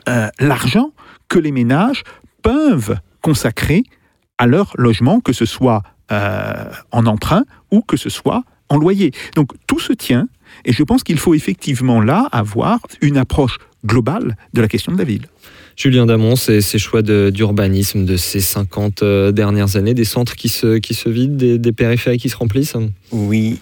euh, 0.07 0.29
l'argent 0.39 0.91
que 1.27 1.39
les 1.39 1.51
ménages 1.51 2.03
peuvent 2.41 2.97
consacrer 3.21 3.83
à 4.37 4.47
leur 4.47 4.73
logement, 4.77 5.19
que 5.19 5.33
ce 5.33 5.45
soit 5.45 5.81
euh, 6.11 6.71
en 6.91 7.05
emprunt 7.05 7.43
ou 7.71 7.81
que 7.81 7.97
ce 7.97 8.09
soit 8.09 8.43
en 8.69 8.77
loyer. 8.77 9.11
Donc 9.35 9.51
tout 9.67 9.79
se 9.79 9.93
tient 9.93 10.27
et 10.65 10.73
je 10.73 10.83
pense 10.83 11.03
qu'il 11.03 11.17
faut 11.17 11.33
effectivement 11.33 12.01
là 12.01 12.27
avoir 12.31 12.79
une 13.01 13.17
approche 13.17 13.57
globale 13.85 14.35
de 14.53 14.61
la 14.61 14.67
question 14.67 14.91
de 14.91 14.97
la 14.97 15.03
ville. 15.03 15.27
Julien 15.75 16.05
Damon, 16.05 16.35
ces, 16.35 16.59
ces 16.59 16.77
choix 16.77 17.01
d'urbanisme 17.01 18.03
de 18.03 18.17
ces 18.17 18.41
50 18.41 19.01
euh, 19.01 19.31
dernières 19.31 19.77
années, 19.77 19.93
des 19.93 20.03
centres 20.03 20.35
qui 20.35 20.49
se, 20.49 20.77
qui 20.77 20.93
se 20.93 21.07
vident, 21.07 21.37
des, 21.37 21.57
des 21.57 21.71
périphéries 21.71 22.17
qui 22.17 22.27
se 22.27 22.35
remplissent? 22.35 22.75
Oui, 23.13 23.61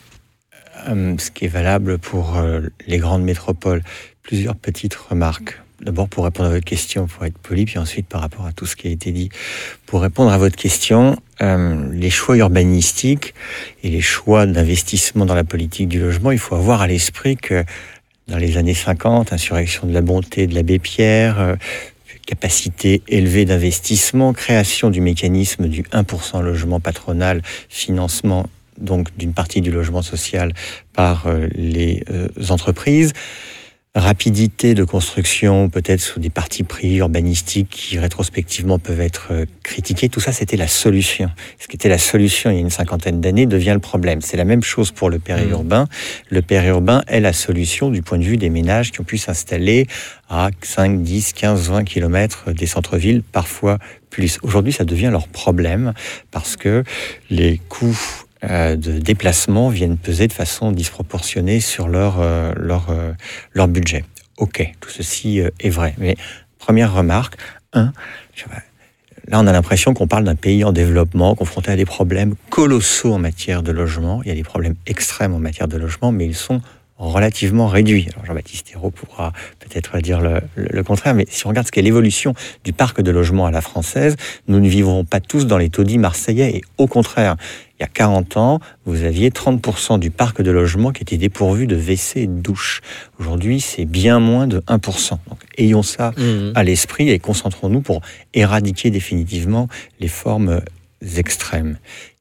euh, 0.87 1.15
ce 1.17 1.31
qui 1.31 1.45
est 1.45 1.49
valable 1.49 1.97
pour 1.97 2.37
euh, 2.37 2.61
les 2.87 2.97
grandes 2.97 3.23
métropoles. 3.23 3.83
Plusieurs 4.23 4.55
petites 4.55 4.95
remarques. 4.95 5.61
D'abord 5.81 6.09
pour 6.09 6.23
répondre 6.23 6.49
à 6.49 6.51
votre 6.53 6.65
question, 6.65 7.07
pour 7.07 7.25
être 7.25 7.37
poli, 7.37 7.65
puis 7.65 7.77
ensuite 7.77 8.07
par 8.07 8.21
rapport 8.21 8.45
à 8.45 8.51
tout 8.51 8.65
ce 8.65 8.75
qui 8.75 8.87
a 8.87 8.91
été 8.91 9.11
dit. 9.11 9.29
Pour 9.85 10.01
répondre 10.01 10.31
à 10.31 10.37
votre 10.37 10.55
question, 10.55 11.17
euh, 11.41 11.85
les 11.93 12.09
choix 12.09 12.37
urbanistiques 12.37 13.33
et 13.83 13.89
les 13.89 14.01
choix 14.01 14.45
d'investissement 14.45 15.25
dans 15.25 15.35
la 15.35 15.43
politique 15.43 15.87
du 15.87 15.99
logement, 15.99 16.31
il 16.31 16.39
faut 16.39 16.55
avoir 16.55 16.81
à 16.81 16.87
l'esprit 16.87 17.37
que 17.37 17.63
dans 18.27 18.37
les 18.37 18.57
années 18.57 18.73
50, 18.73 19.31
insurrection 19.31 19.87
de 19.87 19.93
la 19.93 20.01
bonté 20.01 20.47
de 20.47 20.55
l'abbé 20.55 20.79
Pierre, 20.79 21.39
euh, 21.39 21.55
capacité 22.25 23.01
élevée 23.07 23.45
d'investissement, 23.45 24.33
création 24.33 24.89
du 24.89 24.99
mécanisme 24.99 25.67
du 25.69 25.83
1% 25.83 26.41
logement 26.41 26.81
patronal, 26.81 27.41
financement 27.69 28.47
donc 28.77 29.15
d'une 29.17 29.33
partie 29.33 29.61
du 29.61 29.71
logement 29.71 30.01
social 30.01 30.53
par 30.93 31.27
euh, 31.27 31.47
les 31.55 32.03
entreprises 32.49 33.13
rapidité 33.99 34.73
de 34.73 34.83
construction, 34.83 35.69
peut-être 35.69 36.01
sous 36.01 36.19
des 36.19 36.29
partis 36.29 36.63
pris 36.63 36.97
urbanistiques 36.97 37.69
qui 37.69 37.99
rétrospectivement 37.99 38.79
peuvent 38.79 39.01
être 39.01 39.27
euh, 39.31 39.45
critiqués, 39.63 40.09
tout 40.09 40.19
ça 40.19 40.31
c'était 40.31 40.57
la 40.57 40.67
solution. 40.67 41.29
Ce 41.59 41.67
qui 41.67 41.75
était 41.75 41.89
la 41.89 41.97
solution 41.97 42.49
il 42.49 42.55
y 42.55 42.57
a 42.57 42.61
une 42.61 42.69
cinquantaine 42.69 43.21
d'années 43.21 43.45
devient 43.45 43.73
le 43.73 43.79
problème. 43.79 44.21
C'est 44.21 44.37
la 44.37 44.45
même 44.45 44.63
chose 44.63 44.91
pour 44.91 45.09
le 45.09 45.19
périurbain. 45.19 45.83
Mmh. 45.83 45.87
Le 46.29 46.41
périurbain 46.41 47.03
est 47.07 47.19
la 47.19 47.33
solution 47.33 47.89
du 47.89 48.01
point 48.01 48.17
de 48.17 48.23
vue 48.23 48.37
des 48.37 48.49
ménages 48.49 48.91
qui 48.91 49.01
ont 49.01 49.05
pu 49.05 49.17
s'installer 49.17 49.87
à 50.29 50.49
5, 50.61 51.01
10, 51.01 51.33
15, 51.33 51.69
20 51.69 51.83
kilomètres 51.83 52.51
des 52.51 52.65
centres-villes, 52.65 53.23
parfois 53.23 53.77
plus. 54.09 54.39
Aujourd'hui, 54.41 54.73
ça 54.73 54.85
devient 54.85 55.09
leur 55.11 55.27
problème 55.27 55.93
parce 56.31 56.55
que 56.55 56.83
les 57.29 57.59
coûts 57.69 57.97
de 58.43 58.99
déplacement 58.99 59.69
viennent 59.69 59.97
peser 59.97 60.27
de 60.27 60.33
façon 60.33 60.71
disproportionnée 60.71 61.59
sur 61.59 61.87
leur, 61.87 62.19
euh, 62.19 62.53
leur, 62.55 62.89
euh, 62.89 63.13
leur 63.53 63.67
budget. 63.67 64.05
Ok, 64.37 64.71
tout 64.79 64.89
ceci 64.89 65.41
est 65.59 65.69
vrai. 65.69 65.95
Mais 65.97 66.15
première 66.59 66.93
remarque, 66.93 67.37
un, 67.73 67.91
là 69.27 69.39
on 69.39 69.47
a 69.47 69.51
l'impression 69.51 69.93
qu'on 69.95 70.07
parle 70.07 70.25
d'un 70.25 70.35
pays 70.35 70.63
en 70.63 70.71
développement, 70.71 71.33
confronté 71.33 71.71
à 71.71 71.75
des 71.75 71.85
problèmes 71.85 72.35
colossaux 72.49 73.13
en 73.13 73.19
matière 73.19 73.63
de 73.63 73.71
logement. 73.71 74.21
Il 74.23 74.29
y 74.29 74.31
a 74.31 74.35
des 74.35 74.43
problèmes 74.43 74.75
extrêmes 74.85 75.33
en 75.33 75.39
matière 75.39 75.67
de 75.67 75.77
logement, 75.77 76.11
mais 76.11 76.27
ils 76.27 76.35
sont 76.35 76.61
relativement 76.97 77.67
réduit. 77.67 78.07
Alors 78.13 78.25
Jean-Baptiste 78.25 78.71
Hérault 78.73 78.91
pourra 78.91 79.33
peut-être 79.59 79.99
dire 79.99 80.19
le, 80.19 80.41
le, 80.55 80.83
contraire, 80.83 81.13
mais 81.13 81.25
si 81.29 81.45
on 81.45 81.49
regarde 81.49 81.67
ce 81.67 81.71
qu'est 81.71 81.81
l'évolution 81.81 82.33
du 82.63 82.73
parc 82.73 83.01
de 83.01 83.11
logement 83.11 83.45
à 83.45 83.51
la 83.51 83.61
française, 83.61 84.15
nous 84.47 84.59
ne 84.59 84.67
vivrons 84.67 85.05
pas 85.05 85.19
tous 85.19 85.45
dans 85.45 85.57
les 85.57 85.69
taudis 85.69 85.97
marseillais, 85.97 86.57
et 86.57 86.61
au 86.77 86.87
contraire, 86.87 87.35
il 87.79 87.83
y 87.83 87.85
a 87.85 87.87
40 87.87 88.37
ans, 88.37 88.59
vous 88.85 89.03
aviez 89.03 89.29
30% 89.29 89.99
du 89.99 90.09
parc 90.09 90.41
de 90.41 90.49
logement 90.49 90.91
qui 90.91 91.03
était 91.03 91.17
dépourvu 91.17 91.67
de 91.67 91.75
WC 91.75 92.21
et 92.21 92.27
de 92.27 92.41
douche. 92.41 92.81
Aujourd'hui, 93.19 93.61
c'est 93.61 93.85
bien 93.85 94.19
moins 94.19 94.47
de 94.47 94.61
1%. 94.61 95.09
Donc, 95.11 95.39
ayons 95.59 95.83
ça 95.83 96.11
mmh. 96.17 96.53
à 96.55 96.63
l'esprit 96.63 97.09
et 97.09 97.19
concentrons-nous 97.19 97.81
pour 97.81 98.01
éradiquer 98.33 98.89
définitivement 98.89 99.67
les 99.99 100.07
formes 100.07 100.61
extrêmes. 101.17 101.77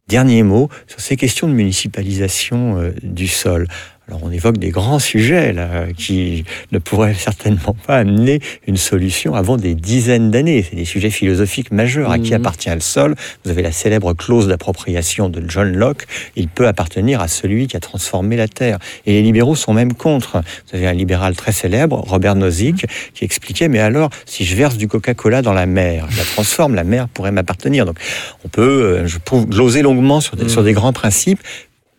Dernier 0.08 0.42
mot 0.42 0.68
sur 0.86 1.00
ces 1.00 1.16
questions 1.16 1.48
de 1.48 1.52
municipalisation 1.52 2.78
euh, 2.78 2.92
du 3.02 3.26
sol. 3.26 3.66
Alors 4.08 4.20
on 4.22 4.30
évoque 4.30 4.58
des 4.58 4.70
grands 4.70 5.00
sujets 5.00 5.52
là, 5.52 5.86
qui 5.96 6.44
ne 6.70 6.78
pourraient 6.78 7.14
certainement 7.14 7.74
pas 7.86 7.96
amener 7.96 8.40
une 8.68 8.76
solution 8.76 9.34
avant 9.34 9.56
des 9.56 9.74
dizaines 9.74 10.30
d'années. 10.30 10.64
C'est 10.68 10.76
des 10.76 10.84
sujets 10.84 11.10
philosophiques 11.10 11.72
majeurs. 11.72 12.12
À 12.12 12.20
qui 12.20 12.30
mhm. 12.30 12.36
appartient 12.36 12.70
le 12.70 12.80
sol 12.80 13.16
Vous 13.44 13.50
avez 13.50 13.62
la 13.62 13.72
célèbre 13.72 14.12
clause 14.12 14.46
d'appropriation 14.46 15.28
de 15.28 15.42
John 15.48 15.76
Locke. 15.76 16.06
Il 16.36 16.46
peut 16.46 16.68
appartenir 16.68 17.20
à 17.20 17.26
celui 17.26 17.66
qui 17.66 17.76
a 17.76 17.80
transformé 17.80 18.36
la 18.36 18.46
terre. 18.46 18.78
Et 19.06 19.12
les 19.12 19.22
libéraux 19.22 19.56
sont 19.56 19.74
même 19.74 19.92
contre. 19.92 20.40
Vous 20.70 20.76
avez 20.76 20.86
un 20.86 20.92
libéral 20.92 21.34
très 21.34 21.52
célèbre, 21.52 22.04
Robert 22.06 22.36
Nozick, 22.36 22.86
qui 23.12 23.24
expliquait 23.24 23.66
mais 23.68 23.80
alors 23.80 24.10
si 24.24 24.44
je 24.44 24.54
verse 24.54 24.76
du 24.76 24.86
Coca-Cola 24.86 25.42
dans 25.42 25.52
la 25.52 25.66
mer, 25.66 26.06
je 26.10 26.18
la 26.18 26.24
transforme, 26.24 26.76
la 26.76 26.84
mer 26.84 27.08
pourrait 27.08 27.32
m'appartenir. 27.32 27.84
Donc 27.84 27.98
on 28.44 28.48
peut, 28.48 28.62
euh, 28.62 29.06
je 29.06 29.18
trouve, 29.18 29.46
gloser 29.46 29.82
longuement 29.82 30.20
sur 30.20 30.36
des, 30.36 30.48
sur 30.48 30.62
des 30.62 30.74
grands 30.74 30.92
principes 30.92 31.40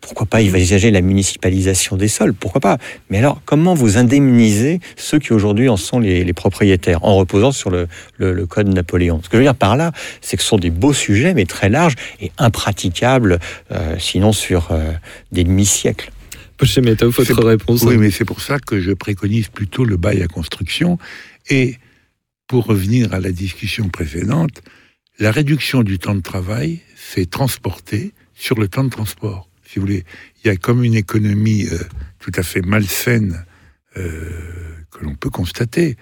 pourquoi 0.08 0.26
pas 0.26 0.38
envisager 0.38 0.90
la 0.90 1.02
municipalisation 1.02 1.96
des 1.96 2.08
sols 2.08 2.32
Pourquoi 2.32 2.62
pas 2.62 2.78
Mais 3.10 3.18
alors, 3.18 3.42
comment 3.44 3.74
vous 3.74 3.98
indemnisez 3.98 4.80
ceux 4.96 5.18
qui 5.18 5.34
aujourd'hui 5.34 5.68
en 5.68 5.76
sont 5.76 5.98
les, 5.98 6.32
propriétaires 6.32 7.04
en 7.04 7.16
reposant 7.16 7.52
sur 7.52 7.70
le, 7.70 8.46
code 8.46 8.68
Napoléon? 8.68 9.20
Ce 9.22 9.28
que 9.28 9.36
je 9.36 9.38
veux 9.38 9.44
dire 9.44 9.54
par 9.54 9.76
là, 9.76 9.92
c'est 10.22 10.38
que 10.38 10.42
ce 10.42 10.48
sont 10.48 10.56
des 10.56 10.70
beaux 10.70 10.94
sujets, 10.94 11.34
mais 11.34 11.44
très 11.44 11.68
larges 11.68 11.94
et 12.22 12.32
impraticables, 12.38 13.38
euh, 13.70 13.96
sinon 13.98 14.32
sur 14.32 14.68
euh, 14.70 14.92
des 15.30 15.44
demi-siècles. 15.44 16.10
votre 17.10 17.44
réponse. 17.44 17.82
Oui, 17.82 17.98
mais 17.98 18.10
c'est 18.10 18.24
pour 18.24 18.40
ça 18.40 18.58
que 18.58 18.80
je 18.80 18.92
préconise 18.92 19.48
plutôt 19.48 19.84
le 19.84 19.98
bail 19.98 20.22
à 20.22 20.26
construction. 20.26 20.98
Et 21.50 21.76
pour 22.46 22.64
revenir 22.64 23.12
à 23.12 23.20
la 23.20 23.30
discussion 23.30 23.90
précédente, 23.90 24.62
la 25.18 25.32
réduction 25.32 25.82
du 25.82 25.98
temps 25.98 26.14
de 26.14 26.22
travail 26.22 26.80
fait 26.96 27.26
transporter 27.26 28.14
sur 28.34 28.58
le 28.58 28.68
temps 28.68 28.84
de 28.84 28.90
transport 28.90 29.47
si 29.68 29.78
vous 29.78 29.86
voulez. 29.86 30.04
Il 30.42 30.48
y 30.48 30.50
a 30.50 30.56
comme 30.56 30.82
une 30.82 30.94
économie 30.94 31.66
euh, 31.70 31.78
tout 32.18 32.32
à 32.36 32.42
fait 32.42 32.62
malsaine 32.62 33.44
euh, 33.96 34.30
que 34.90 35.04
l'on 35.04 35.14
peut 35.14 35.30
constater. 35.30 35.96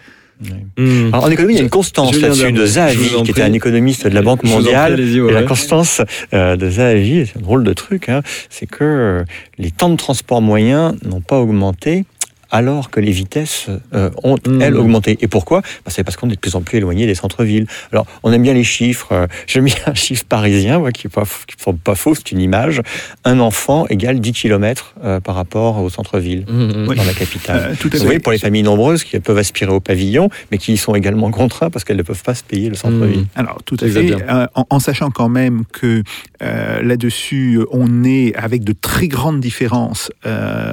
Hmm. 0.77 1.15
en 1.15 1.31
économie, 1.31 1.55
il 1.55 1.57
y 1.57 1.61
a 1.61 1.63
une 1.63 1.71
constance 1.71 2.15
là-dessus 2.21 2.53
de 2.53 2.67
Zahavi, 2.67 3.23
qui 3.25 3.31
était 3.31 3.41
un 3.41 3.55
économiste 3.55 4.07
de 4.07 4.13
la 4.13 4.21
Banque 4.21 4.43
mondiale. 4.43 5.01
et 5.01 5.33
la 5.33 5.45
constance 5.45 6.03
euh, 6.35 6.57
de 6.57 6.69
Zahavi, 6.69 7.27
c'est 7.27 7.39
un 7.39 7.41
drôle 7.41 7.65
de 7.65 7.73
truc, 7.73 8.11
hein, 8.11 8.21
c'est 8.51 8.67
que 8.67 9.25
les 9.57 9.71
temps 9.71 9.89
de 9.89 9.97
transport 9.97 10.43
moyens 10.43 10.95
n'ont 11.03 11.23
pas 11.23 11.39
augmenté 11.39 12.05
alors 12.51 12.91
que 12.91 13.01
les 13.01 13.11
vitesses 13.11 13.69
euh, 13.95 14.11
ont, 14.23 14.37
mmh. 14.37 14.63
elles, 14.63 14.77
augmenté. 14.77 15.19
Et 15.21 15.29
pourquoi? 15.29 15.61
Bah, 15.61 15.91
C'est 15.91 16.05
parce 16.05 16.17
qu'on 16.17 16.29
est 16.29 16.35
de 16.35 16.41
plus 16.41 16.55
en 16.55 16.63
plus 16.63 16.79
éloigné 16.79 17.07
des 17.07 17.15
centres-villes. 17.15 17.67
Alors, 17.93 18.07
on 18.23 18.33
aime 18.33 18.43
bien 18.43 18.55
les 18.55 18.65
chiffres. 18.65 19.13
Euh, 19.13 19.27
J'ai 19.47 19.61
mis 19.61 19.75
un 19.87 19.95
chiffre 19.95 20.25
parisien, 20.25 20.79
moi, 20.79 20.93
qui 20.93 21.07
n'est 21.07 21.11
pas, 21.11 21.25
pas 21.83 21.95
faux, 21.95 22.15
c'est 22.15 22.33
une 22.33 22.41
image. 22.41 22.83
Un 23.25 23.41
enfant 23.41 23.87
égale 23.89 24.21
10 24.21 24.33
km 24.33 24.95
euh, 25.05 25.21
par 25.21 25.35
rapport 25.35 25.83
au 25.83 25.91
centre-ville, 25.91 26.45
mmh, 26.49 26.95
dans 26.95 27.05
la 27.05 27.15
capitale. 27.15 27.77
tout 27.79 27.91
à 27.93 27.97
Vous 27.99 28.05
voyez, 28.05 28.21
pour 28.21 28.33
les 28.33 28.39
familles 28.39 28.63
nombreuses 28.63 29.05
qui 29.05 29.19
peuvent 29.19 29.39
aspirer 29.39 29.73
au 29.73 29.81
pavillon, 29.81 30.29
mais 30.51 30.59
qui 30.59 30.73
y 30.73 30.77
sont 30.77 30.95
également 30.95 31.31
contraints 31.31 31.71
parce 31.71 31.85
qu'elles 31.85 31.97
ne 31.97 32.03
peuvent 32.03 32.23
pas 32.23 32.35
se 32.35 32.45
payer 32.45 32.69
le 32.69 32.77
centre-ville. 32.77 33.21
Mmh. 33.21 33.27
Alors, 33.37 33.63
tout 33.65 33.77
à 33.81 33.89
fait. 33.89 34.15
En, 34.55 34.67
en, 34.71 34.81
sachant 34.81 35.11
quand 35.11 35.29
même 35.29 35.65
que 35.73 36.03
là-dessus, 36.41 37.61
on 37.71 38.05
est 38.05 38.35
avec 38.37 38.65
de 38.65 38.73
très 38.73 39.09
grandes 39.09 39.41
différences 39.41 40.11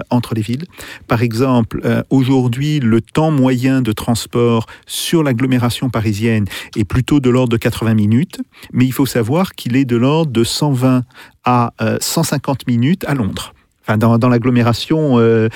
entre 0.09 0.35
les 0.35 0.41
villes. 0.41 0.65
Par 1.07 1.21
exemple, 1.21 1.63
euh, 1.85 2.03
aujourd'hui, 2.09 2.79
le 2.79 3.01
temps 3.01 3.31
moyen 3.31 3.81
de 3.81 3.91
transport 3.91 4.65
sur 4.85 5.23
l'agglomération 5.23 5.89
parisienne 5.89 6.45
est 6.75 6.85
plutôt 6.85 7.19
de 7.19 7.29
l'ordre 7.29 7.51
de 7.51 7.57
80 7.57 7.93
minutes, 7.93 8.39
mais 8.71 8.85
il 8.85 8.93
faut 8.93 9.05
savoir 9.05 9.53
qu'il 9.53 9.75
est 9.75 9.85
de 9.85 9.95
l'ordre 9.95 10.31
de 10.31 10.43
120 10.43 11.03
à 11.45 11.73
150 11.99 12.61
euh, 12.61 12.71
minutes 12.71 13.05
à 13.07 13.13
Londres. 13.13 13.53
Enfin, 13.85 13.97
dans, 13.97 14.29
l'agglomération 14.29 15.19
euh, 15.19 15.49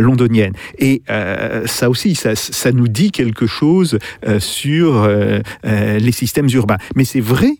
londonienne. 0.00 0.52
Et 0.80 1.02
ça 1.66 1.88
aussi, 1.88 2.16
ça, 2.16 2.34
ça, 2.34 2.72
nous 2.72 2.88
dit 2.88 3.12
quelque 3.12 3.46
chose 3.46 4.00
sur 4.40 5.08
les 5.62 6.12
systèmes 6.12 6.48
urbains. 6.52 6.78
Mais 6.96 7.04
c'est 7.04 7.20
vrai 7.20 7.52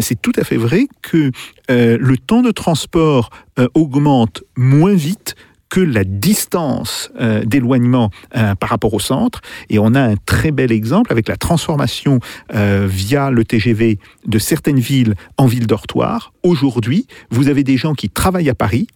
c'est 0.00 0.20
tout 0.20 0.32
à 0.36 0.44
fait 0.44 0.56
vrai 0.56 0.86
que 1.00 1.30
le 1.70 2.16
temps 2.18 2.42
de 2.42 2.50
transport 2.50 3.30
augmente 3.74 4.42
moins 4.54 4.94
vite 4.94 5.34
que 5.74 5.80
la 5.80 6.04
distance 6.04 7.10
euh, 7.20 7.44
d'éloignement 7.44 8.10
euh, 8.36 8.54
par 8.54 8.68
rapport 8.68 8.94
au 8.94 9.00
centre. 9.00 9.40
Et 9.70 9.80
on 9.80 9.92
a 9.96 10.00
un 10.00 10.14
très 10.14 10.52
bel 10.52 10.70
exemple 10.70 11.10
avec 11.10 11.26
la 11.26 11.36
transformation 11.36 12.20
euh, 12.54 12.86
via 12.88 13.32
le 13.32 13.44
TGV 13.44 13.98
de 14.24 14.38
certaines 14.38 14.78
villes 14.78 15.16
en 15.36 15.46
villes 15.46 15.66
dortoirs. 15.66 16.32
Aujourd'hui, 16.44 17.08
vous 17.30 17.48
avez 17.48 17.64
des 17.64 17.76
gens 17.76 17.94
qui 17.94 18.08
travaillent 18.08 18.50
à 18.50 18.54
Paris 18.54 18.86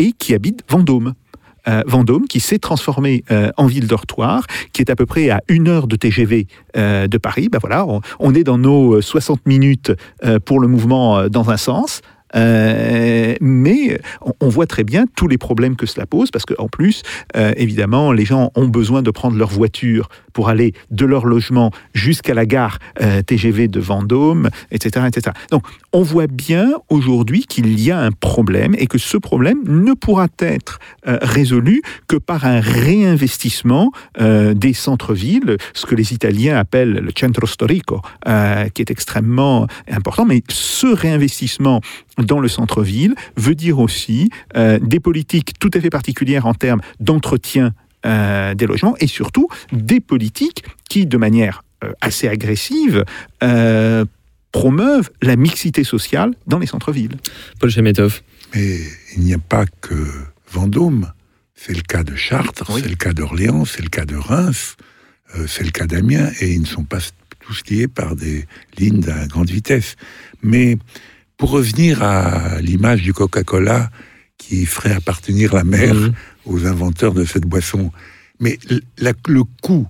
et 0.00 0.10
qui 0.10 0.34
habitent 0.34 0.64
Vendôme. 0.68 1.14
Vendôme, 1.86 2.28
qui 2.28 2.38
s'est 2.38 2.60
transformé 2.60 3.24
en 3.56 3.66
ville 3.66 3.88
dortoir, 3.88 4.46
qui 4.72 4.82
est 4.82 4.88
à 4.88 4.94
peu 4.94 5.04
près 5.04 5.30
à 5.30 5.40
une 5.48 5.66
heure 5.66 5.88
de 5.88 5.96
TGV 5.96 6.46
de 6.76 7.18
Paris. 7.18 7.48
Ben 7.50 7.58
voilà, 7.58 7.84
on, 8.20 8.34
est 8.36 8.44
dans 8.44 8.56
nos 8.56 9.00
60 9.00 9.44
minutes 9.46 9.90
pour 10.44 10.60
le 10.60 10.68
mouvement 10.68 11.28
dans 11.28 11.50
un 11.50 11.56
sens. 11.56 12.02
Euh, 12.34 13.34
mais 13.40 14.00
on, 14.40 14.48
voit 14.48 14.66
très 14.66 14.84
bien 14.84 15.04
tous 15.16 15.28
les 15.28 15.38
problèmes 15.38 15.76
que 15.76 15.86
cela 15.86 16.06
pose, 16.06 16.30
parce 16.30 16.44
qu'en 16.44 16.68
plus, 16.68 17.02
euh, 17.36 17.52
évidemment, 17.56 18.12
les 18.12 18.24
gens 18.24 18.50
ont 18.54 18.66
besoin 18.66 19.02
de 19.02 19.10
prendre 19.10 19.36
leur 19.36 19.48
voiture 19.48 20.08
pour 20.32 20.48
aller 20.48 20.72
de 20.90 21.06
leur 21.06 21.26
logement 21.26 21.70
jusqu'à 21.94 22.34
la 22.34 22.46
gare 22.46 22.78
euh, 23.00 23.22
TGV 23.22 23.68
de 23.68 23.80
Vendôme, 23.80 24.50
etc., 24.70 25.06
etc. 25.08 25.34
Donc, 25.50 25.64
on 25.92 26.02
voit 26.02 26.26
bien 26.26 26.72
aujourd'hui 26.90 27.44
qu'il 27.46 27.80
y 27.80 27.90
a 27.90 27.98
un 27.98 28.12
problème 28.12 28.74
et 28.78 28.86
que 28.86 28.98
ce 28.98 29.16
problème 29.16 29.62
ne 29.66 29.94
pourra 29.94 30.26
être 30.38 30.78
résolu 31.06 31.82
que 32.08 32.16
par 32.16 32.44
un 32.44 32.60
réinvestissement 32.60 33.92
des 34.18 34.72
centres-villes, 34.74 35.56
ce 35.72 35.86
que 35.86 35.94
les 35.94 36.12
Italiens 36.12 36.56
appellent 36.56 36.92
le 36.92 37.10
centro 37.18 37.46
storico, 37.46 38.02
qui 38.74 38.82
est 38.82 38.90
extrêmement 38.90 39.66
important. 39.90 40.26
Mais 40.26 40.42
ce 40.48 40.86
réinvestissement 40.86 41.80
dans 42.18 42.40
le 42.40 42.48
centre-ville 42.48 43.14
veut 43.36 43.54
dire 43.54 43.78
aussi 43.78 44.30
euh, 44.56 44.78
des 44.80 45.00
politiques 45.00 45.58
tout 45.58 45.70
à 45.74 45.80
fait 45.80 45.90
particulières 45.90 46.46
en 46.46 46.54
termes 46.54 46.80
d'entretien 47.00 47.72
euh, 48.04 48.54
des 48.54 48.66
logements 48.66 48.96
et 49.00 49.06
surtout 49.06 49.48
des 49.72 50.00
politiques 50.00 50.64
qui, 50.88 51.06
de 51.06 51.16
manière 51.16 51.64
euh, 51.84 51.92
assez 52.00 52.28
agressive, 52.28 53.04
euh, 53.42 54.04
promeuvent 54.52 55.10
la 55.22 55.36
mixité 55.36 55.84
sociale 55.84 56.32
dans 56.46 56.58
les 56.58 56.66
centres-villes. 56.66 57.16
Paul 57.58 57.70
Chemetov. 57.70 58.22
Mais 58.54 58.78
il 59.16 59.22
n'y 59.22 59.34
a 59.34 59.38
pas 59.38 59.66
que 59.80 60.06
Vendôme. 60.50 61.12
C'est 61.54 61.74
le 61.74 61.82
cas 61.82 62.04
de 62.04 62.14
Chartres, 62.14 62.70
c'est 62.78 62.88
le 62.88 62.96
cas 62.96 63.12
d'Orléans, 63.12 63.64
c'est 63.64 63.82
le 63.82 63.88
cas 63.88 64.04
de 64.04 64.14
Reims, 64.14 64.76
euh, 65.34 65.46
c'est 65.46 65.64
le 65.64 65.70
cas 65.70 65.86
d'Amiens, 65.86 66.30
et 66.40 66.52
ils 66.52 66.60
ne 66.60 66.66
sont 66.66 66.84
pas 66.84 66.98
tous 67.40 67.62
liés 67.68 67.88
par 67.88 68.14
des 68.14 68.46
lignes 68.78 69.02
à 69.08 69.26
grande 69.26 69.50
vitesse. 69.50 69.96
Mais 70.42 70.78
pour 71.36 71.50
revenir 71.50 72.02
à 72.02 72.60
l'image 72.60 73.02
du 73.02 73.12
Coca-Cola 73.12 73.90
qui 74.38 74.66
ferait 74.66 74.92
appartenir 74.92 75.54
la 75.54 75.64
mer 75.64 75.94
Mhm. 75.94 76.12
aux 76.46 76.66
inventeurs 76.66 77.12
de 77.14 77.24
cette 77.24 77.44
boisson, 77.46 77.90
mais 78.40 78.58
la- 78.98 79.12
le 79.28 79.42
coût 79.62 79.86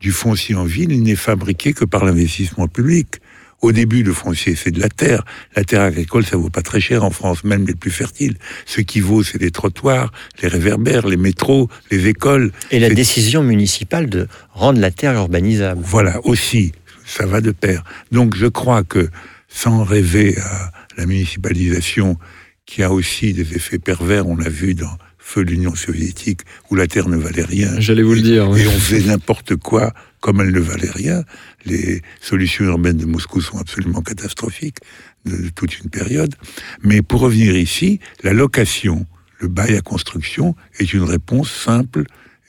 du 0.00 0.10
foncier 0.12 0.54
en 0.54 0.64
ville 0.64 0.92
il 0.92 1.02
n'est 1.02 1.16
fabriqué 1.16 1.72
que 1.72 1.84
par 1.84 2.04
l'investissement 2.04 2.68
public. 2.68 3.20
Au 3.62 3.72
début, 3.72 4.02
le 4.02 4.12
foncier, 4.12 4.54
c'est 4.54 4.70
de 4.70 4.78
la 4.80 4.90
terre. 4.90 5.24
La 5.56 5.64
terre 5.64 5.80
agricole, 5.80 6.26
ça 6.26 6.36
vaut 6.36 6.50
pas 6.50 6.60
très 6.60 6.78
cher 6.78 7.02
en 7.04 7.10
France, 7.10 7.42
même 7.42 7.66
les 7.66 7.74
plus 7.74 7.90
fertiles. 7.90 8.36
Ce 8.66 8.82
qui 8.82 9.00
vaut, 9.00 9.22
c'est 9.22 9.40
les 9.40 9.50
trottoirs, 9.50 10.12
les 10.42 10.48
réverbères, 10.48 11.06
les 11.08 11.16
métros, 11.16 11.70
les 11.90 12.06
écoles. 12.06 12.52
Et 12.70 12.78
la 12.78 12.90
décision 12.90 13.42
municipale 13.42 14.10
de 14.10 14.28
rendre 14.52 14.78
la 14.78 14.90
terre 14.90 15.14
urbanisable. 15.14 15.80
Voilà, 15.82 16.20
aussi, 16.26 16.72
ça 17.06 17.24
va 17.24 17.40
de 17.40 17.50
pair. 17.50 17.82
Donc 18.12 18.36
je 18.36 18.46
crois 18.46 18.84
que, 18.84 19.08
sans 19.48 19.84
rêver 19.84 20.36
à 20.38 20.70
la 20.96 21.06
municipalisation, 21.06 22.18
qui 22.66 22.82
a 22.82 22.90
aussi 22.90 23.32
des 23.32 23.54
effets 23.54 23.78
pervers, 23.78 24.26
on 24.26 24.36
l'a 24.36 24.48
vu 24.48 24.74
dans 24.74 24.98
Feu 25.18 25.42
l'Union 25.42 25.74
soviétique, 25.74 26.42
où 26.70 26.74
la 26.74 26.86
terre 26.86 27.08
ne 27.08 27.16
valait 27.16 27.44
rien. 27.44 27.80
J'allais 27.80 28.02
vous 28.02 28.14
le 28.14 28.20
dire. 28.20 28.48
oui. 28.48 28.62
Et 28.62 28.68
on 28.68 28.78
faisait 28.78 29.06
n'importe 29.06 29.56
quoi 29.56 29.92
comme 30.20 30.40
elle 30.40 30.52
ne 30.52 30.60
valait 30.60 30.90
rien. 30.90 31.24
Les 31.64 32.02
solutions 32.20 32.64
urbaines 32.64 32.96
de 32.96 33.06
Moscou 33.06 33.40
sont 33.40 33.58
absolument 33.58 34.02
catastrophiques 34.02 34.78
de 35.24 35.48
toute 35.50 35.78
une 35.78 35.90
période. 35.90 36.34
Mais 36.82 37.02
pour 37.02 37.20
revenir 37.20 37.56
ici, 37.56 38.00
la 38.22 38.32
location, 38.32 39.06
le 39.40 39.48
bail 39.48 39.76
à 39.76 39.80
construction 39.80 40.54
est 40.78 40.92
une 40.92 41.02
réponse 41.02 41.50
simple 41.50 42.04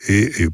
et, 0.07 0.43
et 0.43 0.47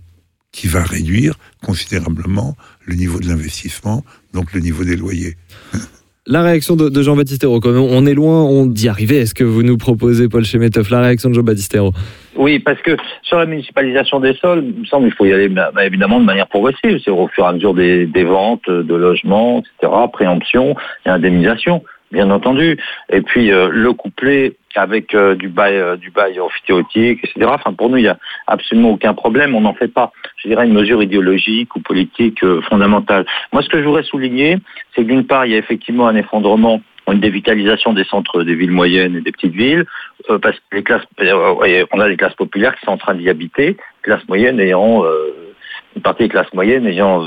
qui 0.52 0.68
va 0.68 0.84
réduire 0.84 1.38
considérablement 1.62 2.56
le 2.86 2.96
niveau 2.96 3.20
de 3.20 3.28
l'investissement, 3.28 4.06
donc 4.34 4.54
le 4.54 4.62
niveau 4.62 4.84
des 4.84 4.96
loyers. 4.96 5.36
La 6.26 6.42
réaction 6.42 6.78
de, 6.78 6.88
de 6.88 7.02
Jean-Baptiste 7.02 7.44
Hérault, 7.44 7.60
on 7.66 8.06
est 8.06 8.14
loin 8.14 8.44
on 8.44 8.66
d'y 8.66 8.88
arriver. 8.88 9.18
Est-ce 9.18 9.36
que 9.36 9.44
vous 9.44 9.62
nous 9.62 9.78
proposez, 9.78 10.30
Paul 10.30 10.46
Chemetov, 10.46 10.90
la 10.90 11.02
réaction 11.02 11.30
de 11.30 11.36
Jean-Baptiste 11.36 11.76
Hérault? 11.76 11.92
Oui, 12.38 12.60
parce 12.60 12.82
que 12.82 12.96
sur 13.24 13.38
la 13.38 13.46
municipalisation 13.46 14.22
des 14.22 14.34
sols, 14.36 14.64
il 14.64 14.82
me 14.82 14.86
semble 14.86 15.08
qu'il 15.08 15.16
faut 15.16 15.26
y 15.26 15.34
aller 15.34 15.50
bah, 15.50 15.72
bah, 15.76 15.86
évidemment 15.86 16.22
de 16.22 16.26
manière 16.26 16.48
progressive. 16.48 16.98
C'est 17.04 17.12
au 17.12 17.28
fur 17.28 17.44
et 17.44 17.48
à 17.48 17.52
mesure 17.52 17.74
des 17.74 18.24
ventes 18.24 18.70
de 18.70 18.96
logements, 18.96 19.60
etc., 19.60 19.92
préemption 20.14 20.78
et 21.06 21.10
indemnisation, 21.10 21.84
bien 22.14 22.30
entendu. 22.30 22.78
Et 23.12 23.22
puis 23.22 23.52
euh, 23.52 23.68
le 23.70 23.92
coupler 23.92 24.56
avec 24.76 25.14
euh, 25.14 25.36
du 25.36 25.50
bail, 25.50 25.76
euh, 25.76 25.96
du 25.96 26.10
bail 26.10 26.40
amphithéotique, 26.40 27.20
etc. 27.24 27.52
Enfin, 27.54 27.74
pour 27.74 27.90
nous, 27.90 27.98
il 27.98 28.04
n'y 28.04 28.08
a 28.08 28.18
absolument 28.48 28.92
aucun 28.92 29.14
problème. 29.14 29.56
On 29.56 29.62
n'en 29.62 29.74
fait 29.74 29.88
pas, 29.88 30.12
je 30.38 30.48
dirais, 30.48 30.66
une 30.66 30.74
mesure 30.74 31.02
idéologique 31.04 31.76
ou 31.76 31.80
politique 31.80 32.44
euh, 32.44 32.62
fondamentale. 32.62 33.26
Moi, 33.52 33.62
ce 33.62 33.70
que 33.70 33.80
je 33.80 33.86
voudrais 33.86 34.04
souligner, 34.04 34.58
c'est 34.96 35.04
que 35.04 35.08
d'une 35.08 35.26
part, 35.26 35.46
il 35.46 35.52
y 35.52 35.56
a 35.56 35.60
effectivement 35.60 36.08
un 36.08 36.16
effondrement 36.16 36.82
une 37.12 37.20
dévitalisation 37.20 37.92
des 37.92 38.06
centres 38.06 38.44
des 38.44 38.56
villes 38.56 38.72
moyennes 38.72 39.18
et 39.18 39.22
des 39.22 39.34
petites 39.34 39.54
villes, 39.54 39.86
euh, 40.30 40.40
parce 40.40 40.56
que 40.56 40.78
les 40.78 40.84
classes, 40.84 41.04
euh, 41.20 41.86
on 41.92 42.00
a 42.00 42.08
des 42.08 42.16
classes 42.16 42.36
populaires 42.36 42.74
qui 42.76 42.86
sont 42.86 42.94
en 42.94 42.98
train 42.98 43.14
d'y 43.14 43.30
habiter, 43.30 43.76
classes 44.04 44.26
moyennes 44.30 44.58
ayant, 44.62 45.04
une 45.98 46.02
partie 46.02 46.24
des 46.24 46.30
classes 46.30 46.54
moyennes 46.54 46.88
ayant 46.88 47.22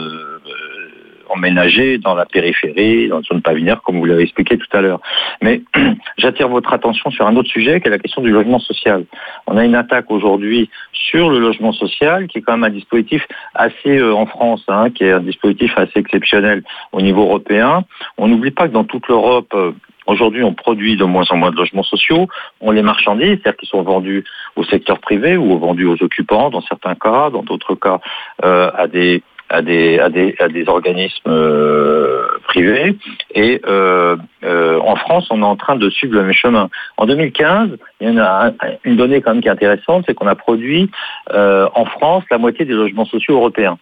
euh, 1.26 1.32
euh, 1.32 1.34
emménagé 1.36 1.98
dans 1.98 2.14
la 2.14 2.26
périphérie, 2.26 3.08
dans 3.08 3.18
une 3.18 3.24
zone 3.24 3.42
pavillonnaire, 3.42 3.82
comme 3.82 3.98
vous 3.98 4.04
l'avez 4.04 4.22
expliqué 4.22 4.56
tout 4.56 4.66
à 4.72 4.80
l'heure. 4.80 5.00
Mais 5.42 5.62
j'attire 6.18 6.48
votre 6.48 6.72
attention 6.72 7.10
sur 7.10 7.26
un 7.26 7.36
autre 7.36 7.48
sujet, 7.48 7.80
qui 7.80 7.88
est 7.88 7.90
la 7.90 7.98
question 7.98 8.22
du 8.22 8.30
logement 8.30 8.58
social. 8.58 9.04
On 9.46 9.56
a 9.56 9.64
une 9.64 9.74
attaque 9.74 10.10
aujourd'hui 10.10 10.70
sur 10.92 11.30
le 11.30 11.38
logement 11.38 11.72
social, 11.72 12.26
qui 12.28 12.38
est 12.38 12.42
quand 12.42 12.52
même 12.52 12.64
un 12.64 12.70
dispositif 12.70 13.26
assez 13.54 13.98
euh, 13.98 14.14
en 14.14 14.26
France, 14.26 14.64
hein, 14.68 14.90
qui 14.90 15.04
est 15.04 15.12
un 15.12 15.20
dispositif 15.20 15.72
assez 15.76 15.98
exceptionnel 15.98 16.62
au 16.92 17.00
niveau 17.00 17.22
européen. 17.22 17.84
On 18.18 18.28
n'oublie 18.28 18.50
pas 18.50 18.68
que 18.68 18.72
dans 18.72 18.84
toute 18.84 19.08
l'Europe, 19.08 19.52
euh, 19.54 19.72
Aujourd'hui, 20.06 20.44
on 20.44 20.54
produit 20.54 20.96
de 20.96 21.02
moins 21.02 21.24
en 21.30 21.36
moins 21.36 21.50
de 21.50 21.56
logements 21.56 21.82
sociaux, 21.82 22.28
on 22.60 22.70
les 22.70 22.82
marchandise, 22.82 23.40
c'est-à-dire 23.42 23.56
qu'ils 23.56 23.68
sont 23.68 23.82
vendus 23.82 24.22
au 24.54 24.62
secteur 24.62 25.00
privé 25.00 25.36
ou 25.36 25.58
vendus 25.58 25.86
aux 25.86 26.00
occupants 26.00 26.48
dans 26.48 26.60
certains 26.60 26.94
cas, 26.94 27.30
dans 27.30 27.42
d'autres 27.42 27.74
cas 27.74 27.98
euh, 28.44 28.70
à 28.76 28.86
des 28.86 29.24
à 29.48 29.62
des 29.62 29.98
à 29.98 30.08
des 30.08 30.34
à 30.40 30.48
des 30.48 30.68
organismes 30.68 31.28
euh, 31.28 32.26
privés 32.44 32.96
et 33.34 33.60
euh, 33.66 34.16
euh, 34.44 34.78
en 34.80 34.96
France 34.96 35.28
on 35.30 35.40
est 35.42 35.44
en 35.44 35.56
train 35.56 35.76
de 35.76 35.88
suivre 35.90 36.14
le 36.14 36.22
même 36.22 36.32
chemin. 36.32 36.68
En 36.96 37.06
2015, 37.06 37.70
il 38.00 38.08
y 38.08 38.10
en 38.12 38.16
a 38.18 38.48
un- 38.48 38.54
une 38.84 38.96
donnée 38.96 39.20
quand 39.20 39.32
même 39.32 39.42
qui 39.42 39.48
est 39.48 39.52
intéressante, 39.52 40.04
c'est 40.06 40.14
qu'on 40.14 40.26
a 40.26 40.34
produit 40.34 40.90
euh, 41.32 41.68
en 41.74 41.84
France 41.84 42.24
la 42.30 42.38
moitié 42.38 42.64
des 42.64 42.74
logements 42.74 43.04
sociaux 43.06 43.34
européens. 43.36 43.78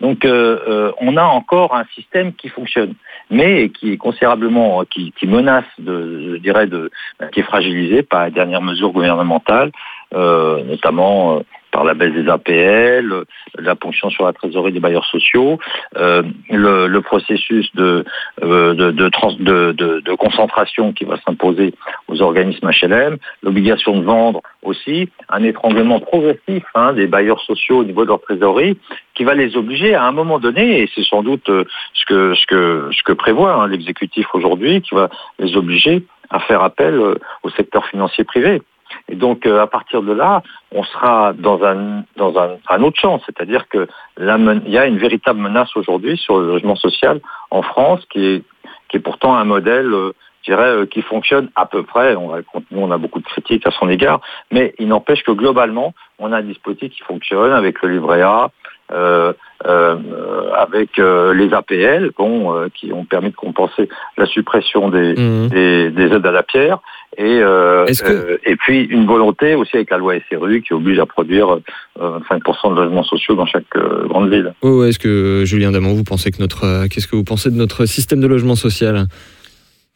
Donc 0.00 0.24
euh, 0.24 0.58
euh, 0.68 0.92
on 1.00 1.16
a 1.16 1.22
encore 1.24 1.74
un 1.74 1.84
système 1.94 2.32
qui 2.34 2.48
fonctionne, 2.48 2.94
mais 3.30 3.68
qui 3.70 3.92
est 3.92 3.96
considérablement, 3.96 4.84
qui, 4.84 5.12
qui 5.12 5.26
menace, 5.26 5.64
de, 5.78 6.32
je 6.32 6.36
dirais, 6.38 6.66
de, 6.66 6.90
qui 7.32 7.40
est 7.40 7.44
fragilisé 7.44 8.02
par 8.02 8.24
les 8.24 8.30
dernières 8.32 8.62
mesures 8.62 8.90
gouvernementales, 8.90 9.68
euh, 9.68 9.72
notamment 10.14 11.36
euh, 11.36 11.40
par 11.74 11.82
la 11.82 11.94
baisse 11.94 12.14
des 12.14 12.30
APL, 12.30 13.12
euh, 13.12 13.24
la 13.58 13.74
ponction 13.74 14.08
sur 14.08 14.24
la 14.24 14.32
trésorerie 14.32 14.70
des 14.70 14.78
bailleurs 14.78 15.06
sociaux, 15.06 15.58
euh, 15.96 16.22
le, 16.48 17.00
processus 17.00 17.68
de, 17.74 18.04
euh, 18.44 20.16
concentration 20.16 20.92
qui 20.92 21.04
va 21.04 21.16
s'imposer 21.26 21.74
aux 22.06 22.22
organismes 22.22 22.70
HLM, 22.70 23.16
l'obligation 23.42 23.98
de 23.98 24.04
vendre 24.04 24.40
aussi, 24.62 25.08
un 25.28 25.42
étranglement 25.42 25.98
progressif 25.98 26.62
hein, 26.76 26.92
des 26.92 27.08
bailleurs 27.08 27.40
sociaux 27.40 27.78
au 27.78 27.84
niveau 27.84 28.04
de 28.04 28.08
leur 28.08 28.20
trésorerie, 28.20 28.78
qui 29.14 29.24
va 29.24 29.34
les 29.34 29.56
obliger 29.56 29.96
à 29.96 30.04
un 30.04 30.12
moment 30.12 30.38
donné, 30.38 30.80
et 30.80 30.88
c'est 30.94 31.04
sans 31.04 31.24
doute 31.24 31.48
euh, 31.48 31.64
ce 31.92 33.02
que 33.04 33.12
prévoit 33.12 33.54
hein, 33.54 33.66
l'exécutif 33.66 34.28
aujourd'hui, 34.32 34.80
qui 34.80 34.94
va 34.94 35.08
les 35.40 35.56
obliger 35.56 36.04
à 36.30 36.38
faire 36.40 36.62
appel 36.62 36.94
euh, 36.94 37.14
au 37.42 37.50
secteur 37.50 37.86
financier 37.86 38.22
privé. 38.24 38.62
Et 39.08 39.16
donc 39.16 39.46
euh, 39.46 39.60
à 39.60 39.66
partir 39.66 40.02
de 40.02 40.12
là, 40.12 40.42
on 40.72 40.82
sera 40.82 41.32
dans 41.34 41.62
un 41.62 42.04
dans 42.16 42.38
un, 42.38 42.56
un 42.68 42.82
autre 42.82 42.98
champ, 42.98 43.20
c'est-à-dire 43.26 43.68
que 43.68 43.86
il 44.18 44.72
y 44.72 44.78
a 44.78 44.86
une 44.86 44.98
véritable 44.98 45.40
menace 45.40 45.76
aujourd'hui 45.76 46.16
sur 46.16 46.38
le 46.38 46.46
logement 46.46 46.76
social 46.76 47.20
en 47.50 47.62
France, 47.62 48.00
qui 48.10 48.24
est 48.24 48.42
qui 48.88 48.98
est 48.98 49.00
pourtant 49.00 49.34
un 49.34 49.44
modèle, 49.44 49.92
euh, 49.92 50.12
je 50.42 50.52
dirais, 50.52 50.68
euh, 50.68 50.86
qui 50.86 51.02
fonctionne 51.02 51.50
à 51.56 51.66
peu 51.66 51.82
près. 51.82 52.16
On 52.16 52.30
nous, 52.70 52.80
on 52.80 52.90
a 52.90 52.98
beaucoup 52.98 53.20
de 53.20 53.24
critiques 53.24 53.66
à 53.66 53.70
son 53.72 53.88
égard, 53.88 54.20
mais 54.50 54.74
il 54.78 54.88
n'empêche 54.88 55.22
que 55.24 55.32
globalement, 55.32 55.94
on 56.18 56.32
a 56.32 56.38
un 56.38 56.42
dispositif 56.42 56.92
qui 56.92 57.02
fonctionne 57.02 57.52
avec 57.52 57.82
le 57.82 57.90
livret 57.90 58.22
A, 58.22 58.50
euh, 58.92 59.32
avec 59.66 60.98
euh, 60.98 61.34
les 61.34 61.52
APL, 61.52 62.10
bon, 62.18 62.54
euh, 62.54 62.68
qui 62.74 62.92
ont 62.92 63.04
permis 63.04 63.30
de 63.30 63.36
compenser 63.36 63.88
la 64.18 64.26
suppression 64.26 64.88
des, 64.90 65.14
Mmh. 65.14 65.48
des, 65.48 65.90
des 65.90 66.04
aides 66.14 66.26
à 66.26 66.32
la 66.32 66.42
pierre, 66.42 66.78
et, 67.16 67.22
euh, 67.40 67.84
Est-ce 67.86 68.02
que- 68.02 68.10
euh, 68.12 68.36
et 68.44 68.56
puis 68.56 68.82
une 68.84 69.06
volonté 69.06 69.54
aussi 69.54 69.76
avec 69.76 69.90
la 69.90 69.98
loi 69.98 70.14
SRU 70.30 70.62
qui 70.62 70.72
oblige 70.74 70.98
à 70.98 71.06
produire 71.06 71.58
euh, 72.00 72.18
25% 72.30 72.70
de 72.74 72.80
logements 72.82 73.04
sociaux 73.04 73.34
dans 73.36 73.46
chaque 73.46 73.64
euh, 73.76 74.06
grande 74.08 74.30
ville. 74.30 74.52
Ouais, 74.62 74.88
Est-ce 74.88 74.98
que, 74.98 75.44
Julien 75.44 75.70
Damon, 75.70 75.94
vous 75.94 76.02
pensez 76.04 76.30
que 76.32 76.40
notre. 76.40 76.64
euh, 76.64 76.86
Qu'est-ce 76.90 77.06
que 77.06 77.14
vous 77.16 77.22
pensez 77.24 77.50
de 77.50 77.56
notre 77.56 77.86
système 77.86 78.20
de 78.20 78.26
logement 78.26 78.56
social? 78.56 79.06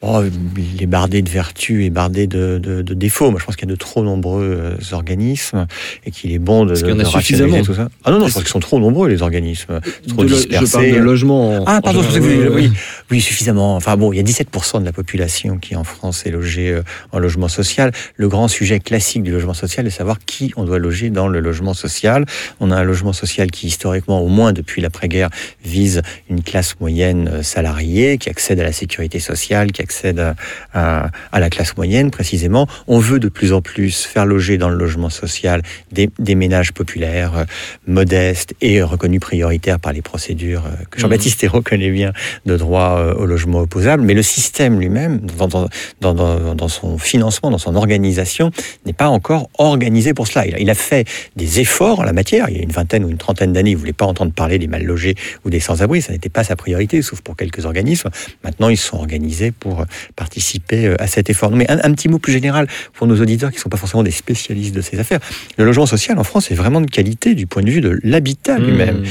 Oh, 0.01 0.23
il 0.55 0.81
est 0.81 0.85
bardé 0.85 1.21
de 1.21 1.29
vertus 1.29 1.83
et 1.85 1.89
bardé 1.89 2.25
de, 2.25 2.57
de- 2.57 2.81
de 2.81 2.93
défauts. 2.93 3.31
Moi, 3.31 3.39
je 3.41 3.45
pense 3.45 3.57
qu'il 3.57 3.67
y 3.67 3.69
a 3.69 3.75
de 3.75 3.77
trop 3.77 4.01
nombreux 4.01 4.57
euh, 4.79 4.95
organismes 4.95 5.67
et 6.05 6.11
qu'il 6.11 6.31
est 6.31 6.39
bon 6.39 6.63
de, 6.63 6.71
Est-ce 6.71 6.85
qu'il 6.85 6.93
y 6.93 6.95
en 6.95 6.99
a 7.01 7.03
suffisamment 7.03 7.61
tout 7.63 7.73
ça. 7.73 7.89
Ah 8.05 8.11
non, 8.11 8.19
non, 8.19 8.29
je 8.29 8.33
pense 8.33 8.43
qu'ils 8.43 8.49
sont 8.51 8.61
trop 8.61 8.79
nombreux, 8.79 9.09
les 9.09 9.21
organismes. 9.21 9.81
Trop 10.07 10.23
De 10.23 10.29
dispersés. 10.29 10.65
Je 10.67 10.71
parle 10.71 10.91
de 10.91 10.97
logement. 10.99 11.57
en- 11.57 11.63
Ah, 11.67 11.81
pardon, 11.81 12.01
je 12.01 12.17
ouais. 12.17 12.47
oui, 12.49 12.71
oui, 13.11 13.19
suffisamment. 13.19 13.75
Enfin 13.75 13.97
bon, 13.97 14.13
il 14.13 14.15
y 14.15 14.19
a 14.21 14.23
17% 14.23 14.79
de 14.79 14.85
la 14.85 14.93
population 14.93 15.57
qui 15.57 15.75
en 15.75 15.83
France 15.83 16.25
est 16.25 16.31
logée 16.31 16.69
euh, 16.71 16.81
en 17.11 17.19
logement 17.19 17.49
social. 17.49 17.91
Le 18.15 18.29
grand 18.29 18.47
sujet 18.47 18.79
classique 18.79 19.23
du 19.23 19.33
logement 19.33 19.53
social 19.53 19.85
est 19.85 19.89
de 19.89 19.93
savoir 19.93 20.19
qui 20.25 20.53
on 20.55 20.63
doit 20.63 20.79
loger 20.79 21.09
dans 21.09 21.27
le 21.27 21.41
logement 21.41 21.73
social. 21.73 22.23
On 22.61 22.71
a 22.71 22.77
un 22.77 22.83
logement 22.85 23.11
social 23.11 23.51
qui, 23.51 23.67
historiquement, 23.67 24.21
au 24.21 24.29
moins 24.29 24.53
depuis 24.53 24.81
l'après-guerre, 24.81 25.27
vise 25.65 26.03
une 26.29 26.41
classe 26.41 26.79
moyenne 26.79 27.27
euh, 27.33 27.43
salariée, 27.43 28.17
qui 28.17 28.29
accède 28.29 28.61
à 28.61 28.63
la 28.63 28.71
sécurité 28.71 29.19
sociale, 29.19 29.73
qui 29.73 29.81
accède 29.81 29.88
accèdent 29.89 30.35
à, 30.73 31.09
à, 31.31 31.39
la 31.39 31.49
classe 31.49 31.75
moyenne 31.75 32.11
précisément. 32.11 32.67
On 32.87 32.99
veut 32.99 33.19
de 33.19 33.27
plus 33.27 33.53
en 33.53 33.61
plus 33.61 34.05
faire 34.05 34.25
loger 34.25 34.57
dans 34.57 34.69
le 34.69 34.77
logement 34.77 35.09
social 35.09 35.63
des, 35.91 36.09
des 36.19 36.35
ménages 36.35 36.73
populaires, 36.73 37.35
euh, 37.35 37.43
modestes 37.87 38.53
et 38.61 38.83
reconnus 38.83 39.19
prioritaires 39.19 39.79
par 39.79 39.93
les 39.93 40.03
procédures 40.03 40.65
euh, 40.67 40.83
que 40.91 40.99
Jean-Baptiste 40.99 41.43
mmh. 41.43 41.47
reconnaît 41.47 41.89
bien 41.89 42.13
de 42.45 42.55
droit 42.55 42.97
euh, 42.99 43.15
au 43.15 43.25
logement 43.25 43.61
opposable. 43.61 44.03
Mais 44.03 44.13
le 44.13 44.21
système 44.21 44.79
lui-même, 44.79 45.21
dans, 45.37 45.47
dans, 45.47 45.67
dans, 46.01 46.55
dans, 46.55 46.67
son 46.67 46.99
financement, 46.99 47.49
dans 47.49 47.57
son 47.57 47.75
organisation, 47.75 48.51
n'est 48.85 48.93
pas 48.93 49.09
encore 49.09 49.49
organisé 49.57 50.13
pour 50.13 50.27
cela. 50.27 50.45
Il 50.45 50.55
il 50.59 50.69
a, 50.69 50.75
fait 50.75 51.07
des 51.35 51.61
efforts 51.61 52.01
en 52.01 52.03
la 52.03 52.13
matière. 52.13 52.47
Il 52.49 52.57
y 52.57 52.59
a 52.59 52.63
une 52.63 52.71
vingtaine 52.71 53.03
ou 53.03 53.09
une 53.09 53.17
trentaine 53.17 53.53
d'années, 53.53 53.71
il 53.71 53.75
ne 53.75 53.79
voulait 53.79 53.93
pas 53.93 54.05
entendre 54.05 54.33
parler 54.33 54.59
des 54.59 54.67
mal 54.67 54.83
logés 54.83 55.15
ou 55.45 55.49
des 55.49 55.59
sans-abri. 55.59 56.01
Ça 56.01 56.11
n'était 56.11 56.29
pas 56.29 56.43
sa 56.43 56.55
priorité, 56.55 57.01
sauf 57.01 57.21
pour 57.21 57.35
quelques 57.35 57.65
organismes. 57.65 58.09
Maintenant, 58.43 58.69
ils 58.69 58.77
sont 58.77 58.97
organisés 58.97 59.51
pour 59.51 59.78
participer 60.15 60.95
à 60.99 61.07
cet 61.07 61.29
effort. 61.29 61.51
Mais 61.51 61.69
un, 61.69 61.79
un 61.83 61.93
petit 61.93 62.09
mot 62.09 62.19
plus 62.19 62.33
général 62.33 62.67
pour 62.93 63.07
nos 63.07 63.19
auditeurs 63.19 63.49
qui 63.51 63.57
ne 63.57 63.61
sont 63.61 63.69
pas 63.69 63.77
forcément 63.77 64.03
des 64.03 64.11
spécialistes 64.11 64.75
de 64.75 64.81
ces 64.81 64.99
affaires. 64.99 65.19
Le 65.57 65.65
logement 65.65 65.85
social 65.85 66.17
en 66.19 66.23
France 66.23 66.51
est 66.51 66.55
vraiment 66.55 66.81
de 66.81 66.89
qualité 66.89 67.35
du 67.35 67.47
point 67.47 67.63
de 67.63 67.69
vue 67.69 67.81
de 67.81 67.99
l'habitat 68.03 68.59
mmh. 68.59 68.63
lui-même. 68.63 69.03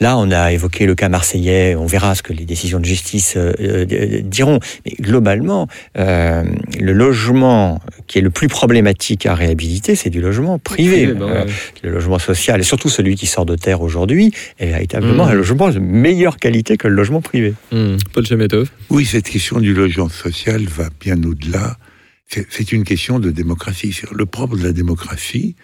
Là, 0.00 0.18
on 0.18 0.30
a 0.30 0.52
évoqué 0.52 0.86
le 0.86 0.94
cas 0.94 1.08
marseillais, 1.08 1.74
on 1.76 1.86
verra 1.86 2.14
ce 2.14 2.22
que 2.22 2.32
les 2.32 2.44
décisions 2.44 2.80
de 2.80 2.84
justice 2.84 3.34
euh, 3.36 3.52
euh, 3.60 4.20
diront. 4.22 4.58
Mais 4.84 4.92
globalement, 5.00 5.68
euh, 5.98 6.42
le 6.80 6.92
logement 6.92 7.80
qui 8.06 8.18
est 8.18 8.22
le 8.22 8.30
plus 8.30 8.48
problématique 8.48 9.26
à 9.26 9.34
réhabiliter, 9.34 9.94
c'est 9.94 10.10
du 10.10 10.20
logement 10.20 10.58
privé. 10.58 11.06
Bah 11.06 11.26
euh, 11.28 11.46
le 11.82 11.90
logement 11.90 12.18
social, 12.18 12.60
et 12.60 12.64
surtout 12.64 12.88
celui 12.88 13.14
qui 13.14 13.26
sort 13.26 13.46
de 13.46 13.56
terre 13.56 13.82
aujourd'hui, 13.82 14.32
est 14.58 14.66
véritablement 14.66 15.26
mmh. 15.26 15.30
un 15.30 15.34
logement 15.34 15.70
de 15.70 15.78
meilleure 15.78 16.36
qualité 16.36 16.76
que 16.76 16.88
le 16.88 16.94
logement 16.94 17.20
privé. 17.20 17.54
Mmh. 17.72 17.96
Paul 18.12 18.26
Chemetov 18.26 18.70
Oui, 18.90 19.04
cette 19.04 19.28
question 19.28 19.60
du 19.60 19.74
logement 19.74 20.08
social 20.08 20.62
va 20.64 20.88
bien 21.00 21.22
au-delà. 21.22 21.76
C'est 22.26 22.72
une 22.72 22.84
question 22.84 23.20
de 23.20 23.30
démocratie. 23.30 23.96
Le 24.10 24.26
propre 24.26 24.56
de 24.56 24.64
la 24.64 24.72
démocratie, 24.72 25.54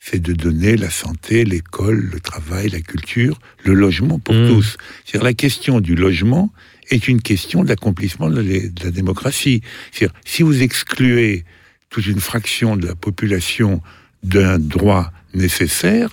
c'est 0.00 0.20
de 0.20 0.32
donner 0.32 0.76
la 0.76 0.88
santé, 0.88 1.44
l'école, 1.44 2.08
le 2.12 2.20
travail, 2.20 2.70
la 2.70 2.80
culture, 2.80 3.38
le 3.64 3.74
logement 3.74 4.18
pour 4.18 4.34
mmh. 4.34 4.48
tous. 4.48 4.76
C'est-à-dire 5.04 5.24
la 5.24 5.34
question 5.34 5.80
du 5.80 5.94
logement 5.94 6.52
est 6.90 7.06
une 7.06 7.20
question 7.20 7.62
d'accomplissement 7.62 8.30
de, 8.30 8.42
de, 8.42 8.84
la 8.84 8.90
démocratie. 8.90 9.60
C'est-à-dire 9.92 10.18
si 10.24 10.42
vous 10.42 10.62
excluez 10.62 11.44
toute 11.90 12.06
une 12.06 12.20
fraction 12.20 12.76
de 12.76 12.86
la 12.86 12.94
population 12.94 13.82
d'un 14.22 14.58
droit 14.58 15.12
nécessaire, 15.34 16.10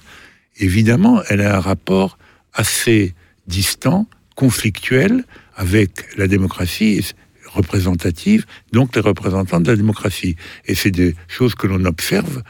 évidemment, 0.58 1.22
elle 1.30 1.42
a 1.42 1.56
un 1.56 1.62
rapport 1.62 2.18
assez 2.54 3.16
distant, 3.48 4.08
conflictuel 4.36 5.24
avec 5.56 6.16
la 6.18 6.28
démocratie 6.28 7.04
représentative, 7.46 8.46
donc 8.74 8.96
les 8.96 9.02
représentants 9.02 9.62
de 9.62 9.72
la 9.72 9.78
démocratie. 9.78 10.36
Et 10.66 10.76
c'est 10.76 10.92
des 10.92 11.16
choses 11.28 11.56
que 11.56 11.68
l'on 11.68 11.86
observe 11.86 12.44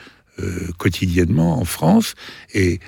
quotidiennement 0.78 1.60
en 1.60 1.66
France 1.66 2.16
et 2.54 2.80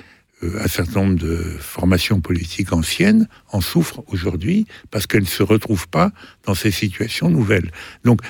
euh, 0.42 0.62
un 0.62 0.68
certain 0.68 1.02
nombre 1.02 1.18
de 1.18 1.36
formations 1.58 2.20
politiques 2.20 2.72
anciennes 2.72 3.28
en 3.52 3.60
souffrent 3.60 4.02
aujourd'hui 4.06 4.66
parce 4.90 5.06
qu'elles 5.06 5.22
ne 5.22 5.26
se 5.26 5.42
retrouvent 5.42 5.88
pas 5.88 6.12
dans 6.44 6.54
ces 6.54 6.70
situations 6.70 7.28
nouvelles. 7.28 7.70
Donc, 8.04 8.20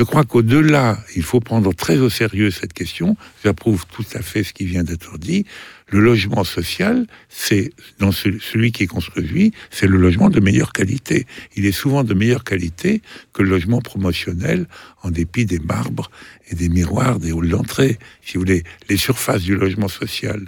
je 0.00 0.04
crois 0.06 0.24
qu'au-delà, 0.24 0.98
il 1.14 1.22
faut 1.22 1.40
prendre 1.40 1.74
très 1.74 1.98
au 1.98 2.08
sérieux 2.08 2.50
cette 2.50 2.72
question. 2.72 3.18
J'approuve 3.44 3.84
tout 3.84 4.06
à 4.14 4.22
fait 4.22 4.42
ce 4.44 4.54
qui 4.54 4.64
vient 4.64 4.82
d'être 4.82 5.18
dit. 5.18 5.44
Le 5.88 6.00
logement 6.00 6.42
social, 6.42 7.06
c'est 7.28 7.74
dans 7.98 8.10
celui 8.10 8.72
qui 8.72 8.84
est 8.84 8.86
construit, 8.86 9.52
c'est 9.68 9.86
le 9.86 9.98
logement 9.98 10.30
de 10.30 10.40
meilleure 10.40 10.72
qualité. 10.72 11.26
Il 11.54 11.66
est 11.66 11.72
souvent 11.72 12.02
de 12.02 12.14
meilleure 12.14 12.44
qualité 12.44 13.02
que 13.34 13.42
le 13.42 13.50
logement 13.50 13.82
promotionnel, 13.82 14.68
en 15.02 15.10
dépit 15.10 15.44
des 15.44 15.58
marbres 15.58 16.10
et 16.48 16.54
des 16.54 16.70
miroirs 16.70 17.18
des 17.18 17.32
halls 17.32 17.50
d'entrée. 17.50 17.98
Si 18.22 18.38
vous 18.38 18.40
voulez, 18.40 18.64
les 18.88 18.96
surfaces 18.96 19.42
du 19.42 19.54
logement 19.54 19.88
social 19.88 20.46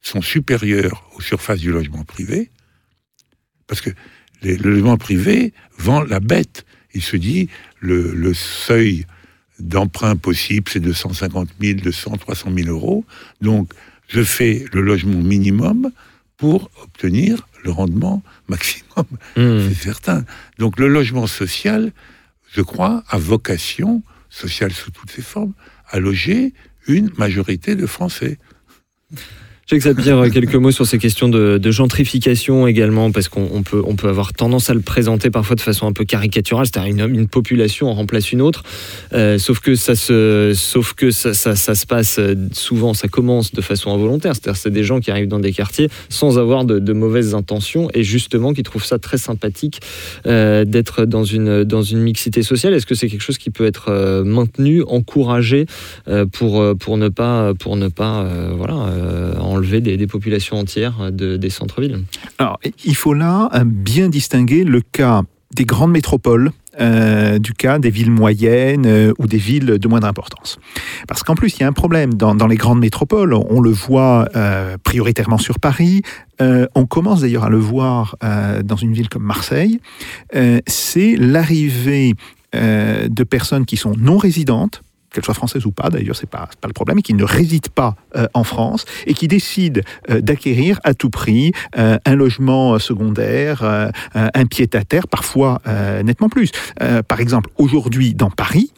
sont 0.00 0.22
supérieures 0.22 1.06
aux 1.14 1.20
surfaces 1.20 1.60
du 1.60 1.70
logement 1.70 2.04
privé, 2.04 2.50
parce 3.66 3.82
que 3.82 3.90
le 4.40 4.54
logement 4.54 4.96
privé 4.96 5.52
vend 5.76 6.00
la 6.00 6.20
bête. 6.20 6.64
Il 6.94 7.02
se 7.02 7.16
dit, 7.16 7.48
le, 7.80 8.14
le 8.14 8.34
seuil 8.34 9.06
d'emprunt 9.58 10.16
possible, 10.16 10.68
c'est 10.70 10.80
de 10.80 10.92
150 10.92 11.48
000, 11.60 11.80
200, 11.80 12.16
300 12.18 12.50
000 12.56 12.68
euros. 12.68 13.04
Donc, 13.40 13.72
je 14.08 14.22
fais 14.22 14.64
le 14.72 14.80
logement 14.80 15.20
minimum 15.20 15.90
pour 16.36 16.70
obtenir 16.82 17.46
le 17.64 17.70
rendement 17.70 18.22
maximum. 18.48 19.06
Hmm. 19.36 19.68
C'est 19.68 19.74
certain. 19.74 20.24
Donc 20.58 20.78
le 20.78 20.88
logement 20.88 21.26
social, 21.26 21.92
je 22.52 22.60
crois, 22.60 23.02
a 23.08 23.18
vocation, 23.18 24.02
sociale 24.30 24.72
sous 24.72 24.90
toutes 24.90 25.10
ses 25.10 25.22
formes, 25.22 25.54
à 25.88 25.98
loger 25.98 26.52
une 26.86 27.10
majorité 27.16 27.76
de 27.76 27.86
Français. 27.86 28.38
Jacques 29.66 29.80
Sapir, 29.80 30.30
quelques 30.30 30.56
mots 30.56 30.72
sur 30.72 30.86
ces 30.86 30.98
questions 30.98 31.30
de, 31.30 31.70
gentrification 31.70 32.66
également, 32.66 33.10
parce 33.10 33.28
qu'on 33.28 33.62
peut, 33.62 33.82
on 33.86 33.96
peut 33.96 34.08
avoir 34.08 34.34
tendance 34.34 34.68
à 34.68 34.74
le 34.74 34.80
présenter 34.80 35.30
parfois 35.30 35.56
de 35.56 35.62
façon 35.62 35.86
un 35.86 35.92
peu 35.92 36.04
caricaturale, 36.04 36.66
c'est-à-dire 36.66 37.06
une, 37.06 37.26
population 37.26 37.88
en 37.88 37.94
remplace 37.94 38.30
une 38.30 38.42
autre, 38.42 38.62
euh, 39.14 39.38
sauf 39.38 39.60
que, 39.60 39.74
ça 39.74 39.96
se, 39.96 40.52
sauf 40.54 40.92
que 40.92 41.10
ça, 41.10 41.32
ça, 41.32 41.56
ça, 41.56 41.74
se 41.74 41.86
passe 41.86 42.20
souvent, 42.52 42.92
ça 42.92 43.08
commence 43.08 43.52
de 43.52 43.62
façon 43.62 43.90
involontaire, 43.90 44.34
c'est-à-dire 44.34 44.60
c'est 44.60 44.70
des 44.70 44.84
gens 44.84 45.00
qui 45.00 45.10
arrivent 45.10 45.28
dans 45.28 45.40
des 45.40 45.52
quartiers 45.52 45.88
sans 46.10 46.38
avoir 46.38 46.66
de, 46.66 46.92
mauvaises 46.92 47.34
intentions 47.34 47.88
et 47.94 48.04
justement 48.04 48.52
qui 48.52 48.62
trouvent 48.62 48.84
ça 48.84 48.98
très 48.98 49.16
sympathique 49.16 49.80
euh, 50.26 50.66
d'être 50.66 51.06
dans 51.06 51.24
une, 51.24 51.64
dans 51.64 51.82
une 51.82 52.00
mixité 52.00 52.42
sociale. 52.42 52.74
Est-ce 52.74 52.86
que 52.86 52.94
c'est 52.94 53.08
quelque 53.08 53.22
chose 53.22 53.38
qui 53.38 53.50
peut 53.50 53.64
être 53.64 53.86
euh, 53.88 54.24
maintenu, 54.24 54.82
encouragé 54.86 55.64
pour, 56.32 56.62
pour 56.78 56.98
ne 56.98 57.08
pas, 57.08 57.54
pour 57.54 57.76
ne 57.76 57.88
pas 57.88 58.28
voilà, 58.54 58.90
enlever 59.54 59.80
des, 59.80 60.06
populations 60.06 60.58
entières 60.58 61.10
de, 61.12 61.36
des 61.36 61.50
centres-villes. 61.50 62.04
Alors, 62.38 62.58
il 62.84 62.96
faut 62.96 63.14
là 63.14 63.48
euh, 63.54 63.64
bien 63.64 64.08
distinguer 64.08 64.64
le 64.64 64.80
cas 64.80 65.22
des 65.54 65.64
grandes 65.64 65.92
métropoles 65.92 66.50
euh, 66.80 67.38
du 67.38 67.52
cas 67.52 67.78
des 67.78 67.90
villes 67.90 68.10
moyennes 68.10 68.86
euh, 68.86 69.12
ou 69.18 69.26
des 69.26 69.38
villes 69.38 69.78
de 69.78 69.88
moindre 69.88 70.08
importance. 70.08 70.58
Parce 71.06 71.22
qu'en 71.22 71.36
plus, 71.36 71.56
il 71.56 71.60
y 71.60 71.62
a 71.62 71.68
un 71.68 71.72
problème 71.72 72.14
dans 72.14 72.46
les 72.46 72.56
grandes 72.56 72.80
métropoles, 72.80 73.34
on 73.34 73.60
le 73.60 73.70
voit 73.70 74.28
prioritairement 74.82 75.38
sur 75.38 75.60
Paris, 75.60 76.02
on 76.40 76.86
commence 76.86 77.20
d'ailleurs 77.20 77.44
à 77.44 77.50
le 77.50 77.58
voir 77.58 78.16
dans 78.64 78.76
une 78.76 78.92
ville 78.92 79.08
comme 79.08 79.22
Marseille, 79.22 79.80
c'est 80.66 81.16
l'arrivée 81.16 82.14
de 82.52 83.24
personnes 83.24 83.66
qui 83.66 83.76
sont 83.76 83.94
non 83.96 84.16
résidentes, 84.16 84.82
qu'elle 85.14 85.24
soit 85.24 85.34
française 85.34 85.64
ou 85.64 85.70
pas, 85.70 85.88
d'ailleurs, 85.88 86.16
c'est 86.16 86.28
pas, 86.28 86.48
pas 86.60 86.68
le 86.68 86.74
problème, 86.74 86.98
et 86.98 87.02
qui 87.02 87.14
ne 87.14 87.24
réside 87.24 87.68
pas 87.68 87.94
euh, 88.16 88.26
en 88.34 88.44
France 88.44 88.84
et 89.06 89.14
qui 89.14 89.28
décide 89.28 89.82
euh, 90.10 90.20
d'acquérir 90.20 90.80
à 90.84 90.92
tout 90.92 91.08
prix 91.08 91.52
euh, 91.78 91.98
un 92.04 92.14
logement 92.14 92.78
secondaire, 92.78 93.62
un 94.14 94.46
pied-à-terre, 94.46 95.06
parfois 95.06 95.60
nettement 96.02 96.28
plus. 96.28 96.50
par 97.06 97.20
exemple, 97.20 97.50
aujourd'hui, 97.56 98.14
dans 98.14 98.30
Paris, 98.30 98.72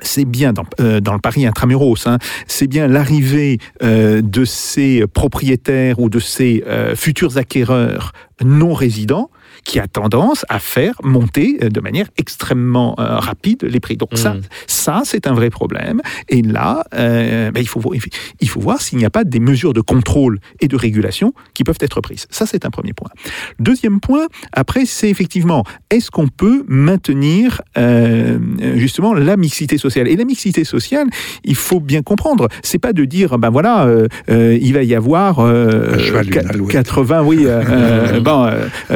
c'est 0.00 0.24
bien 0.24 0.52
dans, 0.52 0.64
le 0.80 1.20
Paris 1.20 1.46
intramuros, 1.46 2.06
hein, 2.06 2.18
c'est 2.46 2.66
bien 2.66 2.88
l'arrivée 2.88 3.58
de 3.80 4.44
ces 4.44 5.06
propriétaires 5.06 6.00
ou 6.00 6.08
de 6.08 6.18
ces 6.18 6.64
futurs 6.96 7.38
acquéreurs 7.38 8.12
non 8.44 8.74
résidents 8.74 9.30
qui 9.66 9.80
a 9.80 9.88
tendance 9.88 10.46
à 10.48 10.60
faire 10.60 10.94
monter 11.02 11.58
euh, 11.62 11.68
de 11.68 11.80
manière 11.80 12.06
extrêmement 12.16 12.94
euh, 12.98 13.18
rapide 13.18 13.64
les 13.64 13.80
prix. 13.80 13.96
Donc 13.96 14.10
ça, 14.14 14.34
mmh. 14.34 14.42
ça 14.68 15.02
c'est 15.04 15.26
un 15.26 15.34
vrai 15.34 15.50
problème. 15.50 16.00
Et 16.28 16.40
là, 16.40 16.84
euh, 16.94 17.50
ben, 17.50 17.60
il, 17.60 17.68
faut, 17.68 17.82
il 18.40 18.48
faut 18.48 18.60
voir 18.60 18.80
s'il 18.80 18.98
n'y 18.98 19.04
a 19.04 19.10
pas 19.10 19.24
des 19.24 19.40
mesures 19.40 19.72
de 19.72 19.80
contrôle 19.80 20.38
et 20.60 20.68
de 20.68 20.76
régulation 20.76 21.34
qui 21.52 21.64
peuvent 21.64 21.78
être 21.80 22.00
prises. 22.00 22.26
Ça, 22.30 22.46
c'est 22.46 22.64
un 22.64 22.70
premier 22.70 22.92
point. 22.92 23.10
Deuxième 23.58 23.98
point, 23.98 24.26
après, 24.52 24.86
c'est 24.86 25.10
effectivement, 25.10 25.64
est-ce 25.90 26.10
qu'on 26.10 26.28
peut 26.28 26.64
maintenir 26.68 27.62
justement 28.76 29.14
la 29.14 29.36
mixité 29.36 29.78
sociale? 29.78 30.06
Et 30.06 30.16
la 30.16 30.24
mixité 30.24 30.64
sociale, 30.64 31.08
il 31.44 31.56
faut 31.56 31.80
bien 31.80 32.02
comprendre, 32.02 32.48
c'est 32.62 32.78
pas 32.78 32.92
de 32.92 33.04
dire, 33.04 33.38
ben 33.38 33.50
voilà, 33.50 33.88
il 34.28 34.72
va 34.72 34.82
y 34.84 34.94
avoir 34.94 35.36
80, 36.68 37.22
oui, 37.24 37.46
bon, 38.22 38.50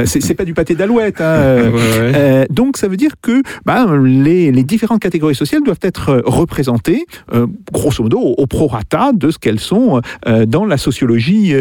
c'est 0.05 0.35
pas 0.35 0.45
du 0.45 0.55
pâté 0.61 0.75
d'alouette. 0.75 1.23
Hein, 1.23 1.25
euh, 1.25 2.13
euh, 2.15 2.45
donc 2.51 2.77
ça 2.77 2.87
veut 2.87 2.99
dire 2.99 3.13
que 3.23 3.43
bah, 3.65 3.87
les, 4.05 4.53
différentes 4.63 5.01
catégories 5.01 5.35
sociales 5.35 5.63
doivent 5.63 5.81
être 5.81 6.11
euh, 6.11 6.23
représentées, 6.25 7.07
grosso 7.73 8.03
modo, 8.03 8.19
au, 8.19 8.47
prorata 8.47 9.13
de 9.15 9.31
ce 9.31 9.39
qu'elles 9.39 9.61
sont 9.61 10.03
dans 10.47 10.65
la 10.65 10.77
sociologie 10.77 11.55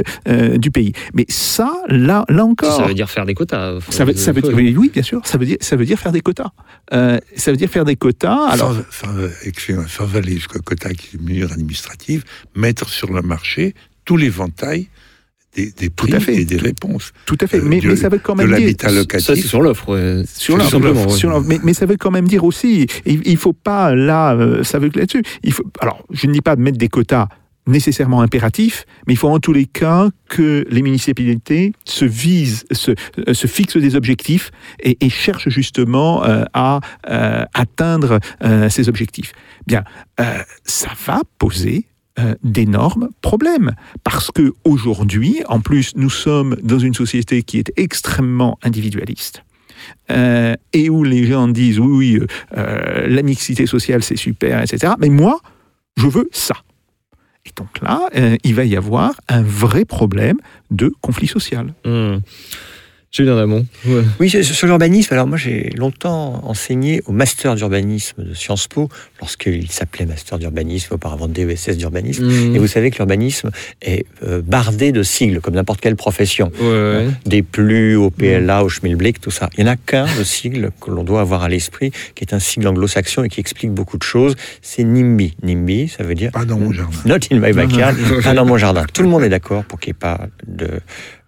du 0.56 0.72
pays. 0.72 0.93
Mais 1.14 1.26
ça, 1.30 1.72
là, 1.88 2.26
là 2.30 2.45
encore... 2.45 2.76
Ça 2.76 2.88
veut 2.88 2.93
dire 2.93 3.10
faire 3.10 3.26
des 3.26 3.36
quotas. 3.36 3.80
Ça 3.89 4.06
veut, 4.06 4.16
ça 4.16 4.32
veut 4.32 4.41
dire, 4.41 4.54
oui, 4.56 4.89
bien 4.91 5.04
sûr, 5.04 5.22
ça 5.24 5.38
veut 5.38 5.45
dire, 5.45 5.58
ça 5.62 5.76
veut 5.76 5.86
dire 5.86 6.00
faire 6.00 6.12
des 6.12 6.22
quotas. 6.22 6.50
ça 6.91 7.52
veut 7.52 7.58
dire 7.58 7.70
faire 7.70 7.86
des 7.86 7.95
quotas... 7.95 8.47
Alors, 8.50 8.76
sans, 8.89 9.08
sans, 9.62 9.88
sans 9.88 10.16
aller 10.18 10.34
jusqu'au 10.34 10.60
quota 10.60 10.89
qui 10.93 11.16
est 11.16 11.20
une 11.20 11.30
mesure 11.30 11.52
administrative, 11.52 12.24
mettre 12.56 12.89
sur 12.89 13.14
le 13.14 13.22
marché 13.22 13.76
tout 14.06 14.18
l'éventail 14.18 14.88
des, 15.56 15.72
des 15.72 15.89
prix 15.89 16.14
à 16.14 16.20
fait. 16.20 16.36
et 16.36 16.45
des 16.45 16.58
réponses. 16.58 17.12
Tout 17.26 17.38
à 17.41 17.47
fait. 17.47 17.60
Mais, 17.62 17.80
du- 17.80 17.88
mais 17.89 17.95
ça 17.95 18.10
veut 18.10 18.20
quand 18.20 18.36
même 18.36 18.54
dire. 18.56 18.76
Ça, 19.20 19.36
c'est 19.36 19.41
sur 19.41 19.62
l'offre. 19.62 19.89
ouais. 19.89 20.24
Sur 20.32 20.56
Tout 20.56 20.80
l'offre, 20.80 21.39
ouais. 21.39 21.43
mais, 21.47 21.60
mais 21.64 21.74
ça 21.74 21.86
veut 21.86 21.97
quand 21.97 22.12
même 22.12 22.28
dire 22.28 22.43
aussi, 22.43 22.86
il, 23.06 23.22
il 23.28 23.38
faut 23.38 23.54
pas 23.54 23.95
là, 23.95 24.34
euh, 24.36 24.64
ça 24.64 24.80
veut 24.80 24.89
que 24.89 25.00
là-dessus. 25.00 25.24
Il 25.43 25.54
faut, 25.54 25.64
alors, 25.80 26.06
je 26.12 26.28
ne 26.28 26.34
dis 26.34 26.41
pas 26.41 26.56
de 26.56 26.62
mettre 26.62 26.78
des 26.78 26.88
quotas 26.89 27.28
nécessairement 27.68 28.22
impératifs, 28.22 28.86
mais 29.06 29.14
il 29.14 29.18
faut 29.18 29.28
en 29.30 29.39
tous 29.39 29.54
les 29.54 29.66
cas 29.66 30.10
que 30.28 30.66
les 30.72 30.82
municipalités 30.82 31.74
se 31.86 32.04
visent, 32.06 32.66
se, 32.72 32.91
euh, 33.28 33.34
se 33.36 33.45
fixent 33.45 33.78
des 33.78 33.95
objectifs 33.95 34.50
et, 34.82 34.97
et 35.06 35.10
cherchent 35.10 35.50
justement 35.50 36.24
euh, 36.26 36.45
à 36.54 36.80
euh, 37.10 37.43
atteindre 37.54 38.20
euh, 38.43 38.70
ces 38.70 38.89
objectifs. 38.89 39.34
Bien, 39.68 39.84
euh, 40.20 40.24
ça 40.64 40.89
va 41.06 41.22
poser 41.38 41.86
euh, 42.20 42.36
d'énormes 42.43 43.09
problèmes 43.22 43.72
parce 44.03 44.30
que 44.32 44.53
aujourd'hui, 44.63 45.41
en 45.47 45.59
plus, 45.61 45.93
nous 45.95 46.09
sommes 46.09 46.55
dans 46.61 46.80
une 46.80 46.93
société 46.93 47.43
qui 47.43 47.59
est 47.59 47.72
extrêmement 47.78 48.57
individualiste. 48.63 49.43
euh, 50.11 50.55
et 50.74 50.89
où 50.89 51.05
les 51.05 51.26
gens 51.26 51.47
disent 51.47 51.80
oui, 51.80 52.17
oui, 52.17 52.28
euh, 52.57 53.07
la 53.07 53.22
mixité 53.22 53.65
sociale 53.65 54.03
c'est 54.03 54.17
super, 54.17 54.61
etc. 54.61 54.93
Mais 54.99 55.09
moi, 55.09 55.39
je 55.95 56.07
veux 56.07 56.30
ça. 56.34 56.55
Et 57.45 57.51
donc 57.55 57.80
là, 57.82 58.09
il 58.43 58.53
va 58.53 58.65
y 58.65 58.76
avoir 58.76 59.13
un 59.30 59.41
vrai 59.41 59.86
problème 59.86 60.38
de 60.72 60.91
conflit 61.01 61.28
social. 61.28 61.74
Hmm. 61.86 62.17
Julien 63.12 63.36
Damon. 63.36 63.66
Ouais. 63.88 64.03
Oui, 64.20 64.30
sur 64.30 64.68
l'urbanisme, 64.68 65.14
alors 65.16 65.26
moi 65.26 65.38
j'ai 65.38 65.72
longtemps 65.76 66.41
enseigné 66.45 67.01
au 67.07 67.12
master 67.12 67.55
d'urbanisme 67.55 68.24
de 68.24 68.34
Sciences 68.36 68.68
Po, 68.68 68.88
lorsqu'il 69.20 69.72
s'appelait 69.72 70.05
master 70.05 70.38
d'urbanisme, 70.38 70.93
auparavant 70.93 71.28
DESS 71.28 71.76
d'urbanisme. 71.78 72.26
Mhm. 72.26 72.55
Et 72.55 72.60
vous 72.60 72.68
savez 72.68 72.91
que 72.91 72.97
l'urbanisme 72.97 73.49
est 73.82 74.05
euh, 74.24 74.43
bardé 74.45 74.91
de 74.91 75.01
sigles, 75.01 75.41
comme 75.41 75.55
n'importe 75.55 75.82
quelle 75.82 75.95
profession. 75.95 76.51
Ouais, 76.60 76.68
ouais. 76.68 77.07
Des 77.26 77.41
plus 77.41 77.95
au 77.95 78.12
PLA, 78.12 78.64
au 78.64 78.70
Schmilblick, 78.70 79.20
tout 79.20 79.32
ça. 79.32 79.49
Il 79.57 79.64
n'y 79.64 79.70
en 79.70 79.74
a 79.74 79.76
qu'un 79.76 80.05
de 80.05 80.24
sigle 80.24 80.70
que 80.80 80.91
l'on 80.91 81.03
doit 81.03 81.22
avoir 81.22 81.41
à 81.41 81.49
l'esprit, 81.49 81.91
qui 82.14 82.24
est 82.24 82.34
un 82.36 82.39
sigle 82.39 82.68
anglo-saxon 82.68 83.24
et 83.24 83.30
qui 83.30 83.39
explique 83.39 83.72
beaucoup 83.72 83.97
de 83.97 84.03
choses. 84.03 84.36
C'est 84.62 84.84
NIMBY. 84.84 85.34
NIMBY, 85.41 85.88
ça 85.88 86.03
veut 86.03 86.16
dire 86.16 86.32
Pas 86.32 86.45
dans 86.45 86.60
mon 86.60 86.72
jardin. 86.72 86.97
Not 87.05 87.20
in 87.32 87.39
my 87.39 87.53
backyard, 87.53 87.95
pas 88.24 88.34
dans 88.36 88.45
mon 88.45 88.57
jardin. 88.57 88.86
Tout 88.93 89.01
le 89.01 89.10
monde 89.10 89.24
est 89.24 89.30
d'accord 89.30 89.64
pour 89.64 89.80
qu'il 89.80 89.93
n'y 89.93 89.97
ait 89.97 89.99
pas 89.99 90.28
de 90.47 90.70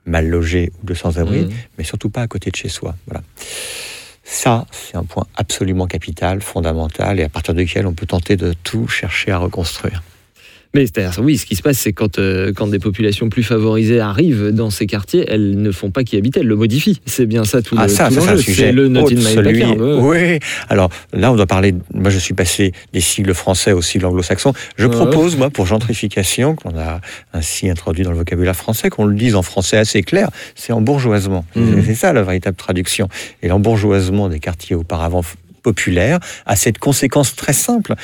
mal 0.06 0.28
logé 0.28 0.72
ou 0.82 0.86
de 0.86 0.94
sans-abri, 0.94 1.42
Mhm. 1.42 1.52
mais 1.78 1.84
surtout 1.84 2.10
pas 2.10 2.22
à 2.22 2.28
côté 2.28 2.50
de 2.52 2.56
chez 2.56 2.70
soi. 2.70 2.96
Voilà. 3.08 3.22
Ça, 4.24 4.66
c'est 4.72 4.96
un 4.96 5.04
point 5.04 5.26
absolument 5.36 5.88
capital, 5.88 6.42
fondamental, 6.42 7.20
et 7.20 7.24
à 7.24 7.30
partir 7.30 7.54
duquel 7.54 7.86
on 7.86 7.94
peut 7.94 8.06
tenter 8.06 8.38
de 8.38 8.54
tout 8.64 8.88
chercher 8.88 9.32
à 9.32 9.38
reconstruire. 9.38 10.02
Mais 10.74 10.86
c'est-à-dire, 10.86 11.20
oui, 11.22 11.38
ce 11.38 11.46
qui 11.46 11.56
se 11.58 11.62
passe, 11.62 11.78
c'est 11.78 11.92
quand, 11.92 12.18
euh, 12.18 12.54
quand 12.56 12.68
des 12.68 12.80
populations 12.80 13.28
plus 13.30 13.44
favorisées 13.44 14.00
arrivent 14.00 14.50
dans 14.52 14.70
ces 14.70 14.86
quartiers, 14.86 15.26
elles 15.28 15.62
ne 15.62 15.72
font 15.72 15.92
pas 15.92 16.04
qu'y 16.06 16.16
habiter, 16.16 16.40
elles 16.40 16.48
le 16.48 16.56
modifient. 16.56 17.02
C'est 17.06 17.26
bien 17.26 17.44
ça 17.44 17.62
tout 17.62 17.76
Ah 17.78 17.84
le 17.88 17.90
ça, 17.90 18.08
tout 18.08 18.14
ça 18.16 18.22
c'est 18.22 18.30
un 18.30 18.38
sujet 18.38 18.72
le 18.72 18.88
not 18.88 19.08
celui-. 19.08 19.66
Oui. 20.00 20.40
Alors 20.70 20.90
là, 21.12 21.32
on 21.32 21.36
doit 21.36 21.46
parler. 21.46 21.76
Moi, 21.94 22.10
je 22.10 22.20
suis 22.20 22.34
passé 22.34 22.72
des 22.94 23.02
sigles 23.02 23.34
français 23.34 23.74
aux 23.74 23.82
sigles 23.82 24.06
anglo-saxons. 24.06 24.54
Je 24.78 24.86
Ouais. 24.88 24.92
propose, 24.96 25.36
moi, 25.36 25.50
pour 25.50 25.66
gentrification, 25.66 26.56
qu'on 26.56 26.78
a 26.78 27.02
ainsi 27.34 27.70
introduit 27.70 28.04
dans 28.04 28.12
le 28.12 28.18
vocabulaire 28.18 28.56
français, 28.56 28.90
qu'on 28.90 29.06
le 29.06 29.16
dise 29.16 29.36
en 29.36 29.42
français 29.42 29.78
assez 29.78 30.04
clair, 30.04 30.30
c'est 30.56 30.72
embourgeoisement. 30.74 31.46
C'est- 31.54 31.82
C'est 31.86 31.96
ça 31.96 32.14
la 32.14 32.24
véritable 32.24 32.56
traduction. 32.56 33.10
Et 33.44 33.48
l'embourgeoisement 33.50 34.30
des 34.30 34.40
quartiers 34.40 34.76
auparavant 34.76 35.22
populaires 35.62 36.20
a 36.46 36.56
cette 36.56 36.78
conséquence 36.80 37.36
très 37.36 37.54
simple, 37.54 37.96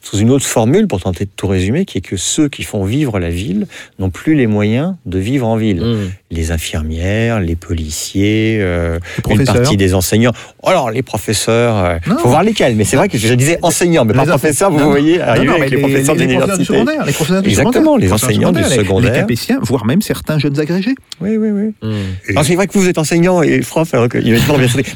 sous 0.00 0.18
une 0.18 0.30
autre 0.30 0.44
formule 0.46 0.86
pour 0.86 1.00
tenter 1.00 1.24
de 1.24 1.30
tout 1.34 1.46
résumer, 1.46 1.84
qui 1.84 1.98
est 1.98 2.00
que 2.00 2.16
ceux 2.16 2.48
qui 2.48 2.62
font 2.62 2.84
vivre 2.84 3.18
la 3.18 3.30
ville 3.30 3.66
n'ont 3.98 4.10
plus 4.10 4.34
les 4.34 4.46
moyens 4.46 4.94
de 5.06 5.18
vivre 5.18 5.46
en 5.46 5.56
ville. 5.56 5.80
Hmm. 5.82 6.10
Les 6.30 6.50
infirmières, 6.50 7.40
les 7.40 7.54
policiers, 7.56 8.58
euh, 8.60 8.98
une 9.30 9.44
partie 9.44 9.76
des 9.76 9.94
enseignants. 9.94 10.32
Alors, 10.64 10.90
les 10.90 11.02
professeurs, 11.02 11.76
euh, 11.84 11.96
Non. 12.08 12.18
faut 12.18 12.28
voir 12.28 12.42
lesquels, 12.42 12.74
mais 12.74 12.84
c'est 12.84 12.96
vrai 12.96 13.08
que 13.08 13.16
je 13.18 13.32
disais 13.34 13.58
enseignants, 13.62 14.04
mais 14.04 14.12
pas 14.14 14.24
Les 14.24 14.30
professeurs, 14.30 14.70
vous 14.70 14.78
non, 14.80 14.90
voyez 14.90 15.20
arriver 15.20 15.46
non, 15.46 15.54
avec 15.54 15.70
les, 15.70 15.76
professeurs 15.78 16.14
les 16.16 16.26
professeurs 16.26 16.58
du 16.58 16.64
d'université. 16.64 16.64
secondaire, 16.64 17.04
les 17.06 17.12
professeurs 17.12 17.42
du 17.42 17.48
Exactement, 17.48 17.96
les 17.96 18.12
enseignants 18.12 18.52
du 18.52 18.64
secondaire. 18.64 19.12
Les 19.12 19.18
capétiens, 19.20 19.58
voire 19.62 19.84
même 19.86 20.02
certains 20.02 20.38
jeunes 20.38 20.58
agrégés. 20.58 20.94
Oui, 21.20 21.36
oui, 21.36 21.50
oui. 21.82 21.92
Alors, 22.30 22.44
c'est 22.44 22.54
vrai 22.56 22.66
que 22.66 22.76
vous 22.76 22.88
êtes 22.88 22.98
enseignant 22.98 23.42
et 23.42 23.60
prof, 23.60 23.92
alors 23.94 24.08
sûr- 24.10 24.20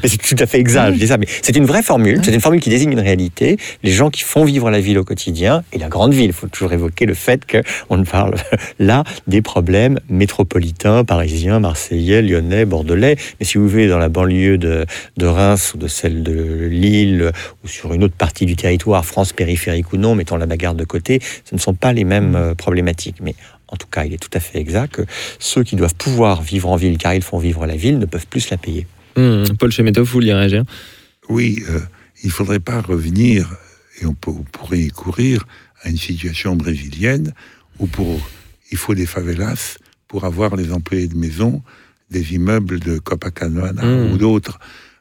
mais 0.03 0.09
c'est 0.09 0.17
tout 0.17 0.35
à 0.43 0.45
fait 0.45 0.59
exact, 0.59 0.93
je 0.93 0.99
dis 0.99 1.07
ça, 1.07 1.17
mais 1.17 1.27
c'est 1.41 1.55
une 1.55 1.65
vraie 1.65 1.83
formule, 1.83 2.08
c'est 2.23 2.33
une 2.33 2.41
formule 2.41 2.61
qui 2.61 2.69
désigne 2.69 2.91
une 2.91 2.99
réalité, 2.99 3.57
les 3.83 3.91
gens 3.91 4.09
qui 4.09 4.23
font 4.23 4.45
vivre 4.45 4.69
la 4.69 4.79
ville 4.79 4.97
au 4.97 5.03
quotidien, 5.03 5.63
et 5.73 5.77
la 5.77 5.89
grande 5.89 6.13
ville, 6.13 6.25
il 6.25 6.33
faut 6.33 6.47
toujours 6.47 6.73
évoquer 6.73 7.05
le 7.05 7.13
fait 7.13 7.41
qu'on 7.45 7.97
ne 7.97 8.03
parle 8.03 8.35
là 8.79 9.03
des 9.27 9.41
problèmes 9.41 9.99
métropolitains, 10.09 11.03
parisiens, 11.03 11.59
marseillais, 11.59 12.21
lyonnais, 12.21 12.65
bordelais, 12.65 13.17
mais 13.39 13.45
si 13.45 13.57
vous 13.57 13.67
vivez 13.67 13.87
dans 13.87 13.99
la 13.99 14.09
banlieue 14.09 14.57
de, 14.57 14.85
de 15.17 15.25
Reims 15.25 15.73
ou 15.73 15.77
de 15.77 15.87
celle 15.87 16.23
de 16.23 16.67
Lille, 16.69 17.31
ou 17.63 17.67
sur 17.67 17.93
une 17.93 18.03
autre 18.03 18.15
partie 18.15 18.45
du 18.45 18.55
territoire, 18.55 19.05
France 19.05 19.33
périphérique 19.33 19.93
ou 19.93 19.97
non, 19.97 20.15
mettons 20.15 20.37
la 20.37 20.45
bagarre 20.45 20.75
de 20.75 20.85
côté, 20.85 21.19
ce 21.45 21.55
ne 21.55 21.59
sont 21.59 21.73
pas 21.73 21.93
les 21.93 22.03
mêmes 22.03 22.35
euh, 22.35 22.55
problématiques, 22.55 23.17
mais 23.21 23.35
en 23.67 23.77
tout 23.77 23.87
cas, 23.87 24.05
il 24.05 24.13
est 24.13 24.17
tout 24.17 24.29
à 24.33 24.39
fait 24.39 24.59
exact 24.59 24.95
que 24.95 25.01
ceux 25.37 25.63
qui 25.63 25.75
doivent 25.75 25.95
pouvoir 25.95 26.41
vivre 26.41 26.69
en 26.69 26.75
ville, 26.75 26.97
car 26.97 27.13
ils 27.13 27.21
font 27.21 27.37
vivre 27.37 27.65
la 27.65 27.75
ville, 27.75 27.99
ne 27.99 28.05
peuvent 28.05 28.27
plus 28.27 28.41
se 28.41 28.51
la 28.51 28.57
payer. 28.57 28.87
Hmm. 29.15 29.43
Paul 29.59 29.71
Chemetov, 29.71 30.05
vous 30.05 30.11
vouliez 30.11 30.33
réagir 30.33 30.63
Oui, 31.29 31.63
euh, 31.69 31.79
il 32.23 32.27
ne 32.27 32.31
faudrait 32.31 32.59
pas 32.59 32.81
revenir, 32.81 33.55
et 34.01 34.05
on, 34.05 34.13
peut- 34.13 34.31
on 34.31 34.43
pourrait 34.43 34.79
y 34.81 34.89
courir, 34.89 35.45
à 35.81 35.89
une 35.89 35.97
situation 35.97 36.55
brésilienne 36.55 37.33
où 37.79 37.87
pour, 37.87 38.19
il 38.71 38.77
faut 38.77 38.93
des 38.95 39.05
favelas 39.05 39.77
pour 40.07 40.25
avoir 40.25 40.55
les 40.57 40.71
employés 40.73 41.07
de 41.07 41.15
maison 41.15 41.63
des 42.09 42.33
immeubles 42.33 42.79
de 42.79 42.97
Copacabana 42.99 43.83
Mm. 43.85 44.11
ou 44.11 44.17
d'autres. 44.17 44.59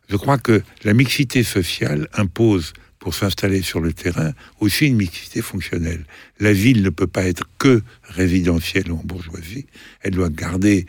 Je 0.08 0.16
crois 0.16 0.38
que 0.38 0.62
la 0.84 0.92
mixité 0.94 1.42
sociale 1.42 2.08
impose, 2.14 2.72
pour 2.98 3.14
s'installer 3.14 3.62
sur 3.62 3.80
le 3.80 3.92
terrain, 3.92 4.32
aussi 4.60 4.86
une 4.86 4.96
mixité 4.96 5.40
fonctionnelle. 5.42 6.04
La 6.40 6.52
ville 6.52 6.82
ne 6.82 6.90
peut 6.90 7.06
pas 7.06 7.24
être 7.24 7.44
que 7.58 7.82
résidentielle 8.02 8.90
ou 8.90 8.96
en 8.98 9.02
bourgeoisie, 9.04 9.66
elle 10.02 10.12
doit 10.12 10.30
garder 10.30 10.86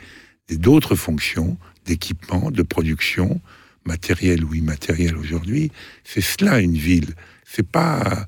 d'autres 0.51 0.95
fonctions, 0.95 1.57
d'équipement, 1.85 2.49
de 2.51 2.63
production, 2.63 3.39
matériel 3.85 4.43
ou 4.43 4.53
immatériel 4.53 5.15
aujourd'hui. 5.17 5.71
C'est 6.03 6.21
cela 6.21 6.59
une 6.59 6.75
ville. 6.77 7.09
C'est 7.45 7.67
pas, 7.67 8.25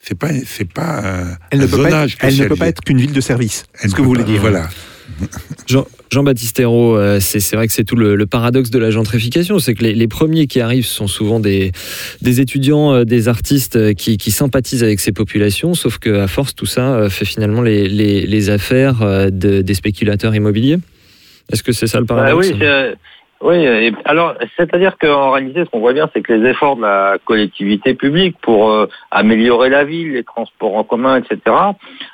c'est 0.00 0.18
pas, 0.18 0.30
c'est 0.46 0.70
pas 0.72 1.00
un, 1.04 1.36
Elle 1.50 1.60
ne, 1.60 1.64
un 1.64 1.68
peut 1.68 1.82
pas 1.82 2.04
être, 2.06 2.16
elle 2.20 2.36
ne 2.36 2.44
peut 2.48 2.56
pas 2.56 2.68
être 2.68 2.82
qu'une 2.82 2.98
ville 2.98 3.12
de 3.12 3.20
service. 3.20 3.64
Elle 3.82 3.90
ce 3.90 3.94
que 3.94 4.02
vous 4.02 4.08
voulez 4.08 4.24
pas- 4.24 4.30
dire. 4.30 4.40
Voilà. 4.40 4.68
Jean- 5.66 5.86
Jean-Baptiste 6.10 6.58
Hérault, 6.60 6.96
euh, 6.96 7.20
c'est 7.20 7.54
vrai 7.54 7.66
que 7.66 7.72
c'est 7.72 7.84
tout 7.84 7.94
le, 7.96 8.16
le 8.16 8.26
paradoxe 8.26 8.70
de 8.70 8.78
la 8.78 8.90
gentrification, 8.90 9.58
c'est 9.58 9.74
que 9.74 9.82
les, 9.82 9.94
les 9.94 10.08
premiers 10.08 10.46
qui 10.46 10.60
arrivent 10.60 10.86
sont 10.86 11.06
souvent 11.06 11.40
des, 11.40 11.72
des 12.22 12.40
étudiants, 12.40 12.92
euh, 12.94 13.04
des 13.04 13.28
artistes 13.28 13.76
euh, 13.76 13.92
qui, 13.92 14.16
qui 14.16 14.30
sympathisent 14.30 14.82
avec 14.82 15.00
ces 15.00 15.12
populations, 15.12 15.74
sauf 15.74 15.98
qu'à 15.98 16.26
force, 16.26 16.54
tout 16.54 16.66
ça 16.66 16.94
euh, 16.94 17.10
fait 17.10 17.24
finalement 17.26 17.60
les, 17.62 17.88
les- 17.88 18.26
les 18.26 18.50
affaires 18.50 19.02
euh, 19.02 19.28
de- 19.30 19.60
des 19.60 19.74
spéculateurs 19.74 20.34
immobiliers. 20.34 20.78
Est-ce 21.52 21.62
que 21.62 21.72
c'est 21.72 21.86
ça 21.86 22.00
le 22.00 22.06
Bah 22.06 22.14
paradoxe? 22.16 22.50
oui, 22.52 22.58
oui. 23.44 23.94
alors, 24.06 24.36
c'est-à-dire 24.56 24.96
qu'en 24.96 25.32
réalité, 25.32 25.66
ce 25.66 25.70
qu'on 25.70 25.80
voit 25.80 25.92
bien, 25.92 26.08
c'est 26.14 26.22
que 26.22 26.32
les 26.32 26.48
efforts 26.48 26.76
de 26.76 26.82
la 26.82 27.18
collectivité 27.26 27.92
publique 27.92 28.36
pour 28.40 28.70
euh, 28.70 28.86
améliorer 29.10 29.68
la 29.68 29.84
ville, 29.84 30.14
les 30.14 30.24
transports 30.24 30.74
en 30.74 30.82
commun, 30.82 31.18
etc., 31.18 31.54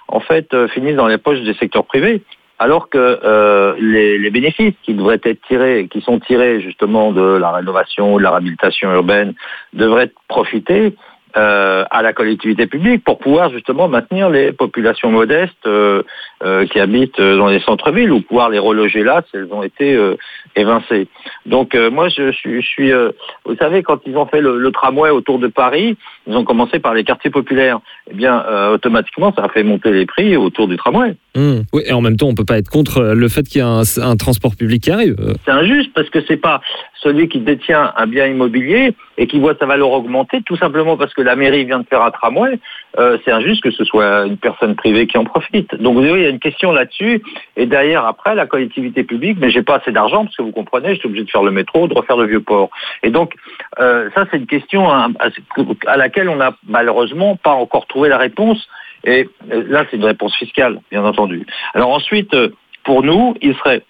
en 0.09 0.21
fait, 0.21 0.53
euh, 0.55 0.67
finissent 0.67 0.97
dans 0.97 1.07
les 1.07 1.19
poches 1.19 1.43
des 1.43 1.55
secteurs 1.55 1.85
privés. 1.85 2.23
Alors 2.59 2.89
que 2.89 2.99
euh, 2.99 3.77
les, 3.79 4.29
bénéfices 4.31 4.75
qui 4.83 4.93
devraient 4.93 5.21
être 5.23 5.41
tirés, 5.47 5.87
qui 5.89 6.01
sont 6.01 6.19
tirés 6.19 6.61
justement 6.61 7.13
de 7.13 7.23
la 7.23 7.53
rénovation, 7.53 8.19
de 8.19 8.23
la 8.25 8.31
réhabilitation 8.31 8.93
urbaine, 8.93 9.35
devraient 9.73 10.11
profiter 10.27 10.97
à 11.33 12.03
la 12.03 12.13
collectivité 12.13 12.67
publique 12.67 13.05
pour 13.05 13.21
pouvoir 13.21 13.51
justement 13.51 13.87
maintenir 13.87 14.31
les 14.31 14.51
populations 14.51 15.13
modestes 15.13 15.69
qui 16.73 16.81
habitent 16.81 17.21
dans 17.21 17.47
les 17.47 17.61
centres-villes 17.61 18.11
ou 18.11 18.21
pouvoir 18.21 18.51
les 18.51 18.59
reloger 18.59 19.05
là 19.05 19.23
si 19.31 19.37
elles 19.37 19.53
ont 19.53 19.63
été 19.63 19.97
évincées. 20.57 21.09
Donc 21.47 21.75
euh, 21.75 21.91
moi 21.91 22.09
je 22.09 22.33
suis, 22.33 22.63
je 22.63 22.67
suis 22.67 22.93
euh, 22.93 23.11
vous 23.45 23.57
savez 23.57 23.83
quand 23.83 24.01
ils 24.07 24.17
ont 24.17 24.27
fait 24.27 24.41
le, 24.41 24.59
le 24.59 24.73
tramway 24.73 25.11
autour 25.11 25.39
de 25.39 25.49
Paris, 25.49 25.97
ils 26.27 26.37
ont 26.37 26.45
commencé 26.45 26.79
par 26.79 26.95
les 26.95 27.05
quartiers 27.05 27.31
populaires. 27.31 27.81
Eh 28.11 28.15
bien 28.15 28.45
euh, 28.49 28.75
automatiquement 28.75 29.33
ça 29.35 29.45
a 29.45 29.49
fait 29.49 29.63
monter 29.63 29.93
les 29.93 30.07
prix 30.07 30.37
autour 30.37 30.69
du 30.69 30.77
tramway. 30.77 31.15
Hmm. 31.37 31.61
Oui, 31.73 31.83
et 31.87 31.93
en 31.93 32.01
même 32.01 32.17
temps, 32.17 32.27
on 32.27 32.35
peut 32.35 32.45
pas 32.45 32.59
être 32.59 32.69
contre 32.69 33.15
le 33.15 33.29
fait 33.29 33.45
qu'il 33.45 33.61
y 33.61 33.65
ait 33.65 33.69
un, 33.69 33.83
un 34.03 34.17
transport 34.17 34.57
public 34.57 34.83
qui 34.83 34.91
arrive. 34.91 35.15
Euh, 35.21 35.35
C'est 35.45 35.53
injuste 35.53 35.93
parce 35.95 36.11
que 36.11 36.19
c'est 36.27 36.37
pas 36.37 36.61
celui 37.01 37.29
qui 37.29 37.39
détient 37.39 37.93
un 37.97 38.07
bien 38.09 38.27
immobilier 38.27 38.95
et 39.17 39.27
qui 39.29 39.39
voit 39.39 39.55
sa 39.59 39.67
valeur 39.67 39.93
augmenter 39.93 40.43
tout 40.43 40.57
simplement 40.57 40.97
parce 40.97 41.15
que 41.15 41.23
la 41.23 41.37
mairie 41.37 41.65
vient 41.65 41.79
de 41.79 41.87
faire 41.87 42.03
un 42.03 42.11
tramway. 42.11 42.59
Euh, 42.99 43.19
c'est 43.25 43.33
injuste 43.33 43.63
que 43.63 43.71
ce 43.71 43.85
soit 43.85 44.27
une 44.27 44.37
personne 44.37 44.75
privée 44.75 45.07
qui 45.07 45.17
en 45.19 45.25
profite. 45.25 45.75
Donc 45.77 45.95
vous 45.95 46.01
voyez, 46.01 46.19
il 46.19 46.23
y 46.23 46.27
a 46.27 46.31
une 46.31 46.41
question 46.41 46.73
là-dessus. 46.73 47.23
Et 47.57 47.67
derrière, 47.67 48.05
après, 48.05 48.35
la 48.35 48.47
collectivité 48.47 49.05
publique, 49.05 49.39
mais 49.41 49.51
j'ai 49.51 49.63
pas 49.63 49.77
assez 49.77 49.93
d'argent 49.93 50.25
parce 50.25 50.37
que 50.37 50.43
vous 50.43 50.53
comprenez, 50.53 50.95
je 50.95 51.01
suis 51.01 51.09
obligé 51.09 51.25
de 51.25 51.31
faire 51.31 51.43
le 51.43 51.51
métro, 51.51 51.89
de 51.89 51.95
refaire 51.95 52.17
le 52.17 52.27
vieux 52.27 52.41
port. 52.41 52.71
Et 53.03 53.11
donc 53.11 53.35
euh, 53.79 54.11
ça, 54.15 54.27
c'est 54.31 54.39
une 54.39 54.47
question 54.47 54.93
hein, 54.93 55.13
à, 55.21 55.29
à 55.87 55.97
laquelle 55.97 56.29
on 56.29 56.37
n'a 56.37 56.57
malheureusement 56.67 57.37
pas 57.37 57.53
encore 57.53 57.87
trouvé 57.87 58.09
la 58.09 58.19
réponse. 58.19 58.69
Et 59.05 59.29
euh, 59.53 59.65
là, 59.69 59.85
c'est 59.91 59.97
une 59.97 60.05
réponse 60.05 60.37
fiscale, 60.37 60.81
bien 60.91 61.05
entendu. 61.05 61.47
Alors 61.75 61.91
ensuite. 61.91 62.35
euh, 62.35 62.51
pour 62.83 63.03
nous, 63.03 63.35
il 63.43 63.55
serait 63.57 63.83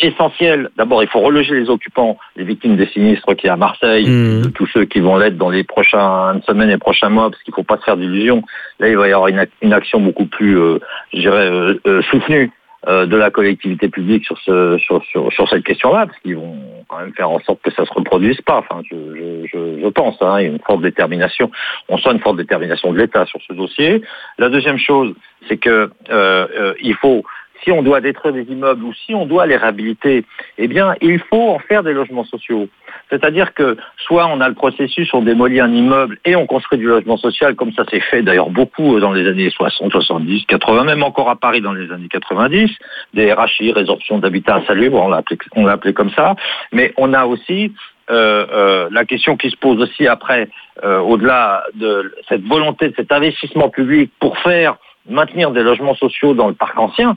essentiel. 0.00 0.70
D'abord, 0.76 1.02
il 1.02 1.08
faut 1.08 1.20
reloger 1.20 1.54
les 1.58 1.68
occupants, 1.70 2.18
les 2.36 2.44
victimes 2.44 2.76
des 2.76 2.86
sinistres 2.86 3.34
qui 3.36 3.46
est 3.46 3.50
à 3.50 3.56
Marseille, 3.56 4.08
Mmh. 4.08 4.52
tous 4.52 4.66
ceux 4.66 4.84
qui 4.84 5.00
vont 5.00 5.16
l'être 5.16 5.36
dans 5.36 5.50
les 5.50 5.64
prochaines 5.64 6.42
semaines 6.46 6.70
et 6.70 6.78
prochains 6.78 7.08
mois, 7.08 7.30
parce 7.30 7.42
qu'il 7.42 7.52
ne 7.52 7.56
faut 7.56 7.62
pas 7.64 7.76
se 7.78 7.84
faire 7.84 7.96
d'illusions. 7.96 8.42
Là, 8.80 8.88
il 8.88 8.96
va 8.96 9.08
y 9.08 9.12
avoir 9.12 9.28
une, 9.28 9.38
ac- 9.38 9.50
une 9.62 9.72
action 9.72 10.00
beaucoup 10.00 10.26
plus, 10.26 10.58
euh, 10.58 10.78
je 11.12 11.20
dirais, 11.20 11.50
euh, 11.50 11.74
euh, 11.86 12.02
soutenue 12.10 12.50
euh, 12.86 13.06
de 13.06 13.16
la 13.16 13.30
collectivité 13.30 13.88
publique 13.88 14.24
sur, 14.24 14.38
ce, 14.38 14.78
sur, 14.78 15.02
sur, 15.04 15.32
sur 15.32 15.48
cette 15.48 15.64
question-là, 15.64 16.06
parce 16.06 16.18
qu'ils 16.20 16.36
vont 16.36 16.56
quand 16.88 17.00
même 17.00 17.12
faire 17.12 17.28
en 17.28 17.40
sorte 17.40 17.60
que 17.62 17.72
ça 17.72 17.84
se 17.84 17.92
reproduise 17.92 18.40
pas. 18.42 18.58
Enfin, 18.58 18.82
je, 18.88 18.94
je, 18.96 19.46
je, 19.52 19.80
je 19.82 19.88
pense, 19.88 20.16
hein, 20.22 20.36
il 20.38 20.42
y 20.44 20.46
a 20.46 20.52
une 20.52 20.60
forte 20.60 20.82
détermination. 20.82 21.50
On 21.88 21.98
sent 21.98 22.10
une 22.12 22.20
forte 22.20 22.36
détermination 22.36 22.92
de 22.92 22.98
l'État 22.98 23.26
sur 23.26 23.40
ce 23.46 23.52
dossier. 23.52 24.00
La 24.38 24.48
deuxième 24.48 24.78
chose, 24.78 25.12
c'est 25.48 25.56
que 25.56 25.90
euh, 26.10 26.72
il 26.80 26.94
faut 26.94 27.24
si 27.62 27.72
on 27.72 27.82
doit 27.82 28.00
détruire 28.00 28.32
des 28.32 28.44
immeubles 28.44 28.84
ou 28.84 28.92
si 28.94 29.14
on 29.14 29.26
doit 29.26 29.46
les 29.46 29.56
réhabiliter, 29.56 30.24
eh 30.58 30.68
bien, 30.68 30.94
il 31.00 31.18
faut 31.18 31.50
en 31.50 31.58
faire 31.58 31.82
des 31.82 31.92
logements 31.92 32.24
sociaux. 32.24 32.68
C'est-à-dire 33.10 33.54
que 33.54 33.76
soit 33.96 34.26
on 34.26 34.40
a 34.40 34.48
le 34.48 34.54
processus, 34.54 35.12
on 35.14 35.22
démolit 35.22 35.60
un 35.60 35.72
immeuble 35.72 36.18
et 36.24 36.36
on 36.36 36.46
construit 36.46 36.78
du 36.78 36.86
logement 36.86 37.16
social, 37.16 37.54
comme 37.54 37.72
ça 37.72 37.84
s'est 37.90 38.00
fait 38.00 38.22
d'ailleurs 38.22 38.50
beaucoup 38.50 39.00
dans 39.00 39.12
les 39.12 39.26
années 39.26 39.50
60, 39.50 39.90
70, 39.90 40.44
80, 40.46 40.84
même 40.84 41.02
encore 41.02 41.30
à 41.30 41.36
Paris 41.36 41.60
dans 41.60 41.72
les 41.72 41.90
années 41.90 42.08
90, 42.08 42.70
des 43.14 43.32
RHI, 43.32 43.72
résorption 43.72 44.18
d'habitat 44.18 44.56
insalubre, 44.56 45.02
on 45.02 45.08
l'a 45.08 45.72
appelé, 45.72 45.92
comme 45.92 46.10
ça. 46.10 46.36
Mais 46.72 46.92
on 46.96 47.12
a 47.12 47.26
aussi 47.26 47.72
euh, 48.10 48.46
euh, 48.50 48.88
la 48.90 49.04
question 49.04 49.36
qui 49.36 49.50
se 49.50 49.56
pose 49.56 49.80
aussi 49.80 50.06
après, 50.06 50.48
euh, 50.82 50.98
au-delà 50.98 51.64
de 51.74 52.14
cette 52.28 52.42
volonté 52.42 52.88
de 52.88 52.94
cet 52.96 53.12
investissement 53.12 53.68
public 53.68 54.10
pour 54.18 54.38
faire 54.38 54.76
maintenir 55.08 55.50
des 55.50 55.62
logements 55.62 55.94
sociaux 55.94 56.34
dans 56.34 56.48
le 56.48 56.54
parc 56.54 56.78
ancien, 56.78 57.16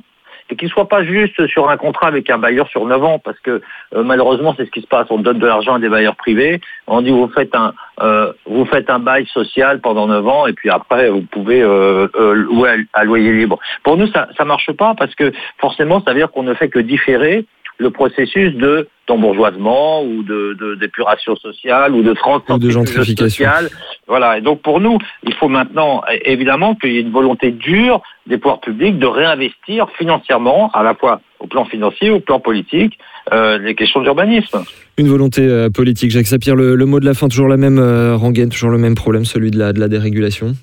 et 0.52 0.56
qu'il 0.56 0.68
ne 0.68 0.72
soit 0.72 0.88
pas 0.88 1.04
juste 1.04 1.48
sur 1.48 1.70
un 1.70 1.78
contrat 1.78 2.08
avec 2.08 2.30
un 2.30 2.38
bailleur 2.38 2.68
sur 2.68 2.86
9 2.86 3.04
ans, 3.04 3.20
parce 3.20 3.40
que 3.40 3.62
euh, 3.96 4.04
malheureusement 4.04 4.54
c'est 4.58 4.66
ce 4.66 4.72
qui 4.72 4.82
se 4.82 4.88
passe. 4.88 5.08
On 5.10 5.20
donne 5.20 5.40
de 5.40 5.48
l'argent 5.48 5.76
à 5.76 5.80
des 5.80 5.90
bailleurs 5.90 6.18
privés, 6.18 6.60
on 6.88 7.02
dit 7.02 7.10
vous 7.10 7.32
faites 7.34 7.56
un 7.56 7.74
euh, 8.02 8.34
vous 8.46 8.66
faites 8.66 8.90
un 8.90 9.00
bail 9.00 9.26
social 9.28 9.80
pendant 9.80 10.08
9 10.08 10.28
ans 10.28 10.48
et 10.48 10.54
puis 10.54 10.70
après 10.70 11.10
vous 11.10 11.22
pouvez 11.22 11.62
euh, 11.62 12.08
euh, 12.16 12.34
louer 12.34 12.70
à, 12.94 13.00
à 13.00 13.04
loyer 13.06 13.32
libre. 13.32 13.60
Pour 13.84 13.98
nous 13.98 14.08
ça 14.08 14.28
ça 14.38 14.44
marche 14.44 14.72
pas 14.74 14.94
parce 14.98 15.16
que 15.16 15.32
forcément 15.60 16.02
ça 16.04 16.12
veut 16.12 16.18
dire 16.18 16.32
qu'on 16.32 16.44
ne 16.44 16.54
fait 16.54 16.70
que 16.70 16.80
différer 16.80 17.46
le 17.82 17.90
processus 17.90 18.54
de 18.56 18.88
d'embourgeoisement 19.08 20.04
ou 20.04 20.24
de 20.24 20.76
d'épuration 20.80 21.36
sociale 21.36 21.94
ou 21.96 22.02
de 22.04 22.14
Ou 22.50 22.58
de 22.60 22.70
gentrification. 22.70 23.46
sociale. 23.46 23.70
Voilà. 24.08 24.38
Et 24.38 24.42
donc 24.42 24.62
pour 24.62 24.80
nous, 24.80 24.98
il 25.24 25.34
faut 25.34 25.50
maintenant 25.50 26.04
évidemment 26.24 26.76
qu'il 26.76 26.92
y 26.94 26.98
ait 26.98 27.02
une 27.02 27.12
volonté 27.12 27.52
dure 27.52 28.02
des 28.28 28.38
pouvoirs 28.38 28.62
publics 28.62 29.00
de 29.00 29.08
réinvestir 29.08 29.88
financièrement, 29.98 30.70
à 30.74 30.84
la 30.84 30.94
fois 30.94 31.22
au 31.40 31.48
plan 31.48 31.66
financier, 31.66 32.12
au 32.12 32.20
plan 32.20 32.40
politique, 32.40 32.94
euh, 33.34 33.58
les 33.58 33.74
questions 33.74 34.02
d'urbanisme. 34.02 34.60
Une 34.98 35.08
volonté 35.08 35.42
euh, 35.42 35.70
politique. 35.72 36.12
Jacques 36.12 36.28
Sapir, 36.28 36.56
le, 36.56 36.76
le 36.76 36.86
mot 36.86 37.00
de 37.00 37.06
la 37.06 37.16
fin, 37.16 37.28
toujours 37.28 37.48
la 37.48 37.58
même 37.58 37.80
euh, 37.80 38.16
rengaine, 38.16 38.50
toujours 38.50 38.70
le 38.70 38.78
même 38.78 38.94
problème, 38.96 39.26
celui 39.26 39.50
de 39.50 39.58
la, 39.58 39.74
de 39.74 39.80
la 39.80 39.88
dérégulation? 39.88 40.54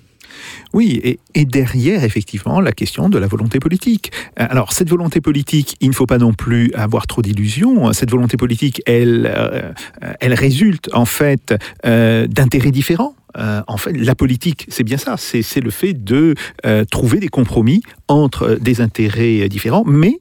Oui, 0.73 1.19
et, 1.35 1.45
derrière, 1.45 2.05
effectivement, 2.05 2.61
la 2.61 2.73
question 2.73 3.09
de 3.09 3.19
la 3.19 3.27
volonté 3.27 3.59
politique. 3.59 4.13
Euh, 4.39 4.47
Alors, 4.51 4.73
cette 4.73 4.89
volonté 4.89 5.21
politique, 5.21 5.77
il 5.81 5.89
ne 5.89 5.95
faut 5.95 6.07
pas 6.07 6.19
non 6.19 6.35
plus 6.35 6.73
avoir 6.75 7.07
trop 7.07 7.23
d'illusions. 7.23 7.93
Cette 7.93 8.11
volonté 8.11 8.37
politique, 8.37 8.83
elle, 8.87 9.31
euh, 9.35 9.73
elle 10.21 10.35
résulte 10.35 10.91
en 10.93 11.05
fait 11.05 11.55
euh, 11.87 12.27
d'intérêts 12.27 12.71
différents. 12.71 13.15
En 13.69 13.77
fait, 13.77 13.93
la 13.93 14.17
politique, 14.17 14.67
c'est 14.69 14.83
bien 14.83 14.97
ça, 14.97 15.15
c'est 15.17 15.61
le 15.61 15.71
fait 15.71 15.93
de 15.93 16.35
trouver 16.91 17.21
des 17.21 17.29
compromis 17.29 17.83
entre 18.09 18.59
des 18.61 18.81
intérêts 18.81 19.49
différents, 19.49 19.85
mais 19.87 20.19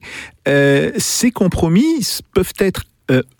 ces 0.98 1.32
compromis 1.32 2.06
peuvent 2.36 2.54
être 2.60 2.84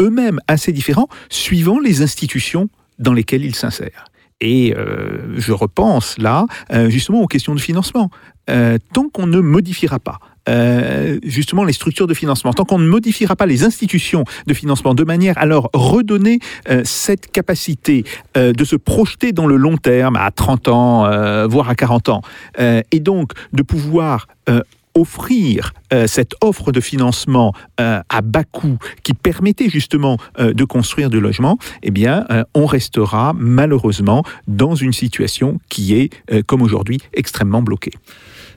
eux-mêmes 0.02 0.40
assez 0.48 0.72
différents 0.72 1.10
suivant 1.30 1.80
les 1.80 2.02
institutions 2.02 2.70
dans 2.98 3.14
lesquelles 3.14 3.46
ils 3.46 3.54
s'insèrent. 3.54 4.06
Et 4.42 4.74
euh, 4.76 5.34
je 5.36 5.52
repense 5.52 6.18
là 6.18 6.46
euh, 6.72 6.90
justement 6.90 7.22
aux 7.22 7.28
questions 7.28 7.56
de 7.56 7.60
financement. 7.60 8.10
Euh, 8.50 8.78
tant 8.94 9.10
qu'on 9.10 9.28
ne 9.28 9.40
modifiera 9.40 10.00
pas 10.00 10.20
justement 11.24 11.66
les 11.66 11.74
structures 11.74 12.08
de 12.08 12.14
financement, 12.14 12.54
tant 12.54 12.64
qu'on 12.64 12.80
ne 12.80 12.88
modifiera 12.88 13.36
pas 13.36 13.46
les 13.46 13.66
institutions 13.66 14.24
de 14.46 14.54
financement 14.54 14.94
de 14.94 15.04
manière 15.04 15.38
à 15.38 15.46
leur 15.46 15.70
redonner 15.74 16.40
cette 16.86 17.30
capacité 17.30 18.06
de 18.34 18.64
se 18.64 18.78
projeter 18.78 19.34
dans 19.34 19.46
le 19.46 19.58
long 19.58 19.76
terme 19.76 20.16
à 20.16 20.32
30 20.32 20.70
ans, 20.70 21.48
voire 21.50 21.68
à 21.68 21.76
40 21.76 22.08
ans, 22.08 22.22
et 22.58 23.02
donc 23.02 23.34
de 23.52 23.62
pouvoir 23.62 24.28
offrir 24.98 25.74
euh, 25.94 26.08
cette 26.08 26.34
offre 26.42 26.72
de 26.72 26.82
financement 26.82 27.54
euh, 27.80 28.02
à 28.10 28.22
bas 28.22 28.44
coût 28.44 28.78
qui 29.04 29.14
permettait 29.14 29.70
justement 29.70 30.18
euh, 30.40 30.54
de 30.54 30.64
construire 30.66 31.10
du 31.10 31.20
logement, 31.20 31.58
eh 31.84 31.92
bien, 31.92 32.26
on 32.54 32.66
restera 32.66 33.34
malheureusement 33.38 34.24
dans 34.48 34.76
une 34.76 34.94
situation 34.94 35.60
qui 35.70 35.94
est, 35.96 36.10
comme 36.46 36.62
aujourd'hui, 36.62 37.00
extrêmement 37.14 37.62
bloquée. 37.62 37.92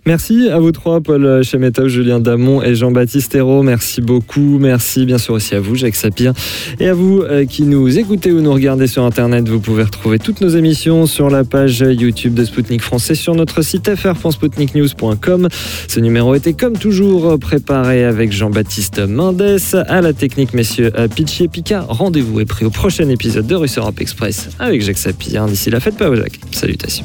Merci 0.07 0.49
à 0.49 0.59
vous 0.59 0.73
trois, 0.73 1.01
Paul 1.01 1.45
Chemetov, 1.45 1.89
Julien 1.89 2.21
Damon 2.21 2.63
et 2.63 2.75
Jean-Baptiste 2.75 3.35
Hérault. 3.35 3.63
Merci 3.63 4.01
beaucoup. 4.01 4.59
Merci 4.59 5.05
bien 5.07 5.19
sûr 5.19 5.35
aussi 5.35 5.55
à 5.55 5.61
vous, 5.61 5.75
Jacques 5.75 5.95
Sapir. 5.95 6.33
Et 6.79 6.89
à 6.89 6.95
vous 6.95 7.21
euh, 7.23 7.45
qui 7.45 7.63
nous 7.63 7.99
écoutez 7.99 8.33
ou 8.33 8.41
nous 8.41 8.53
regardez 8.53 8.87
sur 8.87 9.05
Internet, 9.05 9.49
vous 9.49 9.61
pouvez 9.61 9.83
retrouver 9.83 10.19
toutes 10.19 10.41
nos 10.41 10.49
émissions 10.49 11.07
sur 11.07 11.29
la 11.31 11.45
page 11.45 11.81
YouTube 11.81 12.35
de 12.35 12.45
Spoutnik 12.45 12.83
Français 12.83 13.15
sur 13.15 13.35
notre 13.35 13.63
site 13.63 13.95
fr.spoutniknews.com. 13.95 15.49
Ce 15.89 16.01
numéro 16.01 16.35
était 16.35 16.55
comme 16.55 16.77
toujours 16.77 17.39
préparé 17.39 18.05
avec 18.05 18.33
Jean-Baptiste 18.33 19.01
Mendes. 19.01 19.59
À 19.87 20.01
la 20.01 20.13
technique, 20.13 20.55
messieurs 20.55 20.93
Pitchy 21.15 21.45
et 21.45 21.49
Picard. 21.49 21.87
Rendez-vous 21.89 22.41
est 22.41 22.47
pris 22.47 22.65
au 22.65 22.71
prochain 22.71 23.09
épisode 23.09 23.47
de 23.47 23.55
Russe 23.55 23.79
Europe 23.79 24.01
Express 24.01 24.49
avec 24.59 24.83
Jacques 24.83 24.99
Sapir. 24.99 25.47
D'ici 25.47 25.71
là, 25.71 25.81
faites 25.81 25.97
pas 25.97 26.09
au 26.09 26.15
Jacques. 26.15 26.41
Salutations. 26.53 27.05